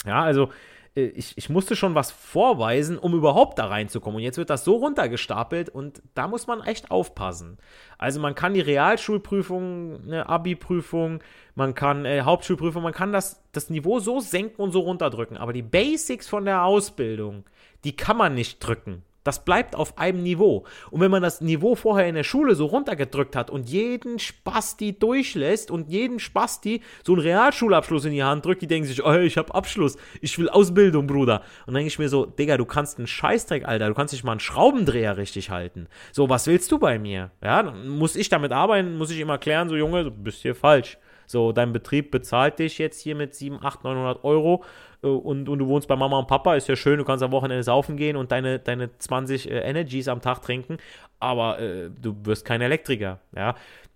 Ja, 0.05 0.23
also 0.23 0.49
äh, 0.95 1.05
ich, 1.05 1.37
ich 1.37 1.49
musste 1.49 1.75
schon 1.75 1.95
was 1.95 2.11
vorweisen, 2.11 2.97
um 2.97 3.13
überhaupt 3.13 3.59
da 3.59 3.67
reinzukommen. 3.67 4.17
Und 4.17 4.23
jetzt 4.23 4.37
wird 4.37 4.49
das 4.49 4.63
so 4.63 4.75
runtergestapelt 4.75 5.69
und 5.69 6.01
da 6.13 6.27
muss 6.27 6.47
man 6.47 6.61
echt 6.63 6.91
aufpassen. 6.91 7.57
Also 7.97 8.19
man 8.19 8.35
kann 8.35 8.53
die 8.53 8.61
Realschulprüfung, 8.61 10.01
eine 10.03 10.29
Abi-Prüfung, 10.29 11.19
man 11.55 11.73
kann 11.73 12.05
äh, 12.05 12.21
Hauptschulprüfung, 12.21 12.83
man 12.83 12.93
kann 12.93 13.11
das, 13.11 13.43
das 13.51 13.69
Niveau 13.69 13.99
so 13.99 14.19
senken 14.19 14.61
und 14.61 14.71
so 14.71 14.81
runterdrücken. 14.81 15.37
Aber 15.37 15.53
die 15.53 15.61
Basics 15.61 16.27
von 16.27 16.45
der 16.45 16.63
Ausbildung, 16.63 17.45
die 17.83 17.95
kann 17.95 18.17
man 18.17 18.33
nicht 18.33 18.59
drücken. 18.59 19.03
Das 19.23 19.45
bleibt 19.45 19.75
auf 19.75 19.97
einem 19.97 20.23
Niveau. 20.23 20.65
Und 20.91 21.01
wenn 21.01 21.11
man 21.11 21.23
das 21.23 21.41
Niveau 21.41 21.75
vorher 21.75 22.07
in 22.07 22.15
der 22.15 22.23
Schule 22.23 22.55
so 22.55 22.65
runtergedrückt 22.65 23.35
hat 23.35 23.49
und 23.49 23.69
jeden 23.69 24.19
Spasti 24.19 24.97
durchlässt 24.97 25.71
und 25.71 25.89
jeden 25.89 26.19
Spasti 26.19 26.81
so 27.03 27.13
einen 27.13 27.21
Realschulabschluss 27.21 28.05
in 28.05 28.11
die 28.11 28.23
Hand 28.23 28.45
drückt, 28.45 28.61
die 28.61 28.67
denken 28.67 28.87
sich, 28.87 29.03
oh, 29.03 29.13
ich 29.13 29.37
habe 29.37 29.53
Abschluss, 29.53 29.97
ich 30.21 30.37
will 30.37 30.49
Ausbildung, 30.49 31.07
Bruder. 31.07 31.41
Und 31.65 31.73
dann 31.73 31.75
denke 31.75 31.87
ich 31.87 31.99
mir 31.99 32.09
so, 32.09 32.25
Digga, 32.25 32.57
du 32.57 32.65
kannst 32.65 32.97
einen 32.97 33.07
Scheißdreck, 33.07 33.65
Alter, 33.65 33.87
du 33.87 33.93
kannst 33.93 34.13
nicht 34.13 34.23
mal 34.23 34.31
einen 34.31 34.39
Schraubendreher 34.39 35.17
richtig 35.17 35.49
halten. 35.49 35.87
So, 36.11 36.29
was 36.29 36.47
willst 36.47 36.71
du 36.71 36.79
bei 36.79 36.99
mir? 36.99 37.31
Ja, 37.43 37.63
muss 37.63 38.15
ich 38.15 38.29
damit 38.29 38.51
arbeiten, 38.51 38.97
muss 38.97 39.11
ich 39.11 39.19
immer 39.19 39.37
klären, 39.37 39.69
so 39.69 39.75
Junge, 39.75 40.05
du 40.05 40.11
bist 40.11 40.41
hier 40.41 40.55
falsch. 40.55 40.97
So, 41.25 41.51
dein 41.51 41.73
Betrieb 41.73 42.11
bezahlt 42.11 42.59
dich 42.59 42.77
jetzt 42.77 43.01
hier 43.01 43.15
mit 43.15 43.33
7, 43.33 43.59
8, 43.63 43.83
900 43.83 44.23
Euro 44.23 44.63
und, 45.07 45.49
und 45.49 45.59
du 45.59 45.67
wohnst 45.67 45.87
bei 45.87 45.95
Mama 45.95 46.19
und 46.19 46.27
Papa, 46.27 46.55
ist 46.55 46.67
ja 46.67 46.75
schön, 46.75 46.97
du 46.97 47.05
kannst 47.05 47.23
am 47.23 47.31
Wochenende 47.31 47.63
saufen 47.63 47.97
gehen 47.97 48.15
und 48.15 48.31
deine, 48.31 48.59
deine 48.59 48.97
20 48.97 49.49
äh, 49.49 49.59
Energies 49.59 50.07
am 50.07 50.21
Tag 50.21 50.41
trinken, 50.41 50.77
aber 51.19 51.59
äh, 51.59 51.89
du 51.89 52.15
wirst 52.23 52.45
kein 52.45 52.61
Elektriker, 52.61 53.19
ja. 53.35 53.55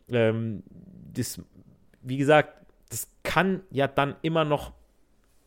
Ähm, 0.10 0.64
das, 1.14 1.42
wie 2.02 2.18
gesagt, 2.18 2.54
das 2.90 3.10
kann 3.24 3.62
ja 3.72 3.88
dann 3.88 4.16
immer 4.22 4.46
noch 4.46 4.72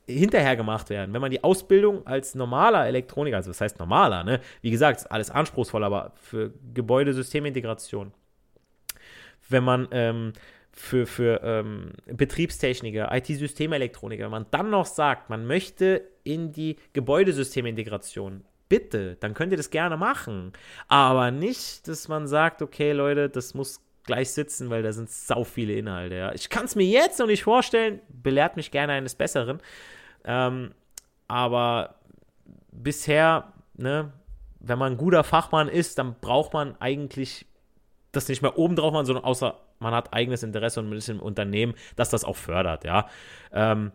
hinterher 0.06 0.56
gemacht 0.56 0.90
werden. 0.90 1.12
Wenn 1.12 1.20
man 1.20 1.30
die 1.30 1.44
Ausbildung 1.44 2.06
als 2.06 2.34
normaler 2.34 2.86
Elektroniker, 2.86 3.36
also 3.36 3.50
das 3.50 3.60
heißt 3.60 3.78
normaler, 3.78 4.24
ne? 4.24 4.40
Wie 4.60 4.70
gesagt, 4.70 5.10
alles 5.10 5.30
anspruchsvoll, 5.30 5.84
aber 5.84 6.12
für 6.16 6.52
Gebäudesystemintegration, 6.74 8.12
wenn 9.48 9.64
man 9.64 9.88
ähm, 9.92 10.32
für, 10.80 11.06
für 11.06 11.42
ähm, 11.44 11.92
Betriebstechniker, 12.06 13.14
IT-Systemelektroniker, 13.14 14.24
wenn 14.24 14.30
man 14.30 14.46
dann 14.50 14.70
noch 14.70 14.86
sagt, 14.86 15.28
man 15.28 15.46
möchte 15.46 16.02
in 16.24 16.52
die 16.52 16.76
Gebäudesystemintegration, 16.94 18.44
bitte, 18.68 19.16
dann 19.20 19.34
könnt 19.34 19.52
ihr 19.52 19.58
das 19.58 19.70
gerne 19.70 19.98
machen. 19.98 20.52
Aber 20.88 21.30
nicht, 21.30 21.86
dass 21.86 22.08
man 22.08 22.26
sagt, 22.26 22.62
okay, 22.62 22.92
Leute, 22.92 23.28
das 23.28 23.52
muss 23.52 23.82
gleich 24.04 24.30
sitzen, 24.30 24.70
weil 24.70 24.82
da 24.82 24.92
sind 24.92 25.10
sau 25.10 25.44
viele 25.44 25.74
Inhalte. 25.74 26.14
Ja. 26.14 26.32
Ich 26.32 26.48
kann 26.48 26.64
es 26.64 26.74
mir 26.74 26.86
jetzt 26.86 27.18
noch 27.18 27.26
nicht 27.26 27.44
vorstellen, 27.44 28.00
belehrt 28.08 28.56
mich 28.56 28.70
gerne 28.70 28.94
eines 28.94 29.14
Besseren. 29.14 29.60
Ähm, 30.24 30.72
aber 31.28 31.96
bisher, 32.72 33.52
ne, 33.74 34.12
wenn 34.60 34.78
man 34.78 34.94
ein 34.94 34.98
guter 34.98 35.24
Fachmann 35.24 35.68
ist, 35.68 35.98
dann 35.98 36.16
braucht 36.20 36.54
man 36.54 36.74
eigentlich 36.80 37.46
das 38.12 38.28
nicht 38.28 38.40
mehr 38.40 38.58
oben 38.58 38.76
drauf 38.76 38.92
machen, 38.92 39.06
sondern 39.06 39.24
außer 39.24 39.60
man 39.80 39.94
hat 39.94 40.14
eigenes 40.14 40.42
Interesse 40.42 40.80
und 40.80 40.88
man 40.88 40.98
ist 40.98 41.08
Unternehmen, 41.10 41.74
dass 41.96 42.10
das 42.10 42.24
auch 42.24 42.36
fördert, 42.36 42.84
ja. 42.84 43.08
Ähm, 43.52 43.92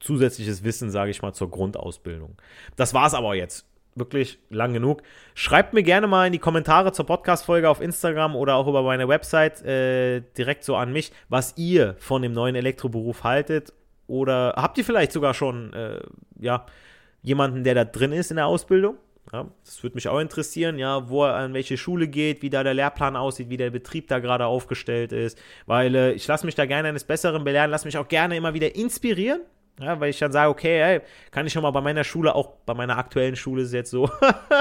zusätzliches 0.00 0.64
Wissen, 0.64 0.90
sage 0.90 1.10
ich 1.10 1.22
mal, 1.22 1.32
zur 1.32 1.50
Grundausbildung. 1.50 2.36
Das 2.76 2.94
war 2.94 3.06
es 3.06 3.14
aber 3.14 3.34
jetzt. 3.34 3.66
Wirklich 3.96 4.38
lang 4.50 4.72
genug. 4.72 5.02
Schreibt 5.34 5.74
mir 5.74 5.82
gerne 5.82 6.06
mal 6.06 6.26
in 6.26 6.32
die 6.32 6.38
Kommentare 6.38 6.92
zur 6.92 7.06
Podcast-Folge 7.06 7.68
auf 7.68 7.80
Instagram 7.80 8.36
oder 8.36 8.54
auch 8.54 8.68
über 8.68 8.82
meine 8.82 9.08
Website 9.08 9.62
äh, 9.62 10.22
direkt 10.38 10.64
so 10.64 10.76
an 10.76 10.92
mich, 10.92 11.12
was 11.28 11.54
ihr 11.56 11.96
von 11.98 12.22
dem 12.22 12.32
neuen 12.32 12.54
Elektroberuf 12.54 13.24
haltet. 13.24 13.72
Oder 14.06 14.54
habt 14.56 14.78
ihr 14.78 14.84
vielleicht 14.84 15.12
sogar 15.12 15.34
schon 15.34 15.72
äh, 15.72 16.00
ja, 16.38 16.66
jemanden, 17.22 17.64
der 17.64 17.74
da 17.74 17.84
drin 17.84 18.12
ist 18.12 18.30
in 18.30 18.36
der 18.36 18.46
Ausbildung? 18.46 18.96
Ja, 19.32 19.46
das 19.64 19.82
würde 19.82 19.94
mich 19.94 20.08
auch 20.08 20.18
interessieren, 20.18 20.78
ja, 20.78 21.08
wo 21.08 21.24
er 21.24 21.36
an 21.36 21.54
welche 21.54 21.76
Schule 21.76 22.08
geht, 22.08 22.42
wie 22.42 22.50
da 22.50 22.64
der 22.64 22.74
Lehrplan 22.74 23.14
aussieht, 23.14 23.48
wie 23.48 23.56
der 23.56 23.70
Betrieb 23.70 24.08
da 24.08 24.18
gerade 24.18 24.46
aufgestellt 24.46 25.12
ist, 25.12 25.40
weil 25.66 25.94
äh, 25.94 26.12
ich 26.12 26.26
lasse 26.26 26.46
mich 26.46 26.56
da 26.56 26.66
gerne 26.66 26.88
eines 26.88 27.04
Besseren 27.04 27.44
belehren, 27.44 27.70
lasse 27.70 27.86
mich 27.86 27.96
auch 27.96 28.08
gerne 28.08 28.36
immer 28.36 28.54
wieder 28.54 28.74
inspirieren, 28.74 29.42
ja, 29.78 30.00
weil 30.00 30.10
ich 30.10 30.18
dann 30.18 30.32
sage, 30.32 30.50
okay, 30.50 30.82
hey, 30.82 31.00
kann 31.30 31.46
ich 31.46 31.52
schon 31.52 31.62
mal 31.62 31.70
bei 31.70 31.80
meiner 31.80 32.02
Schule, 32.02 32.34
auch 32.34 32.54
bei 32.66 32.74
meiner 32.74 32.98
aktuellen 32.98 33.36
Schule 33.36 33.62
ist 33.62 33.68
es 33.68 33.74
jetzt 33.74 33.90
so, 33.90 34.10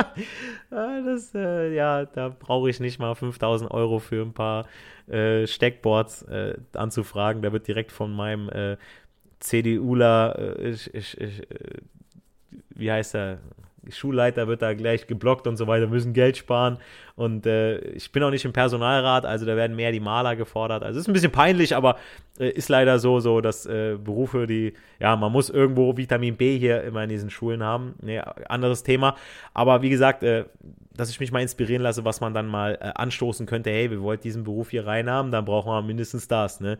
das, 0.69 1.33
äh, 1.33 1.73
ja, 1.73 2.05
da 2.05 2.29
brauche 2.29 2.69
ich 2.69 2.79
nicht 2.79 2.99
mal 2.99 3.15
5000 3.15 3.71
Euro 3.71 3.97
für 3.97 4.23
ein 4.23 4.33
paar 4.33 4.67
äh, 5.07 5.47
Steckboards 5.47 6.23
äh, 6.23 6.57
anzufragen, 6.73 7.41
da 7.41 7.51
wird 7.51 7.67
direkt 7.67 7.91
von 7.91 8.13
meinem 8.13 8.49
äh, 8.49 8.77
CDUler, 9.39 10.37
äh, 10.37 10.69
ich, 10.69 10.93
ich, 10.93 11.19
ich, 11.19 11.41
wie 12.69 12.91
heißt 12.91 13.15
er, 13.15 13.39
Schulleiter 13.91 14.47
wird 14.47 14.61
da 14.61 14.73
gleich 14.73 15.07
geblockt 15.07 15.47
und 15.47 15.57
so 15.57 15.67
weiter, 15.67 15.87
müssen 15.87 16.13
Geld 16.13 16.37
sparen. 16.37 16.77
Und 17.15 17.45
äh, 17.45 17.79
ich 17.79 18.11
bin 18.11 18.23
auch 18.23 18.29
nicht 18.31 18.45
im 18.45 18.53
Personalrat, 18.53 19.25
also 19.25 19.45
da 19.45 19.55
werden 19.55 19.75
mehr 19.75 19.91
die 19.91 19.99
Maler 19.99 20.35
gefordert. 20.35 20.83
Also 20.83 20.99
ist 20.99 21.07
ein 21.07 21.13
bisschen 21.13 21.31
peinlich, 21.31 21.75
aber 21.75 21.97
äh, 22.39 22.49
ist 22.49 22.69
leider 22.69 22.99
so, 22.99 23.19
so 23.19 23.41
dass 23.41 23.65
äh, 23.65 23.97
Berufe, 24.01 24.47
die, 24.47 24.73
ja, 24.99 25.15
man 25.15 25.31
muss 25.31 25.49
irgendwo 25.49 25.97
Vitamin 25.97 26.37
B 26.37 26.57
hier 26.57 26.83
immer 26.83 27.03
in 27.03 27.09
diesen 27.09 27.29
Schulen 27.29 27.63
haben. 27.63 27.95
Nee, 28.01 28.19
anderes 28.19 28.83
Thema. 28.83 29.15
Aber 29.53 29.81
wie 29.81 29.89
gesagt, 29.89 30.23
äh, 30.23 30.45
dass 30.95 31.09
ich 31.09 31.19
mich 31.19 31.31
mal 31.31 31.41
inspirieren 31.41 31.81
lasse, 31.81 32.03
was 32.03 32.19
man 32.19 32.33
dann 32.33 32.47
mal 32.47 32.77
äh, 32.81 32.91
anstoßen 32.95 33.45
könnte. 33.45 33.69
Hey, 33.69 33.89
wir 33.91 34.01
wollten 34.01 34.23
diesen 34.23 34.43
Beruf 34.43 34.71
hier 34.71 34.85
reinhaben, 34.85 35.31
dann 35.31 35.45
brauchen 35.45 35.71
wir 35.71 35.81
mindestens 35.81 36.27
das. 36.27 36.59
Ne? 36.59 36.77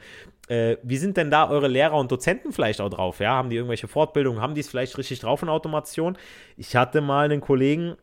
Äh, 0.48 0.78
wie 0.84 0.98
sind 0.98 1.18
denn 1.18 1.32
da 1.32 1.50
eure 1.50 1.68
Lehrer 1.68 1.96
und 1.96 2.12
Dozenten 2.12 2.52
vielleicht 2.52 2.82
auch 2.82 2.90
drauf? 2.90 3.20
Ja? 3.20 3.34
Haben 3.34 3.50
die 3.50 3.56
irgendwelche 3.56 3.88
Fortbildungen? 3.88 4.42
Haben 4.42 4.56
die 4.56 4.62
es 4.62 4.70
vielleicht 4.70 4.98
richtig 4.98 5.20
drauf 5.20 5.44
in 5.44 5.50
Automation? 5.50 6.18
Ich 6.58 6.76
hatte 6.76 7.02
mal 7.02 7.26
einen 7.26 7.42
Kollegen, 7.42 7.96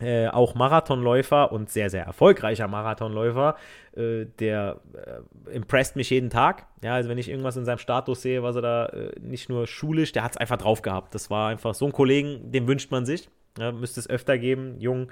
äh, 0.00 0.28
auch 0.28 0.54
Marathonläufer 0.54 1.52
und 1.52 1.70
sehr, 1.70 1.90
sehr 1.90 2.04
erfolgreicher 2.04 2.66
Marathonläufer, 2.66 3.56
äh, 3.96 4.26
der 4.38 4.80
äh, 4.94 5.54
impresst 5.54 5.94
mich 5.94 6.10
jeden 6.10 6.30
Tag. 6.30 6.66
Ja, 6.82 6.94
also 6.94 7.08
wenn 7.08 7.18
ich 7.18 7.28
irgendwas 7.28 7.56
in 7.56 7.64
seinem 7.64 7.78
Status 7.78 8.22
sehe, 8.22 8.42
was 8.42 8.56
er 8.56 8.62
da 8.62 8.86
äh, 8.86 9.12
nicht 9.20 9.48
nur 9.48 9.66
schulisch, 9.66 10.12
der 10.12 10.24
hat 10.24 10.32
es 10.32 10.36
einfach 10.36 10.58
drauf 10.58 10.82
gehabt. 10.82 11.14
Das 11.14 11.30
war 11.30 11.48
einfach 11.48 11.74
so 11.74 11.86
ein 11.86 11.92
Kollegen, 11.92 12.50
den 12.50 12.66
wünscht 12.66 12.90
man 12.90 13.06
sich. 13.06 13.28
Ja, 13.58 13.72
müsste 13.72 14.00
es 14.00 14.10
öfter 14.10 14.38
geben, 14.38 14.76
jung, 14.80 15.08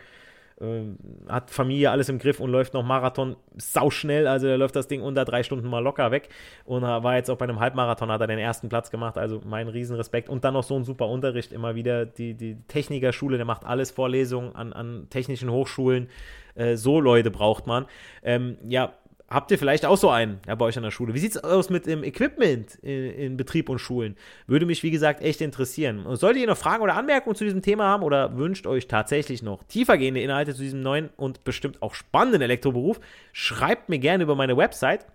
äh, 0.60 0.82
hat 1.28 1.50
Familie 1.50 1.90
alles 1.90 2.08
im 2.08 2.18
Griff 2.18 2.40
und 2.40 2.50
läuft 2.50 2.74
noch 2.74 2.84
Marathon 2.84 3.36
sauschnell. 3.56 4.26
Also 4.26 4.46
der 4.46 4.58
läuft 4.58 4.76
das 4.76 4.86
Ding 4.88 5.02
unter 5.02 5.24
drei 5.24 5.42
Stunden 5.42 5.68
mal 5.68 5.80
locker 5.80 6.10
weg. 6.10 6.28
Und 6.64 6.82
war 6.82 7.16
jetzt 7.16 7.30
auch 7.30 7.36
bei 7.36 7.44
einem 7.44 7.60
Halbmarathon, 7.60 8.10
hat 8.10 8.20
er 8.20 8.26
den 8.26 8.38
ersten 8.38 8.68
Platz 8.68 8.90
gemacht. 8.90 9.18
Also 9.18 9.40
mein 9.44 9.68
Riesenrespekt. 9.68 10.28
Und 10.28 10.44
dann 10.44 10.54
noch 10.54 10.62
so 10.64 10.76
ein 10.76 10.84
super 10.84 11.08
Unterricht 11.08 11.52
immer 11.52 11.74
wieder. 11.74 12.06
Die, 12.06 12.34
die 12.34 12.56
Technikerschule, 12.68 13.36
der 13.36 13.46
macht 13.46 13.64
alles 13.64 13.90
Vorlesungen 13.90 14.54
an, 14.54 14.72
an 14.72 15.06
technischen 15.10 15.50
Hochschulen. 15.50 16.08
Äh, 16.54 16.76
so 16.76 17.00
Leute 17.00 17.30
braucht 17.30 17.66
man. 17.66 17.86
Ähm, 18.22 18.58
ja, 18.68 18.92
Habt 19.32 19.50
ihr 19.50 19.58
vielleicht 19.58 19.86
auch 19.86 19.96
so 19.96 20.10
einen 20.10 20.40
ja, 20.46 20.54
bei 20.54 20.66
euch 20.66 20.76
an 20.76 20.82
der 20.82 20.90
Schule? 20.90 21.14
Wie 21.14 21.18
sieht 21.18 21.36
es 21.36 21.42
aus 21.42 21.70
mit 21.70 21.86
dem 21.86 22.04
Equipment 22.04 22.74
in, 22.82 23.10
in, 23.12 23.36
Betrieb 23.36 23.68
und 23.68 23.78
Schulen? 23.78 24.16
Würde 24.46 24.66
mich, 24.66 24.82
wie 24.82 24.90
gesagt, 24.90 25.22
echt 25.22 25.40
interessieren. 25.40 26.04
Und 26.04 26.16
solltet 26.16 26.42
ihr 26.42 26.48
noch 26.48 26.56
Fragen 26.56 26.82
oder 26.82 26.96
Anmerkungen 26.96 27.34
zu 27.34 27.44
diesem 27.44 27.62
Thema 27.62 27.84
haben 27.84 28.02
oder 28.02 28.36
wünscht 28.36 28.66
euch 28.66 28.88
tatsächlich 28.88 29.42
noch 29.42 29.64
tiefergehende 29.64 30.20
Inhalte 30.20 30.54
zu 30.54 30.62
diesem 30.62 30.82
neuen 30.82 31.08
und 31.16 31.44
bestimmt 31.44 31.80
auch 31.82 31.94
spannenden 31.94 32.42
Elektroberuf, 32.42 33.00
schreibt 33.32 33.88
mir 33.88 33.98
gerne 33.98 34.24
über 34.24 34.34
meine 34.34 34.56
Website. 34.56 35.06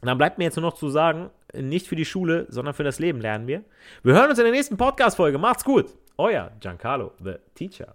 Und 0.00 0.08
dann 0.08 0.18
bleibt 0.18 0.38
mir 0.38 0.44
jetzt 0.44 0.56
nur 0.56 0.64
noch 0.64 0.74
zu 0.74 0.88
sagen, 0.88 1.30
nicht 1.54 1.86
für 1.86 1.96
die 1.96 2.04
Schule, 2.04 2.46
sondern 2.48 2.74
für 2.74 2.84
das 2.84 2.98
Leben 2.98 3.20
lernen 3.20 3.46
wir. 3.46 3.62
Wir 4.02 4.14
hören 4.14 4.30
uns 4.30 4.38
in 4.38 4.44
der 4.44 4.52
nächsten 4.52 4.76
Podcast-Folge. 4.76 5.38
Macht's 5.38 5.64
gut. 5.64 5.86
Euer 6.16 6.50
Giancarlo, 6.60 7.12
the 7.22 7.34
Teacher. 7.54 7.94